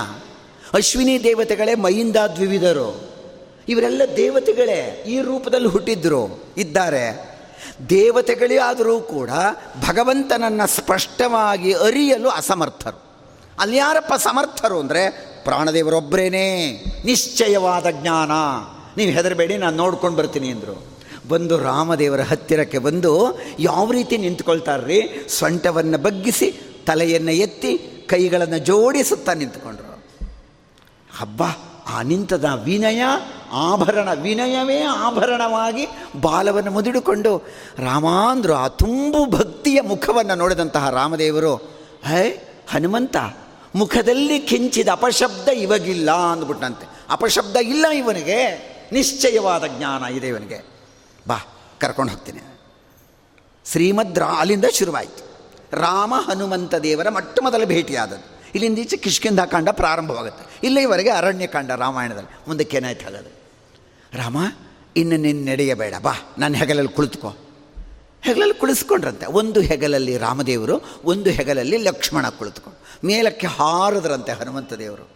ಅಶ್ವಿನಿ 0.74 1.24
ದೇವತೆಗಳೇ 1.24 1.74
ಮೈಯಿಂದ 1.74 2.16
ದ್ವಿವಿಧರು 2.16 3.10
ಇವರೆಲ್ಲ 3.68 4.02
ದೇವತೆಗಳೇ 4.16 5.04
ಈ 5.06 5.20
ರೂಪದಲ್ಲಿ 5.20 5.68
ಹುಟ್ಟಿದ್ರು, 5.68 6.44
ಇದ್ದಾರೆ. 6.56 7.04
ದೇವತೆಗಳೇ 7.88 8.56
ಆದರೂ 8.56 9.00
ಕೂಡ 9.00 9.30
ಭಗವಂತನನ್ನು 9.88 10.66
ಸ್ಪಷ್ಟವಾಗಿ 10.66 11.72
ಅರಿಯಲು 11.72 12.28
ಅಸಮರ್ಥರು. 12.28 12.98
ಅಲ್ಲಿ 13.60 13.76
ಯಾರಪ್ಪ 13.76 14.12
ಸಮರ್ಥರು 14.14 14.80
ಅಂದರೆ 14.80 15.02
ಪ್ರಾಣದೇವರೊಬ್ಬರೇನೇ 15.44 16.46
ನಿಶ್ಚಯವಾದ 17.04 17.86
ಜ್ಞಾನ. 17.90 18.30
ನೀವು 18.96 19.10
ಹೆದರಬೇಡಿ, 19.10 19.56
ನಾನು 19.56 19.76
ನೋಡ್ಕೊಂಡು 19.76 20.16
ಬರ್ತೀನಿ 20.16 20.48
ಅಂದರು. 20.48 20.76
ಬಂದು 21.28 21.58
ರಾಮದೇವರ 21.58 22.20
ಹತ್ತಿರಕ್ಕೆ 22.20 22.78
ಬಂದು 22.78 23.12
ಯಾವ 23.58 23.92
ರೀತಿ 23.92 24.16
ನಿಂತ್ಕೊಳ್ತಾರ್ರಿ? 24.16 25.00
ಸೊಂಟವನ್ನು 25.28 25.98
ಬಗ್ಗಿಸಿ 25.98 26.48
ತಲೆಯನ್ನು 26.86 27.32
ಎತ್ತಿ 27.32 27.78
ಕೈಗಳನ್ನು 28.06 28.58
ಜೋಡಿಸುತ್ತಾ 28.58 29.34
ನಿಂತ್ಕೊಂಡ್ರು. 29.34 29.89
ಹಬ್ಬ, 31.20 31.42
ಆ 31.86 32.02
ನಿಂತದ 32.02 32.44
ವಿನಯ, 32.64 33.02
ಆಭರಣ, 33.52 34.12
ವಿನಯವೇ 34.12 34.80
ಆಭರಣವಾಗಿ 34.82 35.86
ಬಾಲವನ್ನು 36.20 36.70
ಮುದಿಡಿಕೊಂಡು 36.70 37.42
ರಾಮಾಂದ್ರು 37.78 38.54
ಆ 38.54 38.68
ತುಂಬು 38.68 39.26
ಭಕ್ತಿಯ 39.26 39.80
ಮುಖವನ್ನು 39.80 40.34
ನೋಡಿದಂತಹ 40.34 40.90
ರಾಮದೇವರು, 40.90 41.56
ಹೇ, 42.04 42.48
ಹನುಮಂತ, 42.70 43.16
ಮುಖದಲ್ಲಿ 43.74 44.38
ಕಿಂಚಿದ 44.38 44.88
ಅಪಶಬ್ದ 44.88 45.48
ಇವಗಿಲ್ಲ 45.48 46.10
ಅಂದ್ಬಿಟ್ಟಂತೆ 46.10 46.88
ಅಪಶಬ್ದ 47.10 47.56
ಇಲ್ಲ 47.56 47.86
ಇವನಿಗೆ, 47.86 48.70
ನಿಶ್ಚಯವಾದ 48.92 49.64
ಜ್ಞಾನ 49.66 50.04
ಇದೆ 50.04 50.28
ಇವನಿಗೆ. 50.28 50.66
ಬಾ, 51.28 51.36
ಕರ್ಕೊಂಡು 51.80 52.12
ಹೋಗ್ತೀನಿ. 52.12 52.40
ಶ್ರೀಮದ್ 53.66 54.18
ರಾ 54.18 54.26
ಅಲ್ಲಿಂದ 54.26 54.64
ಶುರುವಾಯಿತು. 54.72 55.30
ರಾಮ 55.76 56.14
ಹನುಮಂತ 56.14 56.74
ದೇವರ 56.74 57.08
ಮೊಟ್ಟ 57.08 57.38
ಮೊದಲ 57.42 57.64
ಭೇಟಿಯಾದದ್ದು. 57.64 58.39
ಇಲ್ಲಿಂದ 58.54 58.78
ಈಚೆ 58.78 58.96
ಕಿಷ್ಕಿಂಧಾಕಾಂಡ 58.96 59.68
ಪ್ರಾರಂಭವಾಗುತ್ತೆ. 59.68 60.66
ಇಲ್ಲಿವರೆಗೆ 60.66 61.10
ಅರಣ್ಯಕಾಂಡ 61.10 61.70
ರಾಮಾಯಣದಲ್ಲಿ. 61.70 62.34
ಮುಂದಕ್ಕೆ 62.48 62.76
ಏನಾಯ್ತು 62.76 63.04
ಹಾಗಾದ್ರೆ 63.04 63.40
ರಾಮ, 64.14 64.36
ಇನ್ನು 64.96 65.16
ನಿನ್ನ 65.16 65.48
ನಡೆಯಬೇಡ. 65.48 65.94
ಬಾ 66.02 66.12
ನಾನು 66.38 66.54
ಹೆಗಲಲ್ಲಿ 66.54 66.92
ಕುಳಿತುಕೋ. 66.92 67.36
ಹೆಗಲಲ್ಲಿ 68.22 68.54
ಕುಳಿಸ್ಕೊಂಡ್ರಂತೆ. 68.54 69.26
ಒಂದು 69.26 69.60
ಹೆಗಲಲ್ಲಿ 69.60 70.18
ರಾಮದೇವರು, 70.18 71.00
ಒಂದು 71.04 71.30
ಹೆಗಲಲ್ಲಿ 71.30 71.76
ಲಕ್ಷ್ಮಣ 71.76 72.28
ಕುಳಿತುಕೊಂಡು 72.28 73.06
ಮೇಲಕ್ಕೆ 73.06 73.46
ಹಾರದ್ರಂತೆ 73.46 74.32
ಹನುಮಂತ 74.32 74.72
ದೇವರು. 74.72 75.10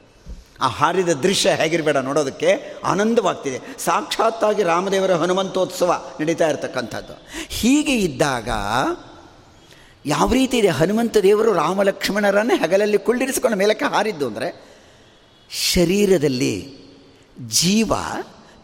ಆ 0.60 0.68
ಹಾರಿದ 0.68 1.08
ದೃಶ್ಯ 1.08 1.50
ಹೇಗಿರಬೇಡ 1.50 1.96
ನೋಡೋದಕ್ಕೆ 1.96 2.74
ಆನಂದವಾಗ್ತಿದೆ. 2.84 3.58
ಸಾಕ್ಷಾತ್ತಾಗಿ 3.84 4.62
ರಾಮದೇವರ 4.62 5.14
ಹನುಮಂತೋತ್ಸವ 5.14 6.04
ನಡೀತಾ 6.20 6.48
ಇರತಕ್ಕಂಥದ್ದು. 6.48 7.26
ಹೀಗೆ 7.48 7.98
ಇದ್ದಾಗ 7.98 8.48
ಯಾವ 10.06 10.32
ರೀತಿ 10.32 10.58
ಇದೆ? 10.58 10.68
ಹನುಮಂತ 10.68 11.16
ದೇವರು 11.16 11.52
ರಾಮ 11.52 11.82
ಲಕ್ಷ್ಮಣರನ್ನೇ 11.82 12.56
ಹಗಲಲ್ಲಿ 12.56 12.98
ಕುಳ್ಳಿರಿಸಿಕೊಂಡು 12.98 13.56
ಮೇಲಕ್ಕೆ 13.56 13.84
ಹಾರಿದ್ದು 13.84 14.26
ಅಂದರೆ 14.26 14.74
ಶರೀರದಲ್ಲಿ 15.72 16.84
ಜೀವ, 17.48 17.92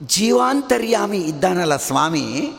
ಜೀವಾಂತರ್ಯಾಮಿ 0.02 1.18
ಇದ್ದಾನಲ್ಲ 1.18 1.76
ಸ್ವಾಮಿ. 1.76 2.52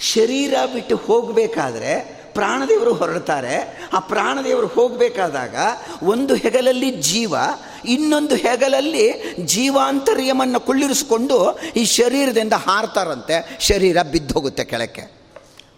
ಶರೀರ 0.00 0.54
ಬಿಟ್ಟು 0.72 0.96
ಹೋಗಬೇಕಾದ್ರೆ 0.96 2.16
ಪ್ರಾಣದೇವರು 2.34 2.94
ಹೊರಡ್ತಾರೆ. 2.94 3.88
ಆ 3.92 3.98
ಪ್ರಾಣದೇವರು 3.98 4.66
ಹೋಗಬೇಕಾದಾಗ 4.66 5.54
ಒಂದು 6.02 6.34
ಹೆಗಲಲ್ಲಿ 6.34 6.90
ಜೀವ, 6.90 7.34
ಇನ್ನೊಂದು 7.84 8.34
ಹೆಗಲಲ್ಲಿ 8.34 9.36
ಜೀವಾಂತರ್ಯಮನ್ನು 9.44 10.60
ಕುಳ್ಳಿರಿಸಿಕೊಂಡು 10.60 11.58
ಈ 11.76 11.84
ಶರೀರದಿಂದ 11.84 12.52
ಹಾರ್ತಾರಂತೆ. 12.52 13.58
ಶರೀರ 13.60 14.02
ಬಿದ್ದೋಗುತ್ತೆ 14.02 14.64
ಕೆಳಕ್ಕೆ. 14.64 15.15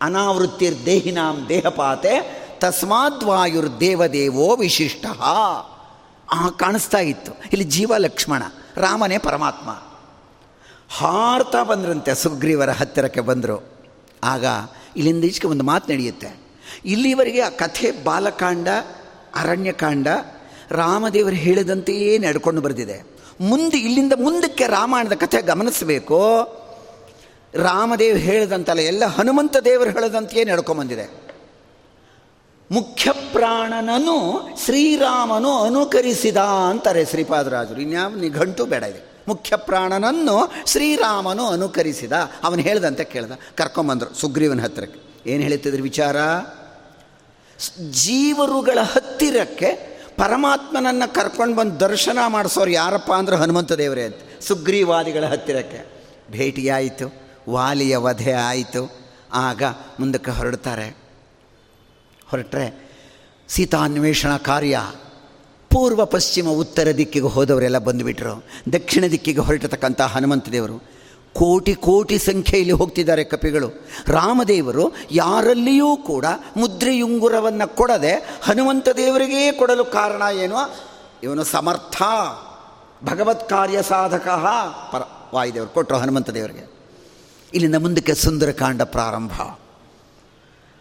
ಅನಾವೃತ್ತಿರ್ದೇಹಿನಾಂ 0.03 1.47
ದೇಹಪಾತೆ 1.49 2.39
ತಸ್ಮಾದ್ವಾಯುರ್ದೇವದೇವೋ 2.61 4.57
ವಿಶಿಷ್ಟ. 4.57 5.07
ಆ 6.33 6.49
ಕಾಣಿಸ್ತಾ 6.49 6.99
ಇತ್ತು. 6.99 7.33
ಇಲ್ಲಿ 7.33 7.65
ಜೀವ 7.65 7.93
ಲಕ್ಷ್ಮಣ, 7.99 8.43
ರಾಮನೇ 8.77 9.19
ಪರಮಾತ್ಮ. 9.19 9.83
ಹಾರ್ತಾ 10.91 11.63
ಬಂದ್ರಂತೆ 11.63 12.15
ಸುಗ್ರೀವರ 12.15 12.71
ಹತ್ತಿರಕ್ಕೆ 12.71 13.21
ಬಂದರು. 13.21 13.73
ಆಗ 14.25 14.45
ಇಲ್ಲಿಂದ 14.97 15.25
ಈಚೆಗೆ 15.25 15.47
ಒಂದು 15.47 15.65
ಮಾತು 15.65 15.93
ನಡೆಯುತ್ತೆ. 15.93 16.41
ಇಲ್ಲಿವರೆಗೆ 16.85 17.41
ಆ 17.41 17.49
ಕಥೆ 17.49 17.91
ಬಾಲಕಾಂಡ, 18.05 18.69
ಅರಣ್ಯಕಾಂಡ, 19.35 20.07
ರಾಮದೇವರು 20.71 21.35
ಹೇಳಿದಂತೆಯೇ 21.35 22.19
ನಡ್ಕೊಂಡು 22.19 22.61
ಬರೆದಿದೆ. 22.61 23.19
ಮುಂದೆ 23.41 23.79
ಇಲ್ಲಿಂದ 23.79 24.13
ಮುಂದಕ್ಕೆ 24.13 24.67
ರಾಮಾಯಣದ 24.67 25.13
ಕಥೆ 25.13 25.43
ಗಮನಿಸಬೇಕು. 25.43 26.37
ರಾಮದೇವ್ 27.55 28.19
ಹೇಳಿದಂತಲ್ಲ, 28.19 28.81
ಎಲ್ಲ 28.81 29.05
ಹನುಮಂತ 29.05 29.57
ದೇವರು 29.57 29.91
ಹೇಳದಂತೆಯೇ 29.91 30.45
ನಡ್ಕೊಂಬಂದಿದೆ 30.45 31.29
ಮುಖ್ಯ 32.71 33.13
ಪ್ರಾಣನನು 33.13 34.49
ಶ್ರೀರಾಮನು 34.65 35.63
ಅನುಕರಿಸಿದ 35.63 36.37
ಅಂತಾರೆ 36.37 37.05
ಶ್ರೀಪಾದರಾಜರು. 37.05 37.81
ಇನ್ಯಾವ 37.81 38.15
ನಿಘಂಟು 38.15 38.67
ಬೇಡ 38.67 38.83
ಇದೆ. 38.83 39.09
ಮುಖ್ಯ 39.29 39.57
ಪ್ರಾಣನನ್ನು 39.57 40.53
ಶ್ರೀರಾಮನು 40.67 41.47
ಅನುಕರಿಸಿದ. 41.47 42.13
ಅವನು 42.45 42.63
ಹೇಳ್ದಂತೆ 42.63 43.05
ಕೇಳ್ದ. 43.05 43.33
ಕರ್ಕೊಂಬಂದರು 43.55 44.15
ಸುಗ್ರೀವನ 44.15 44.61
ಹತ್ತಿರಕ್ಕೆ 44.61 45.31
ಏನು 45.31 45.43
ಹೇಳ್ತಿದ್ರು 45.43 45.83
ವಿಚಾರ? 45.83 46.17
ಜೀವರುಗಳ 47.91 48.79
ಹತ್ತಿರಕ್ಕೆ 48.83 50.01
ಪರಮಾತ್ಮನನ್ನು 50.17 51.15
ಕರ್ಕೊಂಡು 51.15 51.57
ಬಂದು 51.57 51.81
ದರ್ಶನ 51.81 52.19
ಮಾಡಿಸೋರು 52.27 52.71
ಯಾರಪ್ಪ 52.71 53.13
ಅಂದ್ರೆ 53.13 53.37
ಹನುಮಂತ 53.37 53.73
ದೇವರೇ 53.73 54.03
ಅಂತ. 54.03 54.17
ಸುಗ್ರೀವಾದಿಗಳ 54.41 55.25
ಹತ್ತಿರಕ್ಕೆ. 55.25 56.05
ಭೇಟಿಯಾಯಿತು. 56.31 57.28
ವಾಲಿಯ 57.49 57.97
ವಧೆ 57.97 58.33
ಆಯಿತು. 58.33 58.91
ಆಗ 59.33 59.63
ಮುಂದಕ್ಕೆ 60.01 60.31
ಹೊರಡ್ತಾರೆ. 60.31 60.97
ಹೊರಟ್ರೆ 62.31 62.89
ಸೀತಾನ್ವೇಷಣ 63.49 64.37
ಕಾರ್ಯ 64.37 64.81
ಪೂರ್ವ 65.71 66.05
ಪಶ್ಚಿಮ 66.05 66.49
ಉತ್ತರ 66.49 66.89
ದಿಕ್ಕಿಗೆ 66.97 67.27
ಹೋದವರೆಲ್ಲ 67.27 67.79
ಬಂದುಬಿಟ್ರು. 67.79 68.45
ದಕ್ಷಿಣ 68.73 69.05
ದಿಕ್ಕಿಗೆ 69.11 69.41
ಹೊರಟತಕ್ಕಂಥ 69.41 70.01
ಹನುಮಂತ 70.01 70.49
ದೇವರು. 70.49 70.79
ಕೋಟಿ 71.35 71.75
ಕೋಟಿ 71.75 72.19
ಸಂಖ್ಯೆಯಲ್ಲಿ 72.19 72.73
ಹೋಗ್ತಿದ್ದಾರೆ 72.73 73.25
ಕಪಿಗಳು. 73.25 73.69
ರಾಮದೇವರು 74.07 74.93
ಯಾರಲ್ಲಿಯೂ 75.11 75.97
ಕೂಡ 75.97 76.27
ಮುದ್ರೆಯುಂಗುರವನ್ನು 76.57 77.77
ಕೊಡದೆ 77.77 78.13
ಹನುಮಂತ 78.43 78.89
ದೇವರಿಗೇ 78.97 79.53
ಕೊಡಲು 79.53 79.85
ಕಾರಣ 79.85 80.23
ಏನು? 80.33 80.75
ಇವನು 81.23 81.45
ಸಮರ್ಥ. 81.45 82.03
ಭಗವತ್ 83.05 83.49
ಕಾರ್ಯ 83.49 83.83
ಸಾಧಕ. 83.83 84.29
ಪರ 84.93 85.03
ವಾಯುದೇವರು 85.35 85.71
ಕೊಟ್ಟರು 85.71 85.99
ಹನುಮಂತ 85.99 86.31
ದೇವರಿಗೆ. 86.31 86.78
ಇಲ್ಲಿಂದ 87.55 87.75
ಮುಂದಕ್ಕೆ 87.75 88.15
ಸುಂದರಕಾಂಡ 88.15 88.83
ಪ್ರಾರಂಭ. 88.83 89.33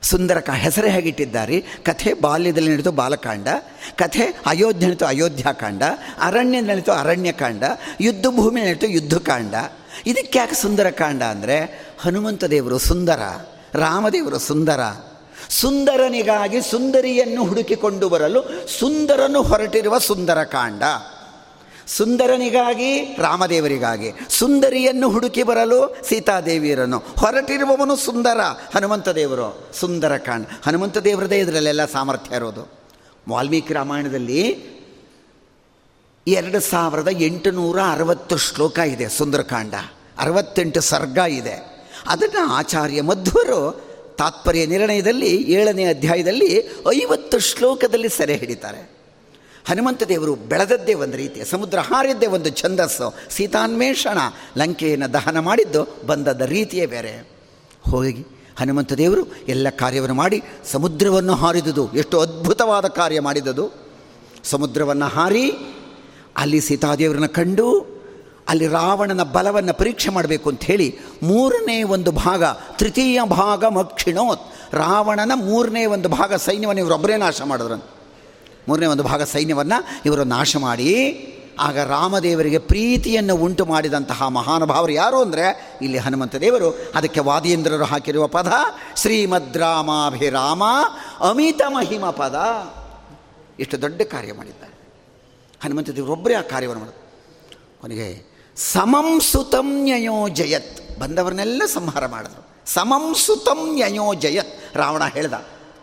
ಸುಂದರಕ 0.02 0.50
ಹೆಸರೇ 0.50 0.90
ಹೇಗಿಟ್ಟಿದ್ದಾರೆ? 0.90 1.62
ಕಥೆ 1.62 2.14
ಬಾಲ್ಯದಲ್ಲಿ 2.14 2.72
ನಡೆದು 2.72 2.92
ಬಾಲಕಾಂಡ, 2.92 3.48
ಕಥೆ 3.96 4.24
ಅಯೋಧ್ಯೆ 4.46 4.88
ನಡೀತು 4.88 5.06
ಅಯೋಧ್ಯಾಕಾಂಡ 5.06 5.84
ಅರಣ್ಯ 6.22 6.62
ನಡೀತು 6.62 6.92
ಅರಣ್ಯಕಾಂಡ 6.92 7.64
ಯುದ್ಧ 8.02 8.26
ಭೂಮಿ 8.28 8.62
ನಡೀತು 8.62 8.88
ಯುದ್ಧಕಾಂಡ 8.88 9.56
ಇದಕ್ಕೆ 10.06 10.40
ಯಾಕೆ 10.40 10.56
ಸುಂದರಕಾಂಡ 10.56 11.24
ಅಂದರೆ, 11.24 11.86
ಹನುಮಂತ 12.00 12.44
ದೇವರು 12.44 12.78
ಸುಂದರ, 12.78 13.22
ರಾಮದೇವರು 13.74 14.40
ಸುಂದರ. 14.40 14.80
ಸುಂದರನಿಗಾಗಿ 15.50 16.62
ಸುಂದರಿಯನ್ನು 16.62 17.44
ಹುಡುಕಿಕೊಂಡು 17.46 18.10
ಬರಲು 18.10 18.68
ಸುಂದರನು 18.80 19.42
ಹೊರಟಿರುವ 19.42 19.98
ಸುಂದರಕಾಂಡ 19.98 20.84
ಸುಂದರನಿಗಾಗಿ, 21.88 23.16
ರಾಮದೇವರಿಗಾಗಿ. 23.20 24.12
ಸುಂದರಿಯನ್ನು 24.30 25.10
ಹುಡುಕಿ 25.10 25.44
ಬರಲು 25.44 25.96
ಸೀತಾದೇವಿಯರನ್ನು. 26.04 26.98
ಹೊರಟಿರುವವನು 26.98 27.96
ಸುಂದರ, 27.96 28.40
ಹನುಮಂತ 28.76 29.10
ದೇವರು. 29.10 29.70
ಸುಂದರಕಾಂಡ 29.74 30.46
ಹನುಮಂತ 30.64 30.98
ದೇವರದೇ 30.98 31.40
ಇದರಲ್ಲೆಲ್ಲ 31.40 31.86
ಸಾಮರ್ಥ್ಯ 31.86 32.36
ಇರೋದು. 32.36 32.72
ವಾಲ್ಮೀಕಿ 33.30 33.74
ರಾಮಾಯಣದಲ್ಲಿ 33.74 34.58
ಎರಡು 36.28 36.60
ಸಾವಿರದ 36.60 37.08
ಎಂಟುನೂರ 37.08 37.80
ಅರವತ್ತು 37.92 38.38
ಶ್ಲೋಕ 38.38 38.80
ಇದೆ 38.80 39.10
ಸುಂದರಕಾಂಡ. 39.10 39.74
ಅರವತ್ತೆಂಟು 40.18 40.82
ಸರ್ಗ 40.82 41.18
ಇದೆ. 41.18 41.86
ಅದನ್ನು 42.08 42.52
ಆಚಾರ್ಯ 42.52 43.02
ಮಧ್ವರು 43.02 43.82
ತಾತ್ಪರ್ಯ 44.18 44.66
ನಿರ್ಣಯದಲ್ಲಿ 44.66 45.44
ಏಳನೇ 45.52 45.86
ಅಧ್ಯಾಯದಲ್ಲಿ 45.86 46.56
ಐವತ್ತು 46.94 47.40
ಶ್ಲೋಕದಲ್ಲಿ 47.40 48.10
ಸೆರೆ 48.10 48.36
ಹಿಡಿತಾರೆ. 48.36 48.97
ಹನುಮಂತ 49.68 50.04
ದೇವರು 50.04 50.36
ಬೆಳೆದದ್ದೇ 50.36 50.94
ಒಂದು 50.94 51.18
ರೀತಿಯ, 51.18 51.46
ಸಮುದ್ರ 51.46 51.80
ಹಾರಿದ್ದೇ 51.80 52.26
ಒಂದು 52.26 52.50
ಛಂದಸ್ಸು, 52.50 53.16
ಸೀತಾನ್ವೇಷಣ 53.30 54.18
ಲಂಕೆಯನ್ನು 54.58 55.14
ದಹನ 55.14 55.40
ಮಾಡಿದ್ದು 55.40 55.98
ಬಂದದ 56.06 56.42
ರೀತಿಯೇ 56.42 56.86
ಬೇರೆ. 56.86 57.30
ಹೋಗಿ 57.92 58.28
ಹನುಮಂತ 58.60 58.94
ದೇವರು 58.94 59.34
ಎಲ್ಲ 59.48 59.68
ಕಾರ್ಯವನ್ನು 59.70 60.16
ಮಾಡಿ 60.16 60.44
ಸಮುದ್ರವನ್ನು 60.72 61.34
ಹಾರಿದುದು, 61.34 61.94
ಎಷ್ಟು 61.94 62.20
ಅದ್ಭುತವಾದ 62.20 62.86
ಕಾರ್ಯ 62.86 63.20
ಮಾಡಿದದು. 63.20 63.74
ಸಮುದ್ರವನ್ನು 64.44 65.06
ಹಾರಿ 65.06 65.52
ಅಲ್ಲಿ 66.38 66.62
ಸೀತಾದೇವರನ್ನು 66.62 67.30
ಕಂಡು 67.30 67.98
ಅಲ್ಲಿ 68.50 68.68
ರಾವಣನ 68.68 69.24
ಬಲವನ್ನು 69.24 69.74
ಪರೀಕ್ಷೆ 69.74 70.10
ಮಾಡಬೇಕು 70.10 70.50
ಅಂತ 70.50 70.64
ಹೇಳಿ 70.64 71.00
ಮೂರನೇ 71.24 71.84
ಒಂದು 71.84 72.12
ಭಾಗ, 72.12 72.44
ತೃತೀಯ 72.76 73.22
ಭಾಗ 73.24 73.66
ಮಕ್ಷಿಣೋತ್. 73.66 74.76
ರಾವಣನ 74.76 75.32
ಮೂರನೇ 75.36 75.86
ಒಂದು 75.86 76.10
ಭಾಗ 76.10 76.34
ಸೈನ್ಯವನ್ನು 76.34 76.82
ಇವರೊಬ್ಬರೇ 76.82 77.18
ನಾಶ 77.18 77.42
ಮಾಡಿದ್ರಂತೆ. 77.42 77.97
ಮೂರನೇ 78.68 78.86
ಒಂದು 78.86 79.04
ಭಾಗ 79.04 79.24
ಸೈನ್ಯವನ್ನು 79.24 79.78
ಇವರು 80.06 80.24
ನಾಶ 80.24 80.56
ಮಾಡಿ, 80.56 81.34
ಆಗ 81.60 81.80
ರಾಮದೇವರಿಗೆ 81.80 82.58
ಪ್ರೀತಿಯನ್ನು 82.58 83.36
ಉಂಟು 83.36 83.66
ಮಾಡಿದಂತಹ 83.66 84.28
ಮಹಾನುಭಾವರು 84.28 84.92
ಯಾರು 84.92 85.22
ಅಂದರೆ, 85.22 85.78
ಇಲ್ಲಿ 85.82 85.98
ಹನುಮಂತ 85.98 86.36
ದೇವರು. 86.36 86.92
ಅದಕ್ಕೆ 86.96 87.20
ವಾದೀಂದ್ರರು 87.20 87.84
ಹಾಕಿರುವ 87.84 88.28
ಪದ, 88.28 88.54
ಶ್ರೀಮದ್ 88.96 89.58
ರಾಮಾಭಿರಾಮ 89.58 90.64
ಅಮಿತ 91.20 91.62
ಮಹಿಮ 91.68 92.06
ಪದ. 92.06 92.36
ಇಷ್ಟು 93.60 93.82
ದೊಡ್ಡ 93.82 94.02
ಕಾರ್ಯ 94.02 94.34
ಮಾಡಿದ್ದಾರೆ. 94.34 94.74
ಹನುಮಂತ 95.64 95.90
ದೇವರೊಬ್ಬರೇ 95.90 96.34
ಆ 96.34 96.42
ಕಾರ್ಯವನ್ನು 96.42 96.84
ಮಾಡಿದ್ರು. 96.84 97.82
ಕೊನೆಗೆ, 97.82 98.26
ಸಮಂ 98.58 99.20
ಸುತಂ 99.22 99.88
ಜಯತ್. 100.28 101.00
ಬಂದವರನ್ನೆಲ್ಲ 101.00 101.62
ಸಂಹಾರ 101.66 102.06
ಮಾಡಿದ್ರು. 102.06 102.44
ಸಮಂ 102.66 103.16
ಸುತಂ 103.16 103.78
ಜಯತ್. 104.20 104.78
ರಾವಣ 104.78 105.04
ಹೇಳ್ದ, 105.06 105.34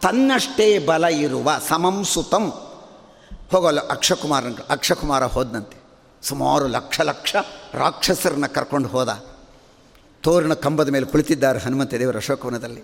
ತನ್ನಷ್ಟೇ 0.02 0.78
ಬಲ 0.78 1.04
ಇರುವ 1.04 1.50
ಸಮಂ 1.68 2.04
ಸುತಂ. 2.04 2.52
ಹೋಗಲ್ಲ, 3.54 3.88
ಅಕ್ಷಕುಮಾರನ, 3.88 4.54
ಅಕ್ಷಕುಮಾರ 4.70 5.24
ಹೋದನಂತೆ. 5.24 5.82
ಸುಮಾರು 6.22 6.66
ಲಕ್ಷ 6.66 7.00
ಲಕ್ಷ 7.00 7.36
ರಾಕ್ಷಸರನ್ನ 7.74 8.46
ಕರ್ಕೊಂಡು 8.46 8.88
ಹೋದ. 8.88 9.24
ತೋರಣ 10.22 10.54
ಕಂಬದ 10.54 10.88
ಮೇಲೆ 10.88 11.06
ಕುಳಿತಿದ್ದಾರೆ 11.06 11.58
ಹನುಮಂತ 11.58 11.94
ದೇವರು 11.94 12.18
ಅಶೋಕವನದಲ್ಲಿ. 12.18 12.82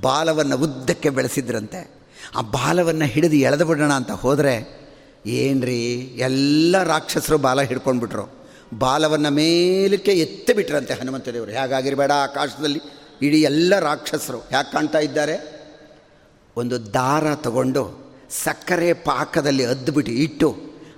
ಬಾಲವನ್ನು 0.00 0.56
ಉದ್ದಕ್ಕೆ 0.56 1.10
ಬೆಳೆಸಿದ್ರಂತೆ. 1.10 1.90
ಆ 2.36 2.40
ಬಾಲವನ್ನು 2.40 3.04
ಹಿಡಿದು 3.04 3.36
ಎಳೆದು 3.36 3.64
ಬಿಡೋಣ 3.64 3.92
ಅಂತ 3.92 4.10
ಹೋದರೆ, 4.10 4.82
ಏನ್ರಿ, 5.26 5.94
ಎಲ್ಲ 5.96 6.82
ರಾಕ್ಷಸರು 6.82 7.38
ಬಾಲ 7.38 7.60
ಹಿಡ್ಕೊಂಡ್ಬಿಟ್ರು. 7.60 8.48
ಬಾಲವನ್ನು 8.78 9.30
ಮೇಲಕ್ಕೆ 9.30 10.12
ಎತ್ತಿ 10.12 10.52
ಬಿಟ್ರಂತೆ 10.52 10.94
ಹನುಮಂತ 10.94 11.28
ದೇವರು 11.28 11.50
ಹೇಗಾಗಿರಬೇಡ 11.50 12.12
ಆಕಾಶದಲ್ಲಿ, 12.12 12.80
ಇಡೀ 13.22 13.42
ಎಲ್ಲ 13.42 13.78
ರಾಕ್ಷಸರು. 13.78 14.48
ಯಾಕೆ 14.52 14.72
ಕಾಣ್ತಾ 14.72 14.98
ಇದ್ದಾರೆ? 14.98 15.62
ಒಂದು 16.56 16.94
ದಾರ 16.94 17.34
ತಗೊಂಡು 17.34 18.01
ಸಕ್ಕರೆ 18.44 18.92
ಪಾಕದಲ್ಲಿ 18.92 19.64
ಅದ್ದುಬಿಟ್ಟು 19.64 20.12
ಇಟ್ಟು 20.12 20.48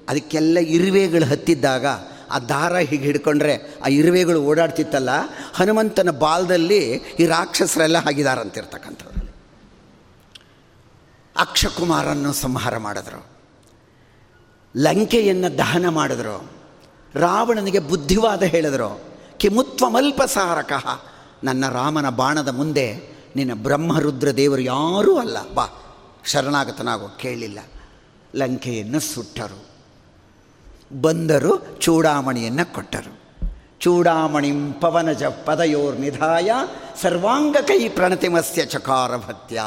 ಅದಕ್ಕೆಲ್ಲ 0.09 0.59
ಇರುವೆಗಳು 0.59 1.25
ಹತ್ತಿದ್ದಾಗ 1.25 1.87
ಆ 2.31 2.39
ದಾರ 2.39 2.75
ಹೀಗೆ 2.77 3.05
ಹಿಡ್ಕೊಂಡ್ರೆ 3.05 3.55
ಆ 3.85 3.89
ಇರುವೆಗಳು 3.89 4.39
ಓಡಾಡ್ತಿತ್ತಲ್ಲ, 4.43 5.11
ಹನುಮಂತನ 5.55 6.11
ಬಾಲದಲ್ಲಿ 6.11 6.81
ಈ 7.21 7.27
ರಾಕ್ಷಸರೆಲ್ಲ 7.27 7.99
ಹಾಗಿದಾರಂತಿರ್ತಕ್ಕಂಥದ್ದು 7.99 9.23
ಅಕ್ಷಕುಮಾರನ್ನು 11.37 12.33
ಸಂಹಾರ 12.33 12.75
ಮಾಡಿದ್ರು. 12.79 13.21
ಲಂಕೆಯನ್ನು 14.75 15.59
ದಹನ 15.59 15.89
ಮಾಡಿದ್ರು. 15.89 16.37
ರಾವಣನಿಗೆ 17.15 17.79
ಬುದ್ಧಿವಾದ 17.79 18.43
ಹೇಳಿದರು 18.43 18.91
ಕಿಮುತ್ವಮಲ್ಪ 19.39 20.23
ಸಾರಕಃ 20.23 20.87
ನನ್ನ 21.45 21.65
ರಾಮನ 21.69 22.09
ಬಾಣದ 22.09 22.49
ಮುಂದೆ 22.49 22.87
ನಿನ್ನ 23.37 23.53
ಬ್ರಹ್ಮರುದ್ರ 23.55 24.31
ದೇವರು 24.31 24.63
ಯಾರೂ 24.63 25.19
ಅಲ್ಲ, 25.19 25.39
ಬಾ 25.55 25.67
ಶರಣಾಗತನಾಗೋ 26.27 27.09
ಕೇಳಿಲ್ಲ. 27.09 27.59
ಲಂಕೆಯನ್ನು 28.35 29.01
ಸುಟ್ಟರು. 29.01 29.75
ಬಂದರು, 31.01 31.79
ಚೂಡಾಮಣಿಯನ್ನು 31.81 32.75
ಕೊಟ್ಟರು. 32.75 33.25
ಚೂಡಾಮಣಿಂ 33.81 34.73
ಪವನಜ 34.73 35.25
ಪದಯೋರ್ 35.25 36.01
ನಿಧಾಯ, 36.01 36.51
ಸರ್ವಾಂಗ 37.03 37.57
ಕೈ 37.57 37.89
ಪ್ರಣತಿಮಸ್ಯ 37.89 38.65
ಚಕಾರ 38.65 39.17
ಭತ್ಯ 39.17 39.63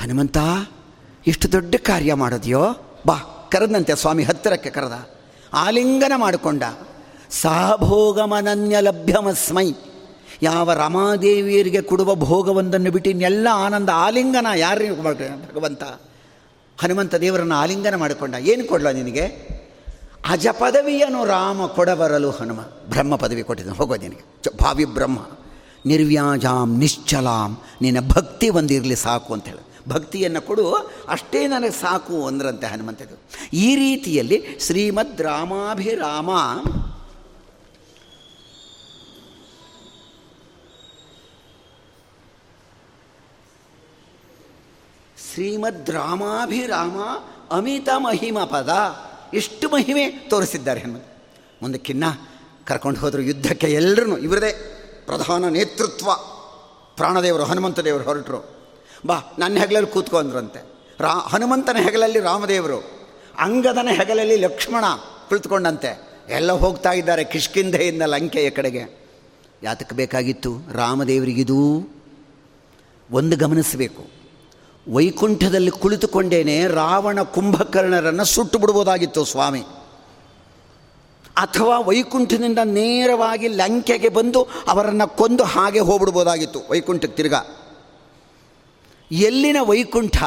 ಹನುಮಂತ 0.00 0.36
ಎಷ್ಟು 1.26 1.52
ದೊಡ್ಡ 1.52 1.74
ಕಾರ್ಯ 1.74 2.14
ಮಾಡೋದ್ಯೋ? 2.14 2.74
ಬಾ, 3.06 3.48
ಕರೆದಂತೆ 3.52 3.94
ಸ್ವಾಮಿ 3.94 4.24
ಹತ್ತಿರಕ್ಕೆ 4.24 4.70
ಕರೆದ. 4.70 5.08
ಆಲಿಂಗನ 5.54 6.12
ಮಾಡಿಕೊಂಡ. 6.16 6.62
ಸಾಭೋಗಮನನ್ಯ 7.30 8.80
ಲಭ್ಯಮಸ್ಮೈ 8.80 9.72
ಯಾವ 10.42 10.72
ರಮಾದೇವಿಯರಿಗೆ 10.72 11.82
ಕೊಡುವ 11.82 12.14
ಭೋಗವೊಂದನ್ನು 12.14 12.90
ಬಿಟ್ಟು 12.90 13.10
ಇನ್ನೆಲ್ಲ 13.10 13.48
ಆನಂದ 13.52 13.88
ಆಲಿಂಗನ 13.94 14.46
ಯಾರು 14.56 15.02
ಭಗವಂತ. 15.02 15.82
ಹನುಮಂತ 16.80 17.14
ದೇವರನ್ನು 17.14 17.54
ಆಲಿಂಗನ 17.54 17.94
ಮಾಡಿಕೊಂಡ. 17.94 18.34
ಏನು 18.34 18.68
ಕೊಡಲ 18.68 18.90
ನಿನಗೆ? 18.90 19.52
ಅಜ 20.28 20.48
ಪದವಿಯನ್ನು 20.48 21.24
ರಾಮ 21.24 21.66
ಕೊಡಬರಲು 21.66 22.30
ಹನುಮ. 22.30 22.60
ಬ್ರಹ್ಮ 22.88 23.16
ಪದವಿ 23.16 23.42
ಕೊಟ್ಟಿದ್ದಾನೆ. 23.42 23.78
ಹೋಗೋ 23.78 23.96
ನಿನಗೆ. 23.96 24.24
ಭಾವಿ 24.62 24.84
ಬ್ರಹ್ಮ. 24.84 25.18
ನಿರ್ವ್ಯಾಜಾಂ, 25.86 26.78
ನಿಶ್ಚಲಾಂ. 26.78 27.58
ನಿನ್ನ 27.82 28.08
ಭಕ್ತಿ 28.08 28.48
ಒಂದಿರಲಿ 28.48 28.96
ಸಾಕು 28.96 29.34
ಅಂತ 29.34 29.44
ಹೇಳಿ. 29.44 29.72
ಭಕ್ತಿಯನ್ನು 29.88 30.42
ಕೊಡು. 30.42 30.72
ಅಷ್ಟೇ 31.08 31.46
ನನಗೆ 31.46 31.70
ಸಾಕು 31.70 32.26
ಅಂದ್ರಂತೆ 32.26 32.66
ಹನುಮಂತದ್ದು 32.66 33.20
ಈ 33.52 33.76
ರೀತಿಯಲ್ಲಿ 33.76 34.44
ಶ್ರೀಮದ್ 34.60 35.20
ರಾಮಾಭಿರಾಮ 35.20 36.30
ಶ್ರೀಮದ್ 45.34 45.90
ರಾಮಾಭಿರಾಮ 45.90 46.96
ಅಮಿತ 47.50 47.88
ಮಹಿಮ 47.96 48.38
ಪದ. 48.44 48.96
ಎಷ್ಟು 49.34 49.68
ಮಹಿಮೆ 49.68 50.10
ತೋರಿಸಿದ್ದಾರೆ 50.10 50.80
ಹನುಮಂತ. 50.80 51.04
ಮುಂದಕ್ಕಿನ್ನ 51.62 52.04
ಕರ್ಕೊಂಡು 52.66 53.00
ಹೋದರು 53.00 53.22
ಯುದ್ಧಕ್ಕೆ 53.22 53.66
ಎಲ್ಲರೂ 53.66 54.16
ಇವರದೇ 54.16 54.78
ಪ್ರಧಾನ 55.06 55.48
ನೇತೃತ್ವ. 55.48 56.12
ಪ್ರಾಣದೇವರು 56.96 57.44
ಹನುಮಂತ 57.44 57.80
ದೇವರು 57.80 58.04
ಹೊರಟರು. 58.04 58.68
ಬಾ, 59.06 59.16
ನನ್ನ 59.38 59.58
ಹೆಗಲಲ್ಲಿ 59.58 59.90
ಕೂತ್ಕೊಂಡ್ರಂತೆ 59.90 60.64
ರಾ, 61.00 61.12
ಹನುಮಂತನ 61.12 61.76
ಹೆಗಲಲ್ಲಿ 61.76 62.20
ರಾಮದೇವರು, 62.20 63.08
ಅಂಗದನ 63.38 63.88
ಹೆಗಲಲ್ಲಿ 63.90 64.36
ಲಕ್ಷ್ಮಣ 64.36 64.84
ಕುಳಿತುಕೊಂಡಂತೆ. 65.28 66.20
ಎಲ್ಲ 66.28 66.52
ಹೋಗ್ತಾ 66.52 66.92
ಇದ್ದಾರೆ 66.92 67.24
ಕಿಷ್ಕಿಂಧೆಯಿಂದ 67.24 68.02
ಲಂಕೆಯ 68.02 68.50
ಕಡೆಗೆ. 68.50 69.08
ಯಾತಕ್ಕೆ 69.62 69.96
ಬೇಕಾಗಿತ್ತು? 69.96 70.72
ರಾಮದೇವರಿಗಿದೂ 70.72 71.88
ಒಂದು 73.10 73.36
ಗಮನಿಸಬೇಕು. 73.36 74.21
ವೈಕುಂಠದಲ್ಲಿ 74.88 75.70
ಕುಳಿತುಕೊಂಡೇನೆ 75.70 76.66
ರಾವಣ 76.66 77.22
ಕುಂಭಕರ್ಣರನ್ನು 77.22 78.24
ಸುಟ್ಟು 78.24 78.58
ಬಿಡ್ಬೋದಾಗಿತ್ತು 78.58 79.24
ಸ್ವಾಮಿ. 79.24 79.60
ಅಥವಾ 81.36 81.80
ವೈಕುಂಠದಿಂದ 81.80 82.58
ನೇರವಾಗಿ 82.64 83.48
ಲಂಕೆಗೆ 83.48 84.08
ಬಂದು 84.08 84.48
ಅವರನ್ನು 84.68 85.16
ಕೊಂದು 85.16 85.44
ಹಾಗೆ 85.44 85.80
ಹೋಗ್ಬಿಡ್ಬೋದಾಗಿತ್ತು 85.80 86.60
ವೈಕುಂಠಕ್ಕೆ 86.70 87.22
ತಿರ್ಗ. 87.22 87.34
ಎಲ್ಲಿನ 89.12 89.56
ವೈಕುಂಠ, 89.62 90.22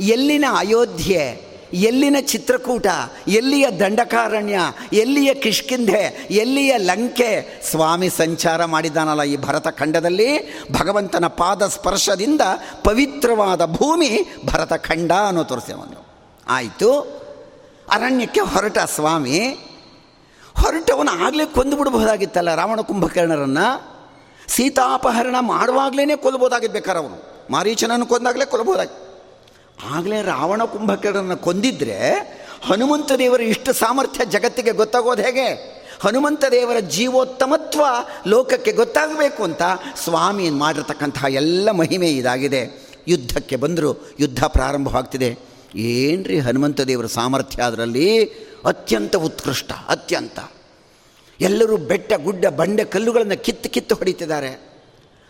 ಎಲ್ಲಿನ 0.00 0.44
ಅಯೋಧ್ಯೆ 0.56 1.51
ಎಲ್ಲಿನ 1.72 2.16
ಚಿತ್ರಕೂಟ, 2.20 2.86
ಎಲ್ಲಿಯ 3.28 3.70
ದಂಡಕಾರಣ್ಯ, 3.70 4.58
ಎಲ್ಲಿಯ 4.92 5.34
ಕಿಷ್ಕಿಂಧೆ, 5.34 6.28
ಎಲ್ಲಿಯ 6.30 6.76
ಲಂಕೆ? 6.76 7.62
ಸ್ವಾಮಿ 7.70 8.10
ಸಂಚಾರ 8.10 8.64
ಮಾಡಿದಾನಲ್ಲ 8.64 9.22
ಈ 9.22 9.36
ಭರತ 9.36 9.68
ಖಂಡದಲ್ಲಿ. 9.68 10.54
ಭಗವಂತನ 10.72 11.26
ಪಾದ 11.26 11.66
ಸ್ಪರ್ಶದಿಂದ 11.66 12.40
ಪವಿತ್ರವಾದ 12.84 13.64
ಭೂಮಿ 13.64 14.24
ಭರತ 14.46 14.72
ಖಂಡ 14.72 15.12
ಅನ್ನೋ 15.12 15.42
ತೋರಿಸ್ತೇವೆ 15.42 16.06
ಆಯಿತು. 16.48 17.00
ಅರಣ್ಯಕ್ಕೆ 17.92 18.40
ಹೊರಟ 18.40 18.78
ಸ್ವಾಮಿ. 18.78 19.38
ಹೊರಟವನು 20.62 21.10
ಆಗಲೇ 21.10 21.44
ಕೊಂದು 21.44 21.76
ಬಿಡಬಹುದಾಗಿತ್ತಲ್ಲ 21.76 22.54
ರಾವಣ 22.54 22.80
ಕುಂಭಕರ್ಣರನ್ನು. 22.80 23.92
ಸೀತಾಪಹರಣ 24.48 25.36
ಮಾಡುವಾಗಲೇ 25.40 26.16
ಕೊಲ್ಲಬಹುದಾಗಿತ್ತು 26.16 26.72
ಬೇಕಾರೆ 26.72 26.98
ಅವನು. 26.98 27.46
ಮಾರೀಚನನ್ನು 27.50 28.06
ಕೊಂದಾಗಲೇ 28.06 28.44
ಕೊಲ್ಲಬಹುದಾಗಿ 28.44 29.01
ಆಗಲೇ 29.90 30.22
ರಾವಣ 30.22 30.64
ಕುಂಭಕರ್ಣನ 30.64 31.34
ಕೊಂದಿದ್ರೆ 31.34 32.10
ಹನುಮಂತ 32.62 33.12
ದೇವರ 33.18 33.40
ಇಷ್ಟು 33.40 33.72
ಸಾಮರ್ಥ್ಯ 33.72 34.24
ಜಗತ್ತಿಗೆ 34.24 34.70
ಗೊತ್ತಾಗೋದು 34.70 35.22
ಹೇಗೆ? 35.22 35.46
ಹನುಮಂತ 36.00 36.44
ದೇವರ 36.50 36.80
ಜೀವೋತ್ತಮತ್ವ 36.80 37.80
ಲೋಕಕ್ಕೆ 38.26 38.72
ಗೊತ್ತಾಗಬೇಕು 38.72 39.42
ಅಂತ 39.42 39.62
ಸ್ವಾಮಿ 40.04 40.50
ಮಾಡಿರ್ತಕ್ಕಂತಹ 40.50 41.24
ಎಲ್ಲ 41.24 41.70
ಮಹಿಮೆ 41.70 42.10
ಇದಾಗಿದೆ. 42.10 42.88
ಯುದ್ಧಕ್ಕೆ 43.08 43.56
ಬಂದರು, 43.56 44.16
ಯುದ್ಧ 44.20 44.44
ಪ್ರಾರಂಭವಾಗ್ತಿದೆ. 44.44 45.38
ಏನ್ರಿ 45.74 46.38
ಹನುಮಂತ 46.38 46.80
ದೇವರ 46.80 47.06
ಸಾಮರ್ಥ್ಯ 47.06 47.62
ಅದರಲ್ಲಿ? 47.62 48.24
ಅತ್ಯಂತ 48.64 49.16
ಉತ್ಕೃಷ್ಟ, 49.16 49.72
ಅತ್ಯಂತ. 49.88 50.38
ಎಲ್ಲರೂ 51.40 51.76
ಬೆಟ್ಟ, 51.76 52.12
ಗುಡ್ಡ, 52.12 52.46
ಬಂಡೆ, 52.46 52.84
ಕಲ್ಲುಗಳನ್ನು 52.84 53.44
ಕಿತ್ತು 53.44 53.70
ಕಿತ್ತು 53.70 53.94
ಹೊಡಿತಿದ್ದಾರೆ. 53.94 54.72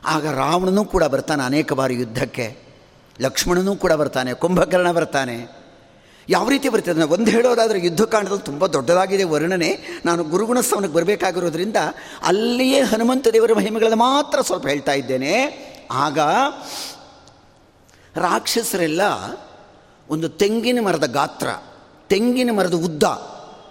ಆಗ 0.06 0.26
ರಾವಣನೂ 0.26 0.84
ಕೂಡ 0.84 1.04
ಬರ್ತಾನೆ 1.04 1.42
ಅನೇಕ 1.42 1.72
ಬಾರಿ 1.72 1.94
ಯುದ್ಧಕ್ಕೆ. 1.94 2.71
ಲಕ್ಷ್ಮಣನೂ 3.22 3.76
ಕೂಡ 3.76 3.92
ಬರ್ತಾನೆ, 3.92 4.34
ಕುಂಭಕರ್ಣ 4.34 4.92
ಬರ್ತಾನೆ. 4.92 5.62
ಯಾವ 6.28 6.48
ರೀತಿ 6.48 6.68
ಬರ್ತದೆ 6.68 7.02
ಒಂದು 7.02 7.30
ಹೇಳೋದಾದರೆ 7.30 7.80
ಯುದ್ಧಕಾಂಡದಲ್ಲಿ 7.80 8.42
ತುಂಬ 8.42 8.66
ದೊಡ್ಡದಾಗಿದೆ 8.66 9.24
ವರ್ಣನೆ. 9.24 10.00
ನಾನು 10.04 10.24
ಗುರುಗುಣಸ್ಥವನಿಗೆ 10.24 10.92
ಬರಬೇಕಾಗಿರೋದ್ರಿಂದ 10.92 11.76
ಅಲ್ಲಿಯೇ 12.22 12.80
ಹನುಮಂತ 12.80 13.28
ದೇವರ 13.28 13.52
ಮಹಿಮೆಗಳನ್ನು 13.56 13.96
ಮಾತ್ರ 13.96 14.40
ಸ್ವಲ್ಪ 14.40 14.66
ಹೇಳ್ತಾ 14.66 14.92
ಇದ್ದೇನೆ. 14.92 15.32
ಆಗ 15.90 16.18
ರಾಕ್ಷಸರೆಲ್ಲ 18.16 19.00
ಒಂದು 20.08 20.28
ತೆಂಗಿನ 20.28 20.78
ಮರದ 20.86 21.06
ಗಾತ್ರ, 21.06 21.48
ತೆಂಗಿನ 22.08 22.50
ಮರದ 22.52 22.74
ಉದ್ದ, 22.74 23.02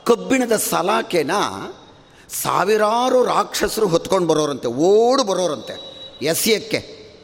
ಕಬ್ಬಿಣದ 0.06 0.56
ಸಲಾಕೆನ 0.56 1.32
ಸಾವಿರಾರು 2.41 3.26
ರಾಕ್ಷಸರು 3.26 3.88
ಹೊತ್ಕೊಂಡು 3.88 4.28
ಬರೋರಂತೆ, 4.28 4.68
ಓಡು 4.68 5.24
ಬರೋರಂತೆ, 5.24 5.76
ಎಸೆಯಕ್ಕೆ 6.26 6.80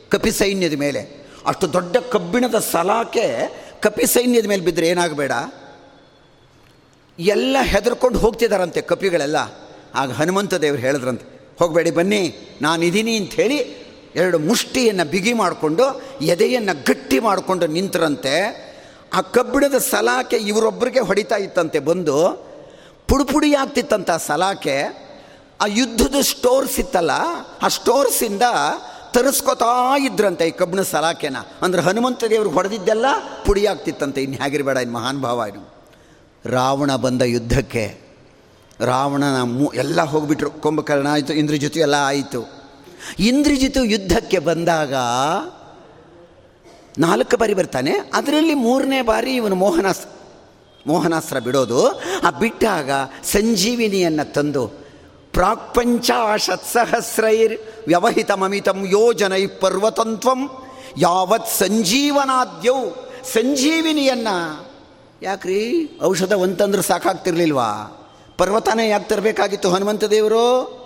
ಕಪಿ 0.09 0.31
ಸೈನ್ಯದ 0.31 0.79
ಮೇಲೆ. 0.79 1.16
ಅಷ್ಟು 1.49 1.65
ದೊಡ್ಡ 1.73 1.97
ಕಬ್ಬಿಣದ 2.13 2.57
ಸಲಾಕೆ 2.73 3.27
ಕಪಿ 3.83 4.05
ಸೈನ್ಯದ 4.13 4.47
ಮೇಲೆ 4.51 4.63
ಬಿದ್ದರೆ 4.67 4.87
ಏನಾಗಬೇಡ? 4.93 5.33
ಎಲ್ಲ 7.17 7.57
ಹೆದರ್ಕೊಂಡು 7.73 8.17
ಹೋಗ್ತಿದ್ದಾರಂತೆ 8.23 8.81
ಕಪಿಗಳೆಲ್ಲ. 8.91 9.37
ಆಗ 9.99 10.09
ಹನುಮಂತ 10.19 10.53
ದೇವರು 10.63 10.81
ಹೇಳಿದ್ರಂತೆ, 10.87 11.25
ಹೋಗಬೇಡಿ 11.59 11.91
ಬನ್ನಿ 11.99 12.21
ನಾನಿದ್ದೀನಿ 12.61 13.13
ಅಂಥೇಳಿ 13.19 13.59
ಎರಡು 14.21 14.37
ಮುಷ್ಟಿಯನ್ನು 14.49 15.05
ಬಿಗಿ 15.13 15.33
ಮಾಡಿಕೊಂಡು, 15.41 15.85
ಎದೆಯನ್ನು 16.33 16.73
ಗಟ್ಟಿ 16.89 17.17
ಮಾಡಿಕೊಂಡು 17.27 17.65
ನಿಂತರಂತೆ, 17.77 18.35
ಆ 19.17 19.19
ಕಬ್ಬಿಣದ 19.35 19.77
ಸಲಾಕೆ 19.91 20.37
ಇವರೊಬ್ಬರಿಗೆ 20.51 21.01
ಹೊಡಿತಾ 21.09 21.37
ಇತ್ತಂತೆ 21.45 21.79
ಬಂದು 21.89 22.17
ಪುಡಿ 23.09 23.25
ಪುಡಿ 23.31 23.49
ಆಗ್ತಿತ್ತಂತ 23.61 24.11
ಸಲಾಕೆ, 24.27 24.77
ಆ 25.63 25.65
ಯುದ್ಧದ 25.79 26.17
ಸ್ಟೋರ್ಸ್ 26.33 26.77
ಇತ್ತಲ್ಲ, 26.83 27.13
ಆ 27.63 27.67
ಸ್ಟೋರ್ಸಿಂದ 27.77 28.45
ತರಿಸ್ಕೊತಾ 29.13 29.97
ಇದ್ರಂತೆ 29.97 30.47
ಈ 30.47 30.51
ಕಬ್ಬಿಣ 30.51 30.81
ಸಲಾಕೆನ. 30.81 31.37
ಅಂದ್ರೆ 31.61 31.81
ಹನುಮಂತ 31.81 32.23
ದೇವರು 32.23 32.49
ಹೊಡೆದಿದ್ದೆಲ್ಲ 32.49 33.05
ಪುಡಿ 33.45 33.65
ಆಗ್ತಿತ್ತಂತೆ. 33.65 34.23
ಇನ್ನು 34.23 34.43
ಹೇಗಿರಬೇಡ 34.43 34.77
ಇನ್ನು 34.77 34.93
ಮಹಾನ್ 34.93 35.21
ಭಾವ 35.21 35.43
ಇನ್ನು 35.47 35.65
ರಾವಣ 36.45 36.95
ಬಂದ 36.95 37.21
ಯುದ್ಧಕ್ಕೆ 37.21 38.01
ರಾವಣನ 38.79 39.41
ಮೂ, 39.41 39.71
ಎಲ್ಲ 39.73 40.01
ಹೋಗ್ಬಿಟ್ರು. 40.01 40.49
ಕುಂಭಕರ್ಣ 40.51 41.07
ಆಯಿತು 41.07 41.33
ಇಂದ್ರಜಿತು 41.33 41.79
ಎಲ್ಲ 41.79 41.95
ಆಯಿತು. 41.99 42.41
ಇಂದ್ರಜಿತು 43.19 43.83
ಯುದ್ಧಕ್ಕೆ 43.83 44.39
ಬಂದಾಗ 44.39 44.93
ನಾಲ್ಕು 46.97 47.37
ಬಾರಿ 47.37 47.53
ಬರ್ತಾನೆ. 47.53 47.91
ಅದರಲ್ಲಿ 48.13 48.53
ಮೂರನೇ 48.53 49.01
ಬಾರಿ 49.01 49.35
ಇವನು 49.35 49.55
ಮೋಹನಾಸ್, 49.55 50.05
ಮೋಹನಾಸ್ತ್ರ 50.87 51.39
ಬಿಡೋದು. 51.39 51.81
ಆ 52.23 52.29
ಬಿಟ್ಟಾಗ 52.39 52.91
ಸಂಜೀವಿನಿಯನ್ನು 53.23 54.33
ತಂದು 54.33 54.86
ಪ್ರಾಕ್ಪಂಚಾಶತ್ಸಹಸ್ರೈರ್ 55.37 57.57
ವ್ಯವಹಿತಮಮಿತಂ 57.87 58.85
ಯೋಜನೈ 58.85 59.47
ಪರ್ವತಂತ್ವಂ 59.47 60.49
ಯಾವತ್ 60.97 61.49
ಸಂಜೀವನಾದ್ಯೌ. 61.49 62.75
ಸಂಜೀವಿನಿಯನ್ನ. 63.33 64.27
ಯಾಕ್ರಿ? 65.21 65.89
ಔಷಧ 66.03 66.33
ಒಂತಂದ್ರೆ 66.33 66.81
ಸಾಕಾಗ್ತಿರ್ಲಿಲ್ವಾ? 66.81 67.71
ಪರ್ವತನೇ 68.37 68.89
ಯಾಕೆ 68.89 69.09
ತರಬೇಕಾಗಿತ್ತು 69.09 69.69
ಹನುಮಂತ 69.69 70.03
ದೇವರು. 70.03 70.77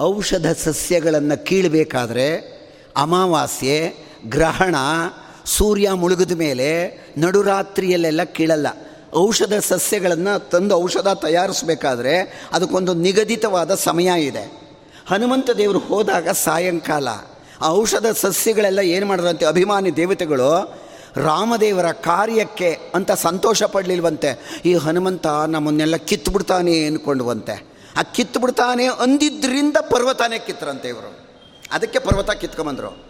ಔಷಧ 0.00 0.52
ಸಸ್ಯಗಳನ್ನು 0.52 1.44
ಕೀಳಬೇಕಾದ್ರೆ 1.44 2.60
ಅಮಾವಾಸ್ಯೆ, 2.96 3.94
ಗ್ರಹಣ, 4.26 4.74
ಸೂರ್ಯ 5.44 5.90
ಮುಳುಗಿದ 5.90 6.32
ಮೇಲೆ 6.32 6.98
ನಡುರಾತ್ರಿಯಲ್ಲೆಲ್ಲ 7.18 8.22
ಕೀಳಲ್ಲ. 8.22 8.66
ಔಷಧ 9.14 9.52
ಸಸ್ಯಗಳನ್ನು 9.60 10.50
ತಂದು 10.50 10.74
ಔಷಧ 10.74 11.08
ತಯಾರಿಸಬೇಕಾದ್ರೆ 11.08 12.42
ಅದಕ್ಕೊಂದು 12.52 12.94
ನಿಗದಿತವಾದ 12.94 13.74
ಸಮಯ 13.74 14.22
ಇದೆ. 14.22 14.60
ಹನುಮಂತ 15.06 15.50
ದೇವರು 15.50 15.78
ಹೋದಾಗ 15.78 16.28
ಸಾಯಂಕಾಲ. 16.28 17.08
ಆ 17.60 17.68
ಔಷಧ 17.68 18.06
ಸಸ್ಯಗಳೆಲ್ಲ 18.06 18.78
ಏನು 18.78 19.06
ಮಾಡಿದ್ರಂತೆ 19.06 19.44
ಅಭಿಮಾನಿ 19.44 19.96
ದೇವತೆಗಳು, 19.96 20.80
ರಾಮದೇವರ 21.16 21.92
ಕಾರ್ಯಕ್ಕೆ 21.92 22.78
ಅಂತ 22.94 23.12
ಸಂತೋಷ 23.12 23.62
ಪಡಲಿಲ್ವಂತೆ. 23.62 24.60
ಈ 24.64 24.74
ಹನುಮಂತ 24.74 25.26
ನಮ್ಮನ್ನೆಲ್ಲ 25.26 25.96
ಕಿತ್ತುಬಿಡ್ತಾನೆ 25.96 26.84
ಅಂದ್ಕೊಂಡ್ವಂತೆ 26.84 27.70
ಆ 27.96 28.02
ಕಿತ್ತುಬಿಡ್ತಾನೆ 28.02 28.86
ಅಂದಿದ್ದರಿಂದ 28.86 29.76
ಪರ್ವತಾನೇ 29.76 30.38
ಕಿತ್ತರಂತೆ 30.38 30.88
ಇವರು. 30.88 31.28
ಅದಕ್ಕೆ 31.72 31.98
ಪರ್ವತ 31.98 32.30
ಕಿತ್ಕೊಂಬಂದರು. 32.30 33.06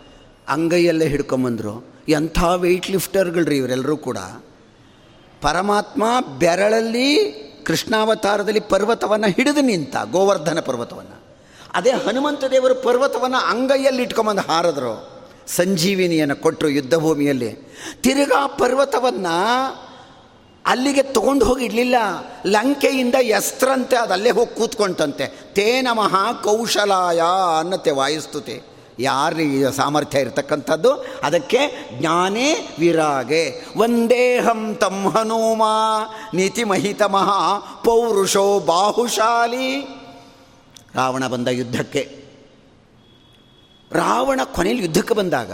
ಅಂಗೈಯಲ್ಲೇ 0.48 1.09
ಹಿಡ್ಕೊಂಬಂದರು. 1.09 1.94
ಎಂಥ 2.09 2.42
ವೆಯ್ಟ್ 2.57 2.90
ಲಿಫ್ಟರ್ಗಳ್ರಿ 2.90 3.57
ಇವರೆಲ್ಲರೂ 3.57 3.96
ಕೂಡ. 3.96 4.18
ಪರಮಾತ್ಮ 5.43 6.05
ಬೆರಳಲ್ಲಿ 6.38 7.32
ಕೃಷ್ಣಾವತಾರದಲ್ಲಿ 7.66 8.61
ಪರ್ವತವನ್ನು 8.61 9.26
ಹಿಡಿದು 9.26 9.61
ನಿಂತ, 9.61 9.97
ಗೋವರ್ಧನ 10.11 10.61
ಪರ್ವತವನ್ನು. 10.61 11.20
ಅದೇ 11.74 11.91
ಹನುಮಂತ 11.91 12.45
ದೇವರು 12.45 12.74
ಪರ್ವತವನ್ನು 12.74 13.38
ಅಂಗೈಯಲ್ಲಿ 13.38 14.03
ಇಟ್ಕೊಂಬಂದು 14.03 14.43
ಹಾರಿದ್ರು. 14.43 15.20
ಸಂಜೀವಿನಿಯನ್ನು 15.47 16.36
ಕೊಟ್ಟರು 16.36 16.68
ಯುದ್ಧಭೂಮಿಯಲ್ಲಿ. 16.68 17.57
ತಿರುಗಾ 18.03 18.47
ಪರ್ವತವನ್ನು 18.47 19.68
ಅಲ್ಲಿಗೆ 20.66 21.03
ತಗೊಂಡು 21.03 21.45
ಹೋಗಿ 21.45 21.64
ಇಡಲಿಲ್ಲ. 21.64 21.95
ಲಂಕೆಯಿಂದ 22.47 23.14
ಎಸ್ತ್ರಂತೆ 23.14 23.97
ಅದು 23.97 24.12
ಅಲ್ಲೇ 24.12 24.30
ಹೋಗಿ 24.30 24.57
ಕೂತ್ಕೊಂತಂತೆ. 24.57 25.26
ತೇ 25.53 25.80
ನಮಃ 25.80 26.32
ಕೌಶಲಾಯ 26.43 27.22
ಅನ್ನತೆ 27.59 27.91
ವಾಯುಸ್ತುತಿ. 27.91 28.62
ಯಾರಿಗೆ 28.99 29.76
ಸಾಮರ್ಥ್ಯ 29.76 30.20
ಇರತಕ್ಕಂಥದ್ದು? 30.20 31.07
ಅದಕ್ಕೆ 31.22 31.88
ಜ್ಞಾನೇ 31.99 32.76
ವಿರಾಗೆ. 32.78 33.64
ವಂದೇಹಂ 33.78 34.76
ತಂ 34.80 35.09
ಹನುಮ 35.09 35.62
ನೀತಿಮಹಿತಮಃ 36.34 37.59
ಪೌರುಷೋ 37.84 38.61
ಬಾಹುಶಾಲಿ. 38.61 39.80
ರಾವಣ 40.95 41.28
ಬಂದ 41.28 41.49
ಯುದ್ಧಕ್ಕೆ. 41.49 42.24
ರಾವಣ 43.93 44.41
ಕೊನೆಯಲ್ಲಿ 44.45 44.84
ಯುದ್ಧಕ್ಕೆ 44.84 45.14
ಬಂದಾಗ 45.14 45.53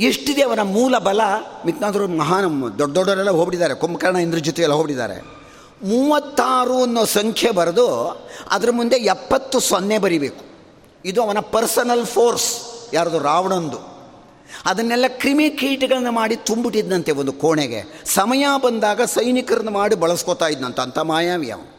ಎಷ್ಟಿದೆ 0.00 0.42
ಅವನ 0.42 0.62
ಮೂಲ 0.62 0.98
ಬಲ? 0.98 1.20
ಮಿಕ್ನಾದ್ರು 1.66 2.08
ಮಹಾನ್ 2.08 2.78
ದೊಡ್ಡ 2.78 2.94
ದೊಡ್ಡವರೆಲ್ಲ 2.94 3.30
ಹೋಗ್ಬಿಟ್ಟಿದ್ದಾರೆ. 3.30 3.74
ಕುಂಭಕರ್ಣ 3.74 4.16
ಇಂದ್ರ 4.16 4.38
ಜೊತೆ 4.38 4.62
ಎಲ್ಲ 4.62 4.74
ಹೋಗ್ಬಿಟ್ಟಿದ್ದಾರೆ. 4.74 5.36
ಮೂವತ್ತಾರು 5.82 6.82
ಅನ್ನೋ 6.82 7.04
ಸಂಖ್ಯೆ 7.04 7.50
ಬರೆದು 7.50 8.16
ಅದರ 8.50 8.68
ಮುಂದೆ 8.70 8.96
ಎಪ್ಪತ್ತು 8.96 9.60
ಸೊನ್ನೆ 9.60 9.98
ಬರಿಬೇಕು. 9.98 10.45
ಇದು 11.04 11.22
ಅವನ 11.22 11.38
ಪರ್ಸನಲ್ 11.38 12.06
ಫೋರ್ಸ್, 12.06 12.60
ಯಾರ್ದು 12.94 13.18
ರಾವಣಂದು. 13.18 13.96
ಅದನ್ನೆಲ್ಲ 14.64 15.04
ಕ್ರಿಮಿ 15.08 15.50
ಕೀಟಗಳನ್ನು 15.50 16.12
ಮಾಡಿ 16.12 16.36
ತುಂಬಿಟ್ಟಿದ್ದಂತೆ 16.36 17.12
ಒಂದು 17.12 17.32
ಕೋಣೆಗೆ. 17.32 18.02
ಸಮಯ 18.04 18.46
ಬಂದಾಗ 18.64 19.02
ಸೈನಿಕರನ್ನು 19.02 19.70
ಮಾಡಿ 19.70 19.94
ಬಳಸ್ಕೋತಾ 19.94 20.48
ಇದ್ದಂತ 20.48 20.80
ಅಂತ 20.80 20.98
ಮಾಯಾವಿ 20.98 21.50
ಅವನು. 21.50 21.76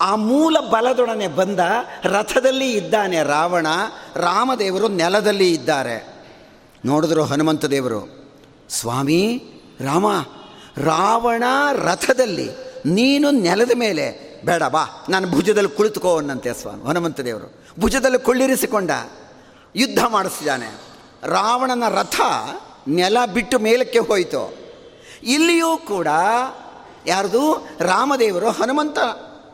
ಆ 0.00 0.14
ಮೂಲ 0.14 0.58
ಬಲದೊಡನೆ 0.60 1.28
ಬಂದ 1.28 1.60
ರಥದಲ್ಲಿ 2.04 2.72
ಇದ್ದಾನೆ 2.72 3.22
ರಾವಣ, 3.22 3.66
ರಾಮದೇವರು 4.16 4.88
ನೆಲದಲ್ಲಿ 4.88 5.54
ಇದ್ದಾರೆ. 5.54 6.06
ನೋಡಿದ್ರು 6.84 7.24
ಹನುಮಂತ 7.24 7.64
ದೇವರು, 7.64 8.30
ಸ್ವಾಮಿ, 8.70 9.42
ರಾಮ, 9.80 10.06
ರಾವಣ 10.76 11.42
ರಥದಲ್ಲಿ 11.72 12.50
ನೀನು 12.86 13.30
ನೆಲದ 13.30 13.70
ಮೇಲೆ, 13.74 14.40
ಬೇಡ 14.44 14.62
ಬಾ, 14.62 15.06
ನಾನು 15.08 15.30
ಭುಜದಲ್ಲಿ 15.30 15.76
ಕುಳಿತುಕೋ 15.76 16.16
ಅನ್ನಂತೆ 16.16 16.54
ಸ್ವಾಮಿ, 16.54 16.86
ಹನುಮಂತ 16.86 17.20
ದೇವರು. 17.20 17.61
ಭುಜದಲ್ಲಿ 17.80 18.18
ಕೊಳ್ಳಿರಿಸಿಕೊಂಡ 18.18 18.90
ಯುದ್ಧ 19.76 20.04
ಮಾಡಿಸಿದ್ದಾನೆ. 20.04 20.66
ರಾವಣನ 21.24 21.88
ರಥ 21.88 22.20
ನೆಲ 22.88 23.16
ಬಿಟ್ಟು 23.34 23.58
ಮೇಲಕ್ಕೆ 23.58 23.98
ಹೋಯಿತು. 23.98 24.54
ಇಲ್ಲಿಯೂ 25.22 25.76
ಕೂಡ 25.76 26.08
ಯಾರ್ದು? 27.06 27.68
ರಾಮದೇವರು 27.80 28.50
ಹನುಮಂತ 28.50 28.98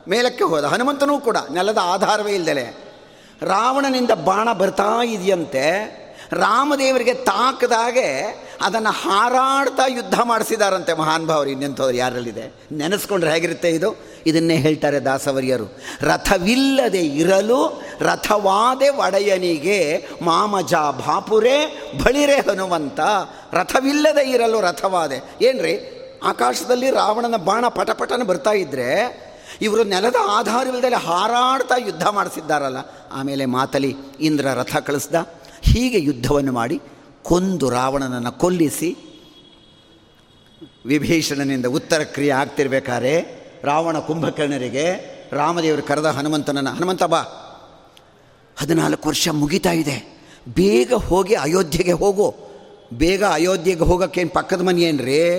ಮೇಲಕ್ಕೆ 0.08 0.44
ಹೋದ. 0.44 0.64
ಹನುಮಂತನೂ 0.64 1.18
ಕೂಡ 1.18 1.36
ನೆಲದ 1.52 1.78
ಆಧಾರವೇ 1.82 2.32
ಇಲ್ಲದಲೆ 2.32 2.94
ರಾವಣನಿಂದ 3.42 4.10
ಬಾಣ 4.10 4.52
ಬರ್ತಾ 4.52 5.02
ಇದೆಯಂತೆ. 5.04 5.98
ರಾಮದೇವರಿಗೆ 6.32 7.14
ತಾಕದಾಗೆ 7.14 8.22
ಅದನ್ನು 8.60 8.90
ಹಾರಾಡ್ತಾ 8.90 9.86
ಯುದ್ಧ 9.86 10.20
ಮಾಡಿಸಿದಾರಂತೆ 10.20 10.94
ಮಹಾನ್ 10.94 11.26
ಭಾವರು. 11.26 11.50
ಇನ್ನೆಂಥವ್ರು 11.50 11.96
ಯಾರಲ್ಲಿದೆ? 11.96 12.54
ನೆನೆಸ್ಕೊಂಡ್ರೆ 12.72 13.32
ಹೇಗಿರುತ್ತೆ 13.32 13.70
ಇದು? 13.70 13.96
ಇದನ್ನೇ 14.26 14.56
ಹೇಳ್ತಾರೆ 14.56 15.00
ದಾಸವರಿಯರು. 15.00 15.78
ರಥವಿಲ್ಲದೆ 16.00 16.98
ಇರಲು 16.98 17.82
ರಥವಾದೆ 18.00 18.88
ಒಡೆಯನಿಗೆ 18.88 20.06
ಮಾಮಜ 20.22 20.74
ಭಾಪುರೆ 20.74 21.66
ಬಳಿರೆ 22.04 22.36
ಹನುಮಂತ, 22.36 23.00
ರಥವಿಲ್ಲದೆ 23.52 24.30
ಇರಲು 24.30 24.60
ರಥವಾದೆ. 24.60 25.44
ಏನ್ರಿ? 25.44 25.94
ಆಕಾಶದಲ್ಲಿ 26.22 26.90
ರಾವಣನ 26.90 27.36
ಬಾಣ 27.36 27.68
ಪಟಪಟನ 27.68 28.22
ಬರ್ತಾ 28.22 28.50
ಇದ್ರೆ 28.50 29.18
ಇವರು 29.62 29.84
ನೆಲದ 29.84 30.16
ಆಧಾರವಿಲ್ಲದೆ 30.30 30.94
ಹಾರಾಡ್ತಾ 30.94 31.74
ಯುದ್ಧ 31.76 32.06
ಮಾಡಿಸಿದ್ದಾರಲ್ಲ. 32.06 32.76
ಆಮೇಲೆ 33.12 33.44
ಮಾತಲಿ, 33.44 33.96
ಇಂದ್ರ 34.20 34.46
ರಥ 34.46 34.76
ಕಳಿಸ್ದ. 34.76 35.14
ಹೀಗೆ 35.62 36.00
ಯುದ್ಧವನ್ನು 36.00 36.52
ಮಾಡಿ 36.52 36.80
ಕೊಂದು 37.28 37.70
ರಾವಣನನ್ನು 37.70 38.32
ಕೊಲ್ಲಿಸಿ 38.32 38.96
ವಿಭೀಷಣನಿಂದ 40.86 41.66
ಉತ್ತರ 41.66 41.98
ಕ್ರಿಯೆ 41.98 42.30
ಆಗ್ತಿರ್ಬೇಕಾದ್ರೆ 42.30 43.44
ರಾವಣ 43.64 43.98
ಕುಂಭಕರ್ಣರಿಗೆ 43.98 45.18
ರಾಮದೇವರು 45.32 45.82
ಕರೆದ 45.82 46.04
ಹನುಮಂತನನ್ನು, 46.04 46.70
ಹನುಮಂತ 46.70 47.02
ಬಾ. 47.02 47.20
ಹದಿನಾಲ್ಕು 48.56 49.08
ವರ್ಷ 49.08 49.28
ಮುಗಿತಾ 49.28 49.72
ಇದೆ. 49.72 50.18
ಬೇಗ 50.54 50.92
ಹೋಗಿ 50.92 51.34
ಅಯೋಧ್ಯೆಗೆ 51.34 51.92
ಹೋಗು. 51.92 52.34
ಬೇಗ 52.92 53.24
ಅಯೋಧ್ಯೆಗೆ 53.24 53.84
ಹೋಗೋಕ್ಕೇನು 53.84 54.30
ಪಕ್ಕದ 54.30 54.60
ಮನೆ 54.60 54.82
ಏನ್ರಿ? 54.82 55.30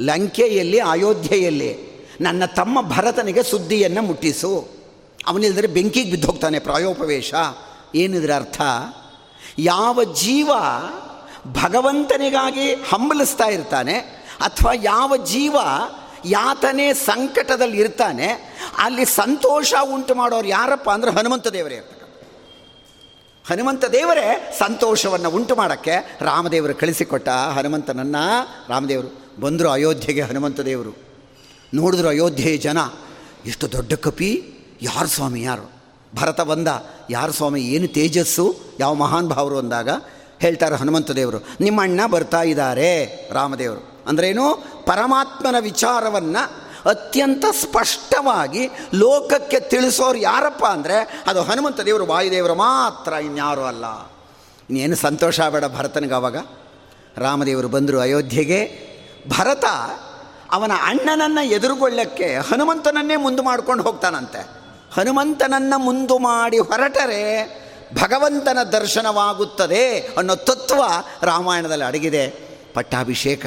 ಲಂಕೆಯಲ್ಲಿ, 0.00 0.78
ಅಯೋಧ್ಯೆಯಲ್ಲಿ 0.78 1.76
ನನ್ನ 2.20 2.44
ತಮ್ಮ 2.44 2.88
ಭರತನಿಗೆ 2.88 3.42
ಸುದ್ದಿಯನ್ನು 3.42 4.02
ಮುಟ್ಟಿಸು. 4.02 4.68
ಅವನಿಲ್ದರೆ 5.26 5.66
ಬೆಂಕಿಗೆ 5.66 6.10
ಬಿದ್ದೋಗ್ತಾನೆ 6.10 6.58
ಪ್ರಾಯೋಪವೇಶ. 6.58 7.34
ಏನಿದ್ರ 7.94 8.30
ಅರ್ಥ? 8.34 8.60
ಯಾವ 9.58 10.04
ಜೀವ 10.04 10.50
ಭಗವಂತನಿಗಾಗಿ 11.46 12.74
ಹಂಬಲಿಸ್ತಾ 12.74 13.44
ಇರ್ತಾನೆ, 13.44 13.94
ಅಥವಾ 14.40 14.72
ಯಾವ 14.74 15.16
ಜೀವ 15.16 15.56
ಯಾತನೆ 16.24 16.94
ಸಂಕಟದಲ್ಲಿ 16.94 17.78
ಇರ್ತಾನೆ, 17.78 18.26
ಅಲ್ಲಿ 18.78 19.04
ಸಂತೋಷ 19.04 19.74
ಉಂಟು 19.82 20.14
ಮಾಡೋರು 20.14 20.48
ಯಾರಪ್ಪ 20.48 20.90
ಅಂದ್ರೆ 20.90 21.10
ಹನುಮಂತ 21.10 21.48
ದೇವರೇ 21.48 21.74
ಇರ್ತಕ್ಕಂಥ. 21.74 21.98
ಹನುಮಂತ 23.50 23.84
ದೇವರೇ 23.84 24.56
ಸಂತೋಷವನ್ನು 24.58 25.30
ಉಂಟು 25.30 25.56
ಮಾಡೋಕ್ಕೆ 25.56 26.18
ರಾಮದೇವರು 26.20 26.74
ಕಳಿಸಿಕೊಟ್ಟ 26.74 27.28
ಹನುಮಂತನನ್ನ. 27.28 28.16
ರಾಮದೇವರು, 28.68 29.40
ಬಂದರು 29.40 29.70
ಅಯೋಧ್ಯೆಗೆ 29.70 30.20
ಹನುಮಂತ 30.20 30.60
ದೇವರು. 30.60 30.96
ನೋಡಿದ್ರು 31.74 32.08
ಅಯೋಧ್ಯೆಯ 32.08 32.56
ಜನ, 32.56 32.78
ಎಷ್ಟು 33.46 33.72
ದೊಡ್ಡ 33.72 33.92
ಕಪಿ, 33.92 34.42
ಯಾರು 34.82 35.08
ಸ್ವಾಮಿ 35.08 35.42
ಯಾರು? 35.42 35.72
ಭರತ 36.16 36.40
ಬಂದ, 36.40 36.68
ಯಾರು 37.10 37.32
ಸ್ವಾಮಿ, 37.32 37.60
ಏನು 37.60 37.88
ತೇಜಸ್ಸು? 37.88 38.56
ಯಾವ 38.80 38.94
ಮಹಾನ್ 38.94 39.28
ಭಾವರು 39.28 39.58
ಅಂದಾಗ 39.58 39.88
ಹೇಳ್ತಾರೆ 40.40 40.76
ಹನುಮಂತ 40.76 41.10
ದೇವರು. 41.10 41.38
ನಿಮ್ಮ 41.60 41.82
ಅಣ್ಣ 41.82 42.00
ಬರ್ತಾ 42.10 42.42
ಇದ್ದಾರೆ 42.42 43.04
ರಾಮದೇವರು. 43.32 44.04
ಅಂದ್ರೇನು 44.08 44.64
ಪರಮಾತ್ಮನ 44.86 45.56
ವಿಚಾರವನ್ನು 45.60 46.70
ಅತ್ಯಂತ 46.90 47.44
ಸ್ಪಷ್ಟವಾಗಿ 47.50 48.68
ಲೋಕಕ್ಕೆ 48.94 49.60
ತಿಳಿಸೋರು 49.60 50.18
ಯಾರಪ್ಪ 50.18 50.64
ಅಂದರೆ, 50.64 51.24
ಅದು 51.26 51.42
ಹನುಮಂತ 51.42 51.80
ದೇವರು, 51.80 52.06
ವಾಯುದೇವರು 52.06 52.54
ಮಾತ್ರ, 52.54 53.12
ಇನ್ಯಾರೂ 53.12 53.62
ಅಲ್ಲ. 53.62 53.84
ಇನ್ನೇನು 54.70 54.96
ಸಂತೋಷ 54.96 55.40
ಬೇಡ 55.40 55.64
ಭರತನಿಗೆ 55.64 56.14
ಅವಾಗ? 56.14 56.36
ರಾಮದೇವರು 57.16 57.68
ಬಂದರು 57.68 58.00
ಅಯೋಧ್ಯೆಗೆ. 58.00 58.90
ಭರತ 59.38 59.64
ಅವನ 60.52 60.72
ಅಣ್ಣನನ್ನು 60.82 61.44
ಎದುರುಗೊಳ್ಳಕ್ಕೆ 61.44 62.36
ಹನುಮಂತನನ್ನೇ 62.36 63.16
ಮುಂದೆ 63.16 63.42
ಮಾಡ್ಕೊಂಡು 63.42 63.82
ಹೋಗ್ತಾನಂತೆ. 63.82 64.48
ಹನುಮಂತನನ್ನು 64.92 65.78
ಮುಂದು 65.78 66.18
ಮಾಡಿ 66.18 66.58
ಹೊರಟರೆ 66.58 67.60
ಭಗವಂತನ 67.94 68.62
ದರ್ಶನವಾಗುತ್ತದೆ 68.62 69.98
ಅನ್ನೋ 69.98 70.34
ತತ್ವ 70.34 70.74
ರಾಮಾಯಣದಲ್ಲಿ 71.22 71.84
ಅಡಗಿದೆ. 71.84 72.28
ಪಟ್ಟಾಭಿಷೇಕ, 72.74 73.46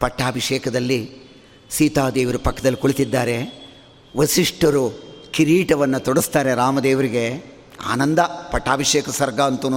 ಪಟ್ಟಾಭಿಷೇಕದಲ್ಲಿ 0.00 1.24
ಸೀತಾದೇವರು 1.70 2.38
ಪಕ್ಕದಲ್ಲಿ 2.38 2.76
ಕುಳಿತಿದ್ದಾರೆ. 2.76 3.68
ವಸಿಷ್ಠರು 4.16 4.90
ಕಿರೀಟವನ್ನು 5.30 6.00
ತೊಡಸ್ತಾರೆ 6.00 6.54
ರಾಮದೇವರಿಗೆ. 6.54 7.54
ಆನಂದ, 7.86 8.18
ಪಟ್ಟಾಭಿಷೇಕ 8.18 9.08
ಸರ್ಗ 9.08 9.40
ಅಂತೂ 9.40 9.68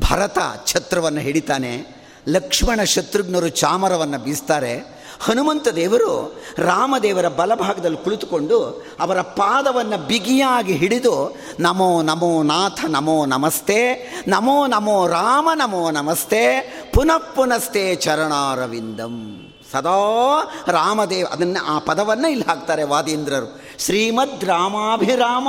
ಭರತ 0.00 0.38
ಛತ್ರವನ್ನು 0.66 1.20
ಹಿಡಿತಾನೆ. 1.20 2.04
ಲಕ್ಷ್ಮಣ 2.28 2.82
ಶತ್ರುಘ್ನರು 2.82 3.48
ಚಾಮರವನ್ನು 3.48 4.18
ಬೀಸ್ತಾರೆ. 4.18 4.93
ಹನುಮಂತ 5.20 5.68
ದೇವರು 5.68 6.42
ರಾಮದೇವರ 6.58 7.28
ಬಲಭಾಗದಲ್ಲಿ 7.28 7.96
ಕುಳಿತುಕೊಂಡು 7.96 8.86
ಅವರ 9.00 9.20
ಪಾದವನ್ನು 9.20 10.06
ಬಿಗಿಯಾಗಿ 10.06 10.72
ಹಿಡಿದು, 10.72 11.36
ನಮೋ 11.60 12.02
ನಮೋ 12.02 12.42
ನಾಥ, 12.42 12.84
ನಮೋ 12.88 13.24
ನಮಸ್ತೆ, 13.24 13.94
ನಮೋ 14.28 14.66
ನಮೋ 14.66 15.06
ರಾಮ, 15.06 15.48
ನಮೋ 15.54 15.90
ನಮಸ್ತೆ, 15.90 16.60
ಪುನಃ 16.94 17.18
ಪುನಸ್ತೆ 17.18 17.94
ಚರಣಾರವಿಂದಂ. 17.94 19.40
ಸದಾ 19.72 20.52
ರಾಮದೇವ, 20.66 21.26
ಅದನ್ನು 21.30 21.76
ಆ 21.76 21.78
ಪದವನ್ನು 21.78 22.28
ಇಲ್ಲಿ 22.28 22.48
ಹಾಕ್ತಾರೆ 22.48 22.82
ವಾದೀಂದ್ರರು. 22.82 23.60
ಶ್ರೀಮದ್ 23.78 24.44
ರಾಮಾಭಿರಾಮ 24.44 25.48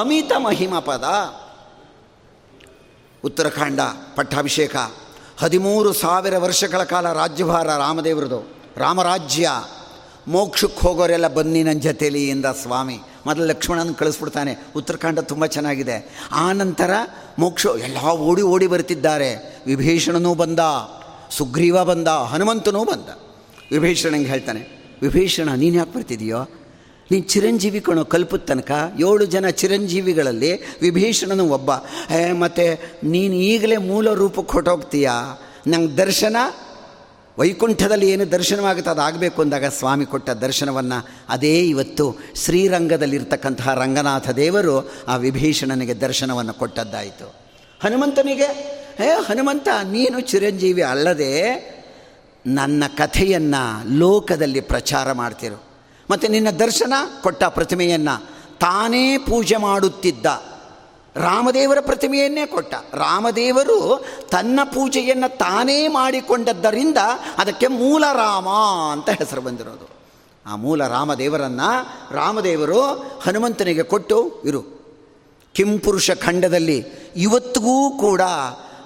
ಅಮಿತ 0.00 0.32
ಮಹಿಮ 0.32 0.78
ಪದ. 0.78 1.04
ಉತ್ತರಾಖಂಡ 3.24 3.80
ಪಟ್ಟಾಭಿಷೇಕ. 4.16 4.76
ಹದಿಮೂರು 5.40 5.92
ಸಾವಿರ 5.92 6.38
ವರ್ಷಗಳ 6.38 6.82
ಕಾಲ 6.82 7.12
ರಾಜ್ಯಭಾರ 7.12 7.76
ರಾಮದೇವ್ರದು. 7.76 8.55
ರಾಮರಾಜ್ಯ, 8.76 9.50
ಮೋಕ್ಷಕ್ಕೆ 10.28 10.80
ಹೋಗೋರೆಲ್ಲ 10.80 11.28
ಬನ್ನಿ 11.28 11.62
ನನ್ನ 11.62 11.80
ಜೊತೇಲಿ 11.80 12.28
ಎಂದ 12.28 12.44
ಸ್ವಾಮಿ. 12.44 12.98
ಮೊದಲು 13.26 13.46
ಲಕ್ಷ್ಮಣನ 13.46 13.92
ಕಳಿಸ್ಬಿಡ್ತಾನೆ. 13.92 14.52
ಉತ್ತರಾಖಂಡ 14.76 15.18
ತುಂಬ 15.18 15.46
ಚೆನ್ನಾಗಿದೆ. 15.46 15.96
ಆ 16.32 16.52
ನಂತರ 16.52 16.90
ಮೋಕ್ಷ, 17.38 17.66
ಎಲ್ಲ 17.82 17.98
ಓಡಿ 18.10 18.42
ಓಡಿ 18.42 18.66
ಬರ್ತಿದ್ದಾರೆ. 18.66 19.60
ವಿಭೀಷಣನೂ 19.66 20.34
ಬಂದ, 20.34 20.58
ಸುಗ್ರೀವ 21.30 21.84
ಬಂದ, 21.84 22.08
ಹನುಮಂತನೂ 22.08 22.84
ಬಂದ. 22.84 23.08
ವಿಭೀಷಣಂಗೆ 23.72 24.26
ಹೇಳ್ತಾನೆ, 24.26 24.60
ವಿಭೀಷಣ, 25.02 25.48
ನೀನು 25.56 25.76
ಯಾಕೆ 25.76 25.94
ಬರ್ತಿದೆಯೋ? 25.96 26.42
ನೀನು 27.10 27.24
ಚಿರಂಜೀವಿ 27.24 27.80
ಕಣೋ, 27.80 28.04
ಕಲ್ಪದ 28.04 28.38
ತನಕ. 28.38 28.72
ಏಳು 28.98 29.24
ಜನ 29.24 29.48
ಚಿರಂಜೀವಿಗಳಲ್ಲಿ 29.48 30.52
ವಿಭೀಷಣನು 30.80 31.44
ಒಬ್ಬ. 31.48 31.70
ಮತ್ತು 32.38 32.66
ನೀನು 33.08 33.34
ಈಗಲೇ 33.34 33.76
ಮೂಲ 33.76 34.12
ರೂಪಕ್ಕೆ 34.12 34.52
ಹೊಟ್ಟೋಗ್ತೀಯಾ 34.52 35.14
ನಂಗೆ 35.66 35.96
ದರ್ಶನ 35.96 36.36
ವೈಕುಂಠದಲ್ಲಿ 37.38 38.10
ಏನು 38.10 38.32
ದರ್ಶನವಾಗುತ್ತೆ 38.32 38.90
ಅದು 38.90 39.00
ಆಗಬೇಕು 39.00 39.42
ಅಂದಾಗ 39.42 39.64
ಸ್ವಾಮಿ 39.64 40.06
ಕೊಟ್ಟ 40.06 40.30
ದರ್ಶನವನ್ನು 40.30 41.08
ಅದೇ 41.28 41.60
ಇವತ್ತು 41.60 42.16
ಶ್ರೀರಂಗದಲ್ಲಿರ್ತಕ್ಕಂತಹ 42.44 43.74
ರಂಗನಾಥ 43.74 44.30
ದೇವರು 44.30 44.90
ಆ 45.08 45.16
ವಿಭೀಷಣನಿಗೆ 45.16 45.94
ದರ್ಶನವನ್ನು 45.94 46.54
ಕೊಟ್ಟದ್ದಾಯಿತು. 46.54 47.34
ಹನುಮಂತನಿಗೆ, 47.82 48.46
ಹೇ 48.98 49.08
ಹನುಮಂತ, 49.26 49.68
ನೀನು 49.84 50.20
ಚಿರಂಜೀವಿ 50.20 50.82
ಅಲ್ಲದೆ 50.82 51.32
ನನ್ನ 52.46 52.84
ಕಥೆಯನ್ನು 52.96 53.96
ಲೋಕದಲ್ಲಿ 53.98 54.60
ಪ್ರಚಾರ 54.60 55.12
ಮಾಡ್ತಿರು. 55.12 55.62
ಮತ್ತು 56.10 56.28
ನಿನ್ನ 56.28 56.50
ದರ್ಶನ 56.50 56.92
ಕೊಟ್ಟ 57.22 57.44
ಪ್ರತಿಮೆಯನ್ನು 57.44 58.26
ತಾನೇ 58.58 59.18
ಪೂಜೆ 59.18 59.56
ಮಾಡುತ್ತಿದ್ದ. 59.56 60.26
ರಾಮದೇವರ 61.16 61.78
ಪ್ರತಿಮೆಯನ್ನೇ 61.80 62.46
ಕೊಟ್ಟ. 62.46 62.74
ರಾಮದೇವರು 62.94 64.04
ತನ್ನ 64.30 64.60
ಪೂಜೆಯನ್ನು 64.64 65.38
ತಾನೇ 65.38 65.88
ಮಾಡಿಕೊಂಡದ್ದರಿಂದ 65.88 66.98
ಅದಕ್ಕೆ 67.38 67.66
ಮೂಲ 67.66 68.04
ರಾಮ 68.12 68.48
ಅಂತ 68.92 69.10
ಹೆಸರು 69.10 69.40
ಬಂದಿರೋದು. 69.40 69.88
ಆ 70.46 70.56
ಮೂಲ 70.56 70.86
ರಾಮದೇವರನ್ನು 70.86 71.88
ರಾಮದೇವರು 72.14 72.82
ಹನುಮಂತನಿಗೆ 73.22 73.82
ಕೊಟ್ಟು, 73.82 74.42
ಇರು. 74.44 74.76
ಕಿಂಪುರುಷ 75.54 76.10
ಖಂಡದಲ್ಲಿ 76.10 76.84
ಇವತ್ತಿಗೂ 77.16 77.90
ಕೂಡ 77.90 78.20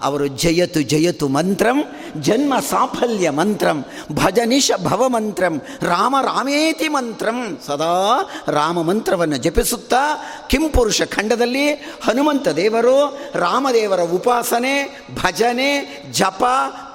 ಅವರು 0.02 0.26
ಜಯತು 0.26 0.82
ಜಯತು 0.82 1.28
ಮಂತ್ರಂ, 1.28 1.84
ಜನ್ಮ 2.20 2.54
ಸಾಫಲ್ಯ 2.70 3.30
ಮಂತ್ರಂ 3.30 3.84
ಭಜನಿಶ 4.12 4.70
ಭವ 4.84 5.08
ಮಂತ್ರಂ, 5.08 5.62
ರಾಮ 5.82 6.16
ರಾಮೇತಿ 6.22 6.88
ಮಂತ್ರಂ. 6.88 7.58
ಸದಾ 7.66 8.20
ರಾಮ 8.48 8.82
ಮಂತ್ರವನ್ನು 8.82 9.36
ಜಪಿಸುತ್ತಾ 9.36 10.02
ಕಿಂಪುರುಷ 10.48 11.02
ಖಂಡದಲ್ಲಿ 11.02 11.72
ಹನುಮಂತ 12.02 12.48
ದೇವರು, 12.48 13.18
ರಾಮದೇವರ 13.34 14.00
ಉಪಾಸನೆ, 14.00 15.04
ಭಜನೆ, 15.14 15.70
ಜಪ, 16.12 16.44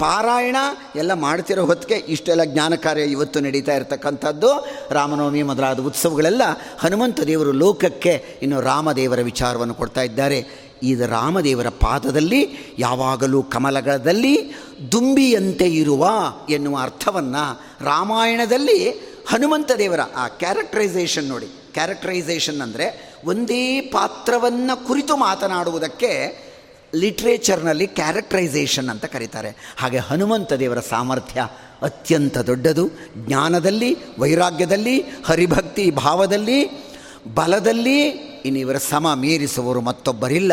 ಪಾರಾಯಣ 0.00 0.56
ಎಲ್ಲ 0.96 1.12
ಮಾಡ್ತಿರೋ 1.12 1.64
ಹೊತ್ತಿಗೆ 1.64 2.00
ಇಷ್ಟೆಲ್ಲ 2.00 2.44
ಜ್ಞಾನ 2.44 2.74
ಕಾರ್ಯ 2.74 3.02
ಇವತ್ತು 3.02 3.40
ನಡೀತಾ 3.40 3.72
ಇರತಕ್ಕಂಥದ್ದು. 3.72 4.68
ರಾಮನವಮಿ 4.90 5.42
ಮೊದಲಾದ 5.42 5.80
ಉತ್ಸವಗಳೆಲ್ಲ 5.80 6.42
ಹನುಮಂತ 6.78 7.20
ದೇವರು 7.20 7.52
ಲೋಕಕ್ಕೆ 7.52 8.38
ಇನ್ನು 8.42 8.60
ರಾಮದೇವರ 8.60 9.20
ವಿಚಾರವನ್ನು 9.20 9.74
ಕೊಡ್ತಾ 9.74 10.02
ಇದ್ದಾರೆ. 10.02 10.65
ಇದು 10.82 11.06
ರಾಮದೇವರ 11.06 11.68
ಪಾದದಲ್ಲಿ, 11.68 12.48
ಯಾವಾಗಲೂ 12.78 13.42
ಕಮಲಗಳಲ್ಲಿ 13.42 14.54
ದುಂಬಿಯಂತೆ 14.92 15.68
ಇರುವ 15.68 16.10
ಎನ್ನುವ 16.50 16.78
ಅರ್ಥವನ್ನು 16.82 17.60
ರಾಮಾಯಣದಲ್ಲಿ 17.84 18.90
ಹನುಮಂತ 19.28 19.70
ದೇವರ, 19.78 20.00
ಆ 20.16 20.28
ಕ್ಯಾರೆಕ್ಟರೈಸೇಷನ್ 20.28 21.24
ನೋಡಿ 21.24 21.46
ಕ್ಯಾರೆಕ್ಟರೈಸೇಷನ್ 21.46 22.60
ಅಂದರೆ 22.60 23.14
ಒಂದೇ 23.24 23.80
ಪಾತ್ರವನ್ನು 23.80 24.86
ಕುರಿತು 24.86 25.16
ಮಾತನಾಡುವುದಕ್ಕೆ 25.16 26.46
ಲಿಟ್ರೇಚರ್ನಲ್ಲಿ 26.94 27.86
ಕ್ಯಾರೆಕ್ಟರೈಸೇಷನ್ 27.86 28.88
ಅಂತ 28.88 29.04
ಕರೀತಾರೆ. 29.04 29.74
ಹಾಗೆ 29.76 29.98
ಹನುಮಂತ 29.98 30.52
ದೇವರ 30.52 30.80
ಸಾಮರ್ಥ್ಯ 30.80 31.48
ಅತ್ಯಂತ 31.82 32.38
ದೊಡ್ಡದು. 32.38 32.88
ಜ್ಞಾನದಲ್ಲಿ, 33.16 33.96
ವೈರಾಗ್ಯದಲ್ಲಿ, 34.18 35.00
ಹರಿಭಕ್ತಿ 35.00 35.90
ಭಾವದಲ್ಲಿ, 35.90 36.86
ಬಲದಲ್ಲಿ 37.34 38.25
ಇನ್ನು 38.46 38.78
ಸಮ 38.78 39.14
ಮೀರಿಸುವವರು 39.14 39.80
ಮತ್ತೊಬ್ಬರಿಲ್ಲ. 39.80 40.52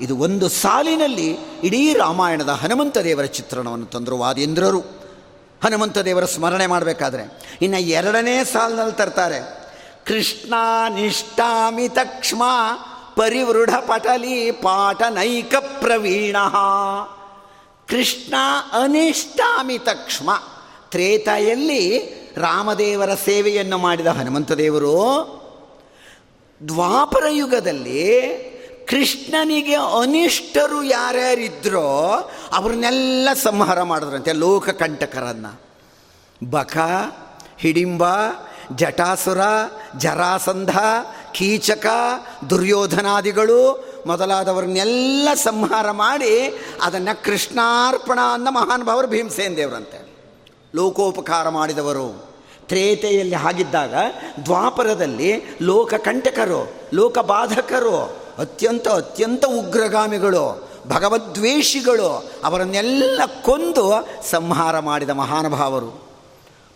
ಇದು 0.00 0.16
ಒಂದು 0.16 0.48
ಸಾಲಿನಲ್ಲಿ 0.48 1.36
ಇಡೀ 1.64 1.94
ರಾಮಾಯಣದ 1.94 2.48
ಹನುಮಂತ 2.48 2.98
ದೇವರ 2.98 3.24
ಚಿತ್ರಣವನ್ನು 3.24 3.86
ತಂದರು 3.86 4.18
ವಾದೇಂದ್ರರು 4.18 4.80
ಹನುಮಂತ 5.64 5.98
ದೇವರ 5.98 6.24
ಸ್ಮರಣೆ 6.24 6.66
ಮಾಡಬೇಕಾದ್ರೆ, 6.66 7.56
ಇನ್ನು 7.62 7.80
ಎರಡನೇ 7.80 8.44
ಸಾಲಿನಲ್ಲಿ 8.44 8.96
ತರ್ತಾರೆ, 8.96 9.62
ಕೃಷ್ಣ 10.06 10.54
ನಿಷ್ಠಾಮಿ 10.88 11.88
ತಕ್ಷ್ಮ 11.88 12.42
ಪರಿವೃಢ 13.16 13.74
ಪಟಲಿ 13.74 14.50
ಪಾಠನೈಕ 14.50 15.54
ಪ್ರವೀಣ. 15.80 16.36
ಕೃಷ್ಣ 17.88 18.34
ಅನಿಷ್ಠಾಮಿತಕ್ಷ್ಮ 18.72 20.30
ತ್ರೇತಾಯಲ್ಲಿ 20.90 21.98
ರಾಮದೇವರ 22.36 23.14
ಸೇವೆಯನ್ನು 23.14 23.78
ಮಾಡಿದ 23.78 24.06
ಹನುಮಂತ 24.06 24.52
ದೇವರು 24.52 25.41
ದ್ವಾಪರ 26.68 27.24
ಯುಗದಲ್ಲಿ 27.30 28.22
ಕೃಷ್ಣನಿಗೆ 28.88 29.74
ಅನಿಷ್ಟರು 29.74 30.82
ಯಾರ್ಯಾರಿದ್ರೋ 30.82 32.30
ಅವ್ರನ್ನೆಲ್ಲ 32.52 33.28
ಸಂಹಾರ 33.42 33.82
ಮಾಡಿದ್ರಂತೆ 33.82 34.32
ಲೋಕಕಂಟಕರನ್ನು. 34.32 35.60
ಬಕ, 36.50 36.76
ಹಿಡಿಂಬ, 37.58 38.04
ಜಟಾಸುರ, 38.76 39.38
ಜರಾಸಂಧ, 39.98 40.78
ಕೀಚಕ, 41.32 41.86
ದುರ್ಯೋಧನಾದಿಗಳು 42.50 43.84
ಮೊದಲಾದವ್ರನ್ನೆಲ್ಲ 44.06 45.28
ಸಂಹಾರ 45.34 45.90
ಮಾಡಿ 45.90 46.64
ಅದನ್ನು 46.82 47.24
ಕೃಷ್ಣಾರ್ಪಣ 47.24 48.18
ಅಂದ 48.32 48.48
ಮಹಾನುಭಾವರು 48.50 49.06
ಭೀಮಸೇನ್ 49.06 49.56
ದೇವರಂತೆ. 49.56 50.08
ಲೋಕೋಪಕಾರ 50.74 51.48
ಮಾಡಿದವರು. 51.48 52.31
ತ್ರೇತೆಯಲ್ಲಿ 52.68 53.34
ಹಾಗಿದ್ದಾಗ 53.34 53.94
ದ್ವಾಪರದಲ್ಲಿ 54.44 55.42
ಲೋಕಕಂಟಕರು 55.62 56.72
ಲೋಕಬಾಧಕರು 56.94 58.22
ಅತ್ಯಂತ 58.38 58.88
ಅತ್ಯಂತ 58.88 59.44
ಉಗ್ರಗಾಮಿಗಳು, 59.44 60.68
ಭಗವದ್ವೇಷಿಗಳು, 60.88 62.30
ಅವರನ್ನೆಲ್ಲ 62.44 63.20
ಕೊಂದು 63.42 64.08
ಸಂಹಾರ 64.30 64.78
ಮಾಡಿದ 64.78 65.10
ಮಹಾನುಭಾವರು. 65.10 66.08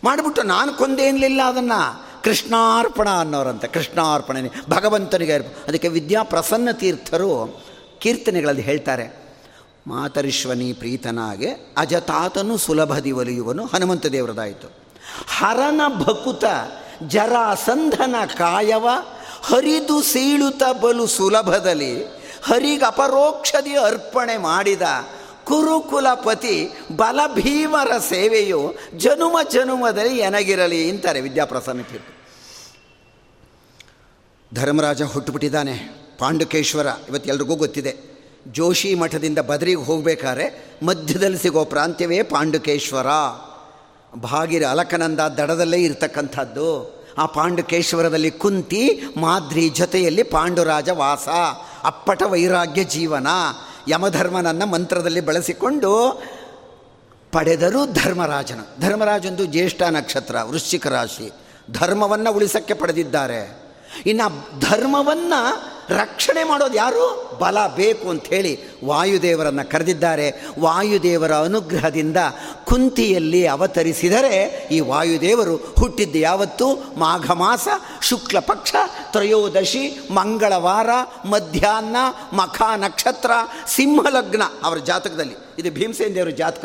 ಮಾಡಿಬಿಟ್ಟು 0.05 0.43
ನಾನು 0.43 0.75
ಕೊಂದೇನಲಿಲ್ಲ 0.75 1.41
ಅದನ್ನು. 1.47 2.07
ಕೃಷ್ಣಾರ್ಪಣ 2.23 3.09
ಅನ್ನೋರಂತ 3.11 3.65
ಕೃಷ್ಣಾರ್ಪಣೆ 3.65 4.41
ಭಗವಂತನಿಗೆ 4.71 5.33
ಅದಕ್ಕೆ 5.33 5.89
ವಿದ್ಯಾ 5.89 6.23
ಪ್ರಸನ್ನ 6.23 6.71
ತೀರ್ಥರು 6.71 7.61
ಕೀರ್ತನೆಗಳಲ್ಲಿ 7.99 8.63
ಹೇಳ್ತಾರೆ. 8.63 9.17
ಮಾತರಿಶ್ವನಿ 9.87 10.73
ಪ್ರೀತನಾಗೆ 10.73 11.75
ಅಜತಾತನು 11.77 12.57
ಸುಲಭದಿ 12.57 13.13
ಒಲಿಯುವನು 13.13 13.67
ಹನುಮಂತ 13.67 14.07
ದೇವರದಾಯಿತು. 14.07 14.86
ಹರನ 15.27 15.81
ಭಕುತ 15.89 16.45
ಜರಾಸಂಧನ 17.07 18.15
ಕಾಯವ, 18.39 18.89
ಹರಿದು 19.43 20.03
ಸೀಳುತ 20.03 20.63
ಬಲು 20.81 21.07
ಸುಲಭದಲ್ಲಿ, 21.07 22.03
ಹರಿಗ 22.43 22.83
ಅಪರೋಕ್ಷದಿ 22.87 23.77
ಅರ್ಪಣೆ 23.77 24.37
ಮಾಡಿದ 24.37 24.83
ಕುರುಕುಲಪತಿ 25.45 26.69
ಬಲಭೀಮರ 26.97 27.99
ಸೇವೆಯು 27.99 28.75
ಜನುಮ 28.97 29.37
ಜನುಮದಲ್ಲಿ 29.53 30.19
ಎನಗಿರಲಿ 30.19 30.91
ಅಂತಾರೆ 30.91 31.21
ವಿದ್ಯಾಪ್ರಸನ್ನ 31.21 31.83
ತೀರ್ಥ 31.83 32.07
ಧರ್ಮರಾಜ 34.55 35.03
ಹುಟ್ಟುಬಿಟ್ಟಿದ್ದಾನೆ. 35.03 36.07
ಪಾಂಡುಕೇಶ್ವರ 36.19 36.87
ಇವತ್ತು 37.09 37.31
ಎಲ್ರಿಗೂ 37.31 37.55
ಗೊತ್ತಿದೆ. 37.55 37.97
ಜೋಶಿ 38.49 38.95
ಮಠದಿಂದ 38.95 39.39
ಬದರಿಗೆ 39.39 39.85
ಹೋಗಬೇಕಾದ್ರೆ 39.85 40.77
ಮಧ್ಯದಲ್ಲಿ 40.83 41.39
ಸಿಗೋ 41.39 41.65
ಪ್ರಾಂತ್ಯವೇ 41.65 42.23
ಪಾಂಡುಕೇಶ್ವರ. 42.23 43.07
ಭಾಗಿರ 44.23 44.65
ಅಲಕನಂದ 44.65 45.21
ದಡದಲ್ಲೇ 45.21 45.77
ಇರತಕ್ಕಂಥದ್ದು. 45.77 46.97
ಆ 47.19 47.27
ಪಾಂಡುಕೇಶ್ವರದಲ್ಲಿ 47.27 48.31
ಕುಂತಿ 48.31 49.01
ಮಾದ್ರಿ 49.17 49.69
ಜೊತೆಯಲ್ಲಿ 49.69 50.23
ಪಾಂಡುರಾಜ 50.23 50.89
ವಾಸ. 50.89 51.29
ಅಪ್ಪಟ 51.85 52.23
ವೈರಾಗ್ಯ 52.23 52.85
ಜೀವನ. 52.85 53.27
ಯಮಧರ್ಮನನ್ನು 53.89 54.67
ಮಂತ್ರದಲ್ಲಿ 54.67 55.21
ಬಳಸಿಕೊಂಡು 55.21 56.23
ಪಡೆದರು 57.33 57.93
ಧರ್ಮರಾಜನ. 57.93 58.61
ಧರ್ಮರಾಜಂದು 58.81 59.45
ಜ್ಯೇಷ್ಠ 59.45 59.83
ನಕ್ಷತ್ರ, 59.83 60.37
ವೃಶ್ಚಿಕ 60.43 60.87
ರಾಶಿ. 60.87 61.33
ಧರ್ಮವನ್ನು 61.73 62.33
ಉಳಿಸಕ್ಕೆ 62.33 62.75
ಪಡೆದಿದ್ದಾರೆ. 62.75 63.63
ಇನ್ನು 64.07 64.61
ಧರ್ಮವನ್ನು 64.61 65.76
ರಕ್ಷಣೆ 65.91 66.45
ಮಾಡೋದು 66.45 66.75
ಯಾರು? 66.75 67.31
ಬಲ 67.41 67.59
ಬೇಕು 67.77 68.11
ಅಂಥೇಳಿ 68.11 68.85
ವಾಯುದೇವರನ್ನು 68.85 69.71
ಕರೆದಿದ್ದಾರೆ. 69.71 70.33
ವಾಯುದೇವರ 70.61 71.35
ಅನುಗ್ರಹದಿಂದ 71.35 72.17
ಕುಂತಿಯಲ್ಲಿ 72.65 73.47
ಅವತರಿಸಿದರೆ 73.47 74.69
ಈ 74.71 74.81
ವಾಯುದೇವರು 74.81 75.57
ಹುಟ್ಟಿದ್ದು 75.57 76.19
ಯಾವತ್ತು? 76.19 76.99
ಮಾಘ 76.99 77.31
ಮಾಸ 77.31 77.69
ಶುಕ್ಲ 78.03 78.39
ಪಕ್ಷ 78.39 78.75
ತ್ರಯೋದಶಿ, 79.13 80.09
ಮಂಗಳವಾರ, 80.11 80.89
ಮಧ್ಯಾಹ್ನ, 81.25 81.97
ಮಖ 82.33 82.63
ನಕ್ಷತ್ರ, 82.77 83.31
ಸಿಂಹಲಗ್ನ 83.67 84.43
ಅವರ 84.63 84.77
ಜಾತಕದಲ್ಲಿ. 84.77 85.35
ಇದು 85.59 85.71
ಭೀಮಸೇನ 85.71 86.15
ದೇವರ 86.15 86.29
ಜಾತಕ. 86.29 86.65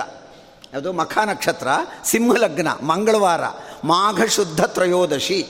ಅದು 0.73 0.93
ಮಖ 0.93 1.17
ನಕ್ಷತ್ರ, 1.25 1.67
ಸಿಂಹಲಗ್ನ, 2.05 2.67
ಮಂಗಳವಾರ 2.67 3.41
ಮಾಘ 3.83 4.25
ಶುದ್ಧ 4.25 4.63
ತ್ರಯೋದಶಿ. 4.63 5.47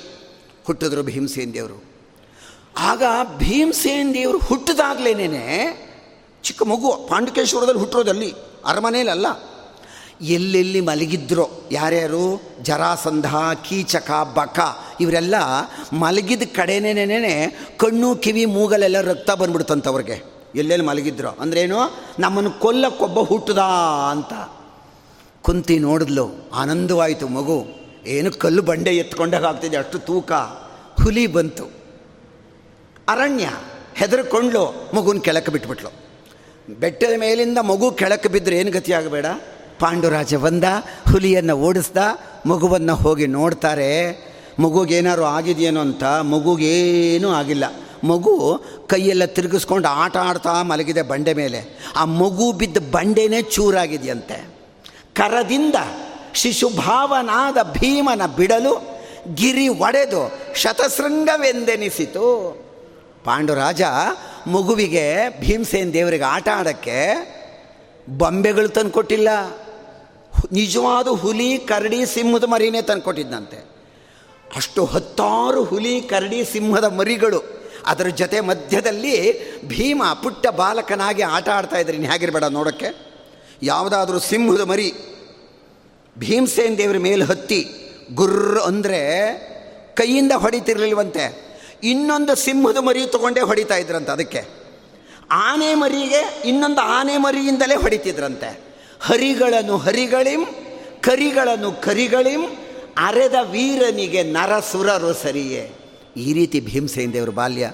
ಹುಟ್ಟಿದ್ರು 0.65 1.03
ಭೀಮಸೇನ 1.03 1.51
ದೇವರು 1.53 1.90
ಆಗ 2.77 3.03
ಭೀಮಸೇನ್ 3.37 4.13
ದೇವರು 4.13 4.37
ಹುಟ್ಟಿದಾಗಲೇನೆ 4.37 5.45
ಚಿಕ್ಕ 6.43 6.63
ಮಗು, 6.63 7.07
ಪಾಂಡುಕೇಶ್ವರದಲ್ಲಿ 7.09 7.79
ಹುಟ್ಟಿರೋದಲ್ಲಿ 7.79 8.33
ಅರಮನೆಯಲ್ಲ 8.65 9.25
ಎಲ್ಲೆಲ್ಲಿ 10.21 10.81
ಮಲಗಿದ್ರೋ, 10.81 11.49
ಯಾರ್ಯಾರು? 11.71 12.41
ಜರಾಸಂಧ, 12.61 13.35
ಕೀಚಕ, 13.69 14.11
ಬಕ, 14.11 14.59
ಇವರೆಲ್ಲ 14.99 15.35
ಮಲಗಿದ 15.93 16.41
ಕಡೆನೇನೆ 16.55 17.47
ಕಣ್ಣು, 17.77 18.15
ಕಿವಿ, 18.15 18.45
ಮೂಗಲೆಲ್ಲ 18.45 19.01
ರಕ್ತ 19.01 19.31
ಬಂದ್ಬಿಡ್ತಂತವ್ರಿಗೆ 19.31 20.23
ಎಲ್ಲೆಲ್ಲಿ 20.55 20.87
ಮಲಗಿದ್ರು. 20.87 21.29
ಅಂದ್ರೇನು? 21.29 21.77
ನಮ್ಮನ್ನು 22.19 22.51
ಕೊಲ್ಲಕ್ಕೊಬ್ಬ 22.51 23.19
ಹುಟ್ಟದ 23.19 23.57
ಅಂತ. 24.11 24.33
ಕುಂತಿ 25.41 25.79
ನೋಡಿದ್ಲು, 25.79 26.49
ಆನಂದವಾಯಿತು 26.53 27.27
ಮಗು. 27.27 27.65
ಏನು 28.05 28.31
ಕಲ್ಲು 28.31 28.61
ಬಂಡೆ 28.61 28.89
ಎತ್ಕೊಂಡಾಗ 28.89 29.45
ಆಗ್ತಿದೆ, 29.45 29.77
ಅಷ್ಟು 29.77 29.99
ತೂಕ. 29.99 30.31
ಹುಲಿ 31.03 31.27
ಬಂತು. 31.27 31.80
ಅರಣ್ಯ 33.07 33.49
ಹೆದರ್ಕೊಂಡ್ಲು 33.95 34.89
ಮಗುನ 34.93 35.17
ಕೆಳಕ್ಕೆ 35.17 35.51
ಬಿಟ್ಬಿಟ್ಲು. 35.51 35.89
ಬೆಟ್ಟದ 36.79 37.19
ಮೇಲಿಂದ 37.19 37.57
ಮಗು 37.57 37.91
ಕೆಳಕ್ಕೆ 37.91 38.29
ಬಿದ್ದರೆ 38.29 38.57
ಏನು 38.57 38.71
ಗತಿ 38.71 38.93
ಆಗಬೇಡ? 38.93 39.25
ಪಾಂಡುರಾಜ 39.79 40.35
ಬಂದ, 40.35 40.63
ಹುಲಿಯನ್ನು 41.11 41.57
ಓಡಿಸ್ದ, 41.57 41.97
ಮಗುವನ್ನು 42.45 42.95
ಹೋಗಿ 42.95 43.27
ನೋಡ್ತಾರೆ. 43.27 44.31
ಮಗುಗೇನಾದ್ರು 44.59 45.23
ಆಗಿದೆಯೇನೋ 45.23 45.81
ಅಂತ 45.81 46.03
ಮಗುಗೇನೂ 46.03 47.29
ಆಗಿಲ್ಲ. 47.29 47.63
ಮಗು 48.03 48.63
ಕೈಯೆಲ್ಲ 48.87 49.25
ತಿರುಗಿಸ್ಕೊಂಡು 49.25 49.87
ಆಟ 49.87 50.17
ಆಡ್ತಾ 50.17 50.63
ಮಲಗಿದೆ 50.63 51.01
ಬಂಡೆ 51.01 51.33
ಮೇಲೆ. 51.33 51.79
ಆ 51.95 52.05
ಮಗು 52.05 52.51
ಬಿದ್ದ 52.51 52.77
ಬಂಡೆನೇ 52.91 53.41
ಚೂರಾಗಿದೆಯಂತೆ. 53.41 54.47
ಕರದಿಂದ 55.13 55.75
ಶಿಶುಭಾವನಾದ 56.33 57.63
ಭೀಮನ 57.63 58.25
ಬಿಡಲು 58.25 58.99
ಗಿರಿ 59.33 59.67
ಒಡೆದು 59.67 60.31
ಶತಶೃಂಗವೆಂದೆನಿಸಿತು. 60.55 62.70
ಪಾಂಡುರಾಜ 63.25 63.81
ಮಗುವಿಗೆ 64.47 65.29
ಭೀಮಸೇನ್ 65.39 65.93
ದೇವರಿಗೆ 65.93 66.23
ಆಟ 66.23 66.47
ಆಡೋಕ್ಕೆ 66.53 66.99
ಬೊಂಬೆಗಳು 68.09 68.69
ತಂದು 68.69 68.91
ಕೊಟ್ಟಿಲ್ಲ 68.91 69.29
ನಿಜವಾದ 70.51 71.07
ಹುಲಿ, 71.07 71.57
ಕರಡಿ, 71.57 72.05
ಸಿಂಹದ 72.05 72.43
ಮರಿನೇ 72.43 72.81
ತಂದು 72.81 73.01
ಕೊಟ್ಟಿದ್ದಂತೆ 73.01 73.65
ಅಷ್ಟು 74.55 74.85
ಹತ್ತಾರು 74.85 75.63
ಹುಲಿ, 75.63 76.01
ಕರಡಿ, 76.01 76.45
ಸಿಂಹದ 76.45 76.83
ಮರಿಗಳು 76.83 77.61
ಅದರ 77.85 78.07
ಜೊತೆ 78.07 78.39
ಮಧ್ಯದಲ್ಲಿ 78.39 79.15
ಭೀಮ 79.67 80.03
ಪುಟ್ಟ 80.23 80.47
ಬಾಲಕನಾಗಿ 80.47 81.21
ಆಟ 81.21 81.49
ಆಡ್ತಾ 81.49 81.77
ಇದ್ರಿ. 81.77 81.97
ನೀನು 81.97 82.11
ಹೇಗಿರಬೇಡ 82.11 82.43
ನೋಡೋಕ್ಕೆ. 82.43 82.89
ಯಾವುದಾದ್ರೂ 83.63 84.19
ಸಿಂಹದ 84.19 84.61
ಮರಿ, 84.61 84.93
ಭೀಮಸೇನ್ 86.17 86.77
ದೇವರ 86.77 86.97
ಮೇಲೆ 86.97 87.25
ಹತ್ತಿ 87.25 87.61
ಗುರ್ರ 88.13 88.59
ಅಂದರೆ 88.59 88.99
ಕೈಯಿಂದ 89.93 90.31
ಹೊಡಿತಿರ್ಲಿಲ್ವಂತೆ. 90.31 91.50
ಇನ್ನೊಂದು 91.83 92.35
ಸಿಂಹದ 92.35 92.77
ಮರಿ 92.77 93.07
ತೊಗೊಂಡೇ 93.07 93.39
ಹೊಡಿತಾ 93.39 93.75
ಇದ್ರಂತೆ 93.75 94.11
ಅದಕ್ಕೆ. 94.11 94.61
ಆನೆ 95.31 95.73
ಮರಿಗೆ 95.73 96.41
ಇನ್ನೊಂದು 96.45 96.81
ಆನೆ 96.81 97.17
ಮರಿಯಿಂದಲೇ 97.17 97.75
ಹೊಡಿತಿದ್ರಂತೆ. 97.75 98.75
ಹರಿಗಳನ್ನು 99.01 99.77
ಹರಿಗಳಿಂ, 99.77 100.45
ಕರಿಗಳನ್ನು 101.01 101.71
ಕರಿಗಳಿಂ, 101.71 102.41
ಅರೆದ 102.97 103.33
ವೀರನಿಗೆ 103.51 104.23
ನರಸುರರು 104.23 105.13
ಸರಿಯೇ. 105.13 105.75
ಈ 106.17 106.33
ರೀತಿ 106.33 106.59
ಭೀಮಸೇನ 106.59 107.25
ಬಾಲ್ಯ. 107.25 107.71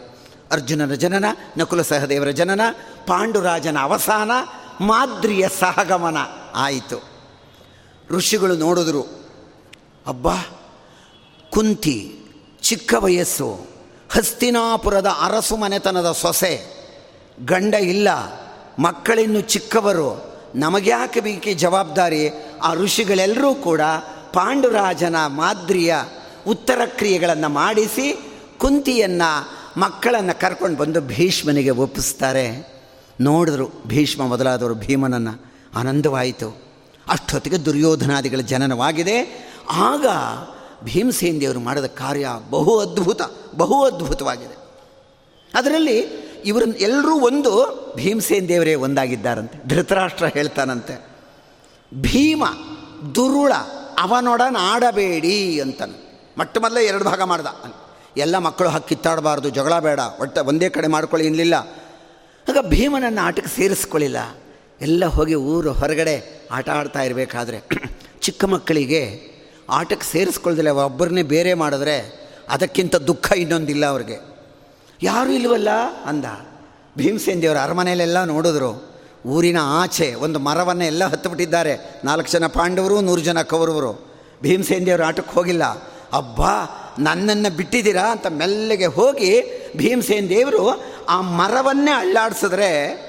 ಅರ್ಜುನನ 0.52 0.94
ಜನನ, 0.94 1.26
ನಕುಲ 1.58 1.82
ಸಹದೇವರ 1.82 2.30
ಜನನ, 2.30 2.62
ಪಾಂಡುರಾಜನ 3.08 3.78
ಅವಸಾನ, 3.82 4.32
ಮಾದ್ರಿಯ 4.82 5.48
ಸಹಗಮನ 5.60 6.18
ಆಯಿತು. 6.56 7.04
ಋಷಿಗಳು 8.10 8.56
ನೋಡಿದ್ರು, 8.56 9.02
ಅಬ್ಬಾ, 10.08 10.36
ಕುಂತಿ, 11.50 12.20
ಚಿಕ್ಕ 12.62 12.94
ವಯಸ್ಸು 12.94 13.77
ಹಸ್ತಿನಾಪುರದ 14.10 15.06
ಅರಸು 15.06 15.58
ಮನೆತನದ 15.58 16.12
ಸೊಸೆ. 16.12 16.78
ಗಂಡ 17.46 17.74
ಇಲ್ಲ. 17.74 18.08
ಮಕ್ಕಳಿನ್ನು 18.80 19.42
ಚಿಕ್ಕವರು. 19.42 20.38
ನಮಗ್ಯಾಕೆ 20.56 21.20
ಬೇಕಿ 21.20 21.54
ಜವಾಬ್ದಾರಿ? 21.54 22.30
ಆ 22.64 22.74
ಋಷಿಗಳೆಲ್ಲರೂ 22.74 23.56
ಕೂಡ 23.56 23.82
ಪಾಂಡುರಾಜನ 24.34 25.16
ಮಾದ್ರಿಯ 25.26 25.96
ಉತ್ತರ 26.48 26.82
ಕ್ರಿಯೆಗಳನ್ನು 26.86 27.50
ಮಾಡಿಸಿ 27.50 28.20
ಕುಂತಿಯನ್ನು 28.58 29.58
ಮಕ್ಕಳನ್ನು 29.80 30.40
ಕರ್ಕೊಂಡು 30.40 30.78
ಬಂದು 30.78 31.02
ಭೀಷ್ಮನಿಗೆ 31.02 31.70
ಒಪ್ಪಿಸ್ತಾರೆ. 31.70 32.78
ನೋಡಿದ್ರು 33.22 33.70
ಭೀಷ್ಮ 33.88 34.28
ಮೊದಲಾದವರು 34.28 34.76
ಭೀಮನನ್ನು. 34.76 35.54
ಆನಂದವಾಯಿತು. 35.76 36.62
ಅಷ್ಟೊತ್ತಿಗೆ 37.10 37.66
ದುರ್ಯೋಧನಾದಿಗಳ 37.66 38.38
ಜನನವಾಗಿದೆ. 38.38 39.48
ಆಗ 39.72 40.06
ಭೀಮಸೇನ್ 40.84 41.42
ದೇವರು 41.42 41.60
ಮಾಡಿದ 41.60 41.86
ಕಾರ್ಯ 41.86 42.30
ಬಹು 42.50 42.80
ಅದ್ಭುತ, 42.80 43.22
ಬಹು 43.56 43.84
ಅದ್ಭುತವಾಗಿದೆ. 43.84 44.58
ಅದರಲ್ಲಿ 45.54 46.00
ಇವರನ್ನ 46.46 46.74
ಎಲ್ಲರೂ 46.80 47.20
ಒಂದು 47.20 47.52
ಭೀಮಸೇನ್ 47.96 48.50
ದೇವರೇ 48.50 48.76
ಒಂದಾಗಿದ್ದಾರಂತೆ. 48.76 49.68
ಧೃತರಾಷ್ಟ್ರ 49.68 50.26
ಹೇಳ್ತಾನಂತೆ. 50.26 51.08
ಭೀಮ, 52.02 52.44
ದುರುಳ, 53.16 53.54
ಅವನೊಡನ 54.00 54.56
ಆಡಬೇಡಿ 54.60 55.62
ಅಂತನು. 55.62 56.22
ಮೊಟ್ಟ 56.38 56.58
ಮೊದಲೇ 56.58 56.86
ಎರಡು 56.86 57.04
ಭಾಗ 57.04 57.22
ಮಾಡ್ದ. 57.22 57.48
ಎಲ್ಲ 58.18 58.38
ಮಕ್ಕಳು 58.38 58.70
ಹಕ್ಕಿತ್ತಾಡಬಾರ್ದು 58.70 59.50
ಜಗಳ 59.50 59.80
ಬೇಡ, 59.80 60.00
ಒಟ್ಟ 60.22 60.38
ಒಂದೇ 60.38 60.70
ಕಡೆ 60.70 60.88
ಮಾಡ್ಕೊಳ್ಳಿ 60.88 61.28
ಇನ್ನಿಲ್ಲ 61.28 61.56
ಆಗ 62.50 62.58
ಭೀಮನನ್ನು 62.62 63.22
ಆಟಕ್ಕೆ 63.22 63.56
ಸೇರಿಸ್ಕೊಳ್ಳಿಲ್ಲ. 63.56 64.18
ಎಲ್ಲ 64.82 65.06
ಹೋಗಿ 65.06 65.36
ಊರು 65.36 65.72
ಹೊರಗಡೆ 65.72 66.48
ಆಟ 66.52 66.70
ಆಡ್ತಾ 66.70 67.02
ಇರಬೇಕಾದ್ರೆ 67.02 67.64
ಚಿಕ್ಕ 68.22 68.46
ಮಕ್ಕಳಿಗೆ 68.46 69.37
ಆಟಕ್ಕೆ 69.70 70.12
ಸೇರಿಸ್ಕೊಳ್ದಿಲ್ಲ 70.12 70.70
ಒಬ್ಬರನ್ನೇ 70.70 71.24
ಬೇರೆ 71.24 71.54
ಮಾಡಿದ್ರೆ 71.54 72.28
ಅದಕ್ಕಿಂತ 72.50 72.96
ದುಃಖ 72.96 73.32
ಇನ್ನೊಂದಿಲ್ಲ 73.38 73.86
ಅವ್ರಿಗೆ. 73.86 74.38
ಯಾರೂ 75.04 75.30
ಇಲ್ವಲ್ಲ? 75.30 75.70
ಅಂದ. 76.06 76.26
ಭೀಮಸೇನ್ 76.98 77.42
ದೇವರು 77.42 77.60
ಅರಮನೆಯಲ್ಲೆಲ್ಲ 77.60 78.24
ನೋಡಿದ್ರು. 78.24 78.92
ಊರಿನ 79.26 79.58
ಆಚೆ 79.62 80.14
ಒಂದು 80.14 80.40
ಮರವನ್ನು 80.40 80.84
ಎಲ್ಲ 80.84 81.06
ಹತ್ತುಬಿಟ್ಟಿದ್ದಾರೆ 81.06 82.02
ನಾಲ್ಕು 82.04 82.32
ಜನ 82.32 82.48
ಪಾಂಡವರು, 82.48 83.02
ನೂರು 83.02 83.22
ಜನ 83.22 83.42
ಕೌರವರು. 83.42 84.12
ಭೀಮಸೇನ್ 84.42 84.86
ದೇವರು 84.86 85.04
ಆಟಕ್ಕೆ 85.04 85.34
ಹೋಗಿಲ್ಲ. 85.34 85.64
ಅಬ್ಬಾ, 86.14 86.66
ನನ್ನನ್ನು 87.00 87.56
ಬಿಟ್ಟಿದ್ದೀರಾ? 87.56 88.12
ಅಂತ 88.12 88.28
ಮೆಲ್ಲಗೆ 88.28 88.86
ಹೋಗಿ 88.86 89.42
ಭೀಮಸೇನ್ 89.78 90.30
ದೇವರು 90.30 90.84
ಆ 91.10 91.22
ಮರವನ್ನೇ 91.22 91.92
ಅಳ್ಳಾಡಿಸಿದ್ರೆ 91.92 93.07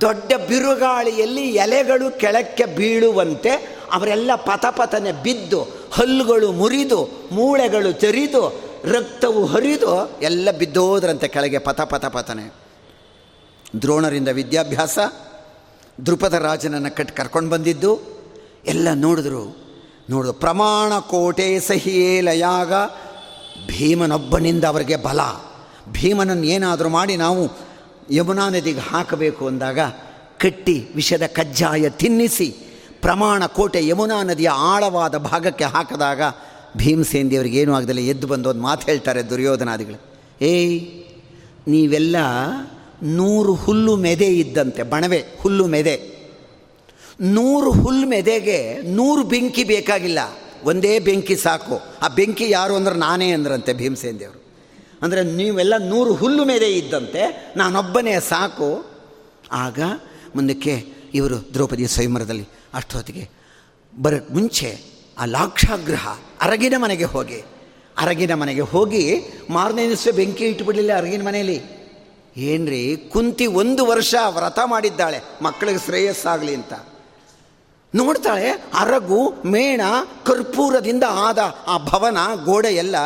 ದೊಡ್ಡ 0.00 0.32
ಬಿರುಗಾಳಿಯಲ್ಲಿ 0.48 1.42
ಎಲೆಗಳು 1.42 2.18
ಕೆಳಕ್ಕೆ 2.18 2.64
ಬೀಳುವಂತೆ 2.64 3.50
ಅವರೆಲ್ಲ 3.92 4.30
ಪಥಪಥನೆ 4.34 5.12
ಬಿದ್ದು 5.12 5.62
ಹಲ್ಲುಗಳು 5.92 6.52
ಮುರಿದು 6.52 7.28
ಮೂಳೆಗಳು 7.32 7.92
ತೆರಿದು 7.92 8.68
ರಕ್ತವು 8.84 9.46
ಹರಿದು 9.46 10.18
ಎಲ್ಲ 10.22 10.50
ಬಿದ್ದೋದ್ರಂತೆ 10.50 11.28
ಕೆಳಗೆ 11.28 11.58
ಪಥ 11.58 11.80
ಪಥ 11.80 12.04
ಪತನೆ 12.04 12.52
ದ್ರೋಣರಿಂದ 13.82 14.28
ವಿದ್ಯಾಭ್ಯಾಸ 14.28 14.98
ದೃಪದ 16.06 16.34
ರಾಜನನ್ನು 16.34 16.96
ಕಟ್ಟಿ 16.96 17.16
ಕರ್ಕೊಂಡು 17.16 17.50
ಬಂದಿದ್ದು, 17.50 18.00
ಎಲ್ಲ 18.66 18.88
ನೋಡಿದ್ರು. 18.94 19.56
ನೋಡಿದ್ರು, 20.10 20.32
ಪ್ರಮಾಣ 20.32 20.98
ಕೋಟೆ 20.98 21.60
ಸಹಿಯೇ 21.60 22.20
ಲಯಾಗ 22.20 22.72
ಭೀಮನೊಬ್ಬನಿಂದ 23.66 24.64
ಅವರಿಗೆ 24.64 24.96
ಬಲ. 24.96 25.20
ಭೀಮನನ್ನು 25.92 26.44
ಏನಾದರೂ 26.44 26.88
ಮಾಡಿ 26.88 27.16
ನಾವು 27.16 27.67
ಯಮುನಾ 28.10 28.48
ನದಿಗೆ 28.48 28.80
ಹಾಕಬೇಕು 28.80 29.46
ಅಂದಾಗ 29.46 29.78
ಕಟ್ಟಿ 30.38 30.88
ವಿಷದ 30.94 31.26
ಕಜ್ಜಾಯ 31.26 31.88
ತಿನ್ನಿಸಿ 31.88 32.48
ಪ್ರಮಾಣ 33.02 33.46
ಕೋಟೆ 33.46 33.86
ಯಮುನಾ 33.86 34.22
ನದಿಯ 34.22 34.48
ಆಳವಾದ 34.48 35.16
ಭಾಗಕ್ಕೆ 35.16 35.64
ಹಾಕಿದಾಗ 35.64 36.20
ಭೀಮಸೇನ್ 36.76 37.30
ದೇವರಿಗೆ 37.30 37.58
ಏನೂ 37.58 37.74
ಆಗದಲ್ಲ, 37.74 37.98
ಎದ್ದು 37.98 38.26
ಬಂದು 38.26 38.48
ಒಂದು 38.50 38.62
ಮಾತು 38.62 38.86
ಹೇಳ್ತಾರೆ 38.86 39.30
ದುರ್ಯೋಧನಾದಿಗಳು. 39.30 39.98
ಏಯ್, 40.40 40.80
ನೀವೆಲ್ಲ 41.68 42.16
ನೂರು 43.02 43.54
ಹುಲ್ಲು 43.54 43.96
ಮೆದೆ 43.96 44.26
ಇದ್ದಂತೆ, 44.26 44.82
ಬಣವೆ, 44.82 45.24
ಹುಲ್ಲು 45.40 45.66
ಮೆದೆ. 45.66 45.96
ನೂರು 47.20 47.70
ಹುಲ್ಲು 47.72 48.06
ಮೆದೆಗೆ 48.06 48.82
ನೂರು 48.82 49.22
ಬೆಂಕಿ 49.24 49.64
ಬೇಕಾಗಿಲ್ಲ, 49.64 50.18
ಒಂದೇ 50.64 50.98
ಬೆಂಕಿ 50.98 51.36
ಸಾಕು. 51.36 51.80
ಆ 52.02 52.08
ಬೆಂಕಿ 52.08 52.50
ಯಾರು 52.50 52.76
ಅಂದ್ರೆ 52.76 52.94
ನಾನೇ 52.94 53.30
ಅಂದ್ರಂತೆ 53.30 53.72
ಭೀಮಸೇನ್ 53.72 54.20
ದೇವರು 54.20 54.47
ಅಂದರೆ 55.02 55.22
ನೀವೆಲ್ಲ 55.38 55.74
ನೂರು 55.90 56.12
ಹುಲ್ಲು 56.14 56.44
ಮೇಲೆ 56.44 56.68
ಇದ್ದಂತೆ, 56.72 57.22
ನಾನೊಬ್ಬನೇ 57.56 58.14
ಸಾಕು. 58.30 58.68
ಆಗ 59.64 59.80
ಮುಂದಕ್ಕೆ 60.36 60.74
ಇವರು 61.14 61.36
ದ್ರೌಪದಿ 61.54 61.84
ಸ್ವಯಂವರದಲ್ಲಿ 61.94 62.46
ಅಷ್ಟೊತ್ತಿಗೆ 62.74 63.24
ಬರ 63.94 64.14
ಮುಂಚೆ 64.30 64.70
ಆ 65.18 65.24
ಲಾಕ್ಷಾಗ್ರಹ 65.36 66.06
ಅರಗಿನ 66.40 66.74
ಮನೆಗೆ 66.78 67.06
ಹೋಗಿ, 67.14 67.38
ಅರಗಿನ 67.96 68.32
ಮನೆಗೆ 68.34 68.64
ಹೋಗಿ 68.72 69.04
ಮಾರನೇ 69.50 69.84
ದಿವಸ 69.88 70.08
ಬೆಂಕಿ 70.18 70.44
ಇಟ್ಟುಬಿಡಲಿಲ್ಲ 70.44 70.92
ಅರಗಿನ 70.96 71.22
ಮನೆಯಲ್ಲಿ. 71.28 71.58
ಏನ್ರಿ, 72.50 72.82
ಕುಂತಿ 73.12 73.46
ಒಂದು 73.60 73.82
ವರ್ಷ 73.86 74.14
ವ್ರತ 74.36 74.58
ಮಾಡಿದ್ದಾಳೆ, 74.72 75.18
ಮಕ್ಕಳಿಗೆ 75.42 75.80
ಶ್ರೇಯಸ್ಸಾಗಲಿ 75.86 76.52
ಅಂತ. 76.54 76.74
ನೋಡ್ತಾಳೆ 77.94 78.48
ಅರಗು, 78.82 79.20
ಮೇಣ, 79.54 79.82
ಕರ್ಪೂರದಿಂದ 80.26 81.04
ಆದ 81.26 81.40
ಆ 81.66 81.76
ಭವನ 81.88 82.18
ಗೋಡೆ 82.44 82.72
ಎಲ್ಲ 82.74 82.96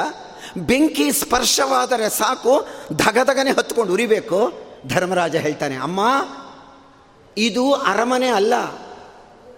ಬೆಂಕಿ 0.56 1.12
ಸ್ಪರ್ಶವಾದರೆ 1.12 2.10
ಸಾಕು, 2.10 2.66
ಧಗಧಗನೆ 2.92 3.50
ಹತ್ಕೊಂಡು 3.50 3.92
ಉರಿಬೇಕು. 3.92 4.52
ಧರ್ಮರಾಜ 4.88 5.36
ಹೇಳ್ತಾನೆ, 5.36 5.76
ಅಮ್ಮ, 5.76 6.00
ಇದು 7.36 7.72
ಅರಮನೆ 7.72 8.28
ಅಲ್ಲ. 8.28 8.54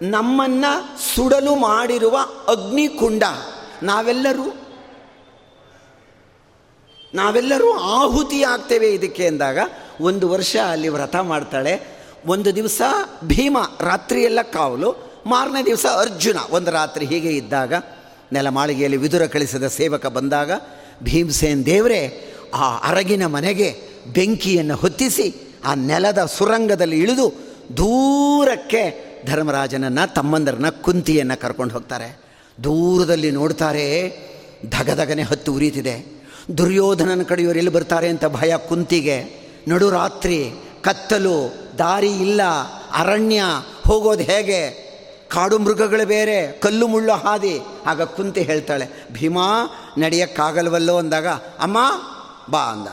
ನಮ್ಮನ್ನ 0.01 0.65
ಸುಡಲು 1.15 1.55
ಮಾಡಿರುವ 1.55 2.17
ಅಗ್ನಿಕುಂಡ. 2.47 3.23
ನಾವೆಲ್ಲರೂ 3.83 4.55
ನಾವೆಲ್ಲರೂ 7.13 7.71
ಆಹುತಿ 7.71 8.43
ಆಗ್ತೇವೆ 8.43 8.87
ಇದಕ್ಕೆ 8.87 9.27
ಅಂದಾಗ, 9.27 9.59
ಒಂದು 10.01 10.29
ವರ್ಷ 10.29 10.55
ಅಲ್ಲಿ 10.55 10.87
ವ್ರತ 10.87 11.15
ಮಾಡ್ತಾಳೆ. 11.15 11.81
ಒಂದು 12.25 12.55
ದಿವಸ 12.55 12.81
ಭೀಮ, 13.23 13.57
ರಾತ್ರಿಯೆಲ್ಲ 13.79 14.41
ಕಾವಲು. 14.41 14.95
ಮಾರನೇ 15.25 15.65
ದಿವಸ 15.65 15.85
ಅರ್ಜುನ, 15.85 16.37
ಒಂದು 16.49 16.71
ರಾತ್ರಿ 16.71 17.05
ಹೀಗೆ 17.05 17.29
ಇದ್ದಾಗ, 17.29 17.73
ನೆಲಮಾಳಿಗೆಯಲ್ಲಿ 18.33 18.97
ವಿದುರ 18.97 19.25
ಕಳಿಸಿದ 19.25 19.63
ಸೇವಕ 19.67 20.05
ಬಂದಾಗ 20.05 20.51
ಭೀಮಸೇನ್ 21.03 21.65
ದೇವರೇ, 21.65 22.33
ಆ 22.53 22.77
ಅರಗಿನ 22.77 23.25
ಮನೆಗೆ 23.25 23.75
ಬೆಂಕಿಯನ್ನು 24.13 24.75
ಹೊತ್ತಿಸಿ 24.75 25.35
ಆ 25.65 25.73
ನೆಲದ 25.73 26.25
ಸುರಂಗದಲ್ಲಿ 26.25 26.99
ಇಳಿದು 26.99 27.33
ದೂರಕ್ಕೆ 27.77 29.15
ಧರ್ಮರಾಜನನ್ನು, 29.25 30.13
ತಮ್ಮಂದರನ್ನ, 30.13 30.69
ಕುಂತಿಯನ್ನು 30.69 31.41
ಕರ್ಕೊಂಡು 31.41 31.73
ಹೋಗ್ತಾರೆ. 31.73 32.19
ದೂರದಲ್ಲಿ 32.63 33.31
ನೋಡ್ತಾರೆ, 33.31 34.09
ಧಗಧಗನೆ 34.69 35.21
ಹತ್ತು 35.21 35.53
ಉರಿತಿದೆ. 35.53 36.23
ದುರ್ಯೋಧನನ 36.57 37.23
ಕಡೆಯವರು 37.23 37.57
ಎಲ್ಲಿ 37.57 37.71
ಬರ್ತಾರೆ 37.71 38.07
ಅಂತ 38.07 38.25
ಭಯ 38.25 38.53
ಕುಂತಿಗೆ. 38.69 39.45
ನಡುರಾತ್ರಿ 39.67 40.51
ಕತ್ತಲು, 40.81 41.53
ದಾರಿ 41.77 42.11
ಇಲ್ಲ, 42.11 42.41
ಅರಣ್ಯ, 42.95 43.41
ಹೋಗೋದು 43.87 44.23
ಹೇಗೆ? 44.23 44.84
ಕಾಡು 45.29 45.57
ಮೃಗಗಳು 45.59 46.07
ಬೇರೆ, 46.07 46.51
ಕಲ್ಲು 46.51 46.87
ಮುಳ್ಳು 46.87 47.13
ಹಾದಿ. 47.13 47.59
ಆಗ 47.85 48.01
ಕುಂತಿ 48.01 48.41
ಹೇಳ್ತಾಳೆ, 48.41 48.87
ಭೀಮಾ, 49.11 49.47
ನಡೆಯೋಕ್ಕಾಗಲ್ವಲ್ಲೋ 49.97 50.97
ಅಂದಾಗ, 50.97 51.27
ಅಮ್ಮ, 51.59 51.77
ಬಾ 52.49 52.59
ಅಂದ. 52.59 52.87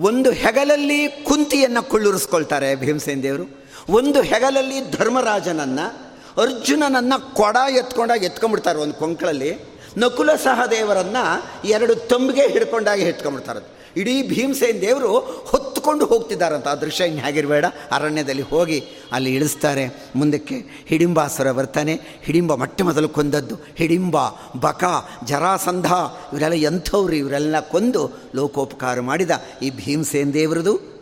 ಒಂದು 0.00 0.30
ಹೆಗಲಲ್ಲಿ 0.30 1.08
ಕುಂತಿಯನ್ನು 1.08 1.82
ಕುಳ್ಳುರಿಸ್ಕೊಳ್ತಾರೆ 1.82 2.76
ಭೀಮಸೇನ್ 2.76 3.22
ದೇವರು 3.22 3.64
ಒಂದು 3.88 4.22
ಹೆಗಲಲ್ಲಿ 4.22 4.90
ಧರ್ಮರಾಜನನ್ನು, 4.90 6.12
ಅರ್ಜುನನನ್ನು 6.42 7.34
ಕೊಡ 7.34 7.56
ಎತ್ಕೊಂಡಾಗ 7.70 8.24
ಎತ್ಕೊಂಡ್ಬಿಡ್ತಾರೆ 8.24 8.78
ಒಂದು 8.78 8.94
ಕೊಂಕಳಲ್ಲಿ. 8.94 9.72
ನಕುಲ 9.98 10.34
ಸಹದೇವರನ್ನು 10.34 11.44
ಎರಡು 11.68 11.94
ತಂಬಿಗೆ 11.94 12.48
ಹಿಡ್ಕೊಂಡಾಗ 12.48 13.00
ಎತ್ಕೊಂಡ್ಬಿಡ್ತಾರೆ. 13.00 13.81
ಇಡೀ 13.96 14.22
ಭೀಮಸೇನ್ 14.22 14.80
ದೇವರು 14.80 15.18
ಹೊತ್ತುಕೊಂಡು 15.44 16.06
ಹೋಗ್ತಿದ್ದಾರಂತ. 16.06 16.68
ಆ 16.68 16.74
ದೃಶ್ಯ 16.74 17.04
ಇನ್ನು 17.04 17.22
ಹೇಗಿರಬೇಡ. 17.22 17.64
ಅರಣ್ಯದಲ್ಲಿ 17.92 18.42
ಹೋಗಿ 18.42 18.84
ಅಲ್ಲಿ 19.12 19.34
ಇಳಿಸ್ತಾರೆ. 19.34 20.10
ಮುಂದಕ್ಕೆ 20.14 20.84
ಹಿಡಿಂಬಾಸುರ 20.86 21.52
ಬರ್ತಾನೆ 21.52 22.00
ಹಿಡಿಂಬ 22.22 22.54
ಮೊಟ್ಟೆ 22.54 22.84
ಮೊದಲು 22.84 23.08
ಕೊಂದದ್ದು. 23.08 23.56
ಹಿಡಿಂಬ, 23.74 24.16
ಬಕ, 24.60 24.84
ಜರಾಸಂಧ, 25.24 25.86
ಇವರೆಲ್ಲ 26.32 26.54
ಎಂಥವ್ರು 26.54 27.14
ಇವರೆಲ್ಲ 27.14 27.60
ಕೊಂದು 27.60 28.10
ಲೋಕೋಪಕಾರ 28.34 29.00
ಮಾಡಿದ 29.00 29.30
ಈ 29.62 29.70
ಭೀಮಸೇನ್ 29.70 30.34
ದೇವರದು. 30.34 30.92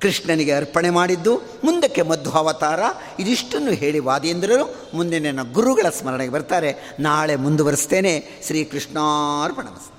ಕೃಷ್ಣನಿಗೆ 0.00 0.52
ಅರ್ಪಣೆ 0.52 0.90
ಮಾಡಿದ್ದು. 0.90 1.36
ಮುಂದಕ್ಕೆ 1.64 2.02
ಮಧ್ವ 2.02 2.30
ಅವತಾರ. 2.30 2.80
ಇದಿಷ್ಟನ್ನು 3.18 3.70
ಹೇಳಿ 3.70 3.98
ವಾದೇಂದ್ರರು 3.98 4.74
ಮುಂದೆ 4.94 5.18
ನನ್ನ 5.18 5.52
ಗುರುಗಳ 5.52 5.88
ಸ್ಮರಣೆಗೆ 5.88 6.32
ಬರ್ತಾರೆ. 6.32 6.96
ನಾಳೆ 7.00 7.36
ಮುಂದುವರಿಸ್ತೇನೆ. 7.36 8.42
ಶ್ರೀಕೃಷ್ಣಾರ್ಪಣಮಸ್ತು 8.46 9.89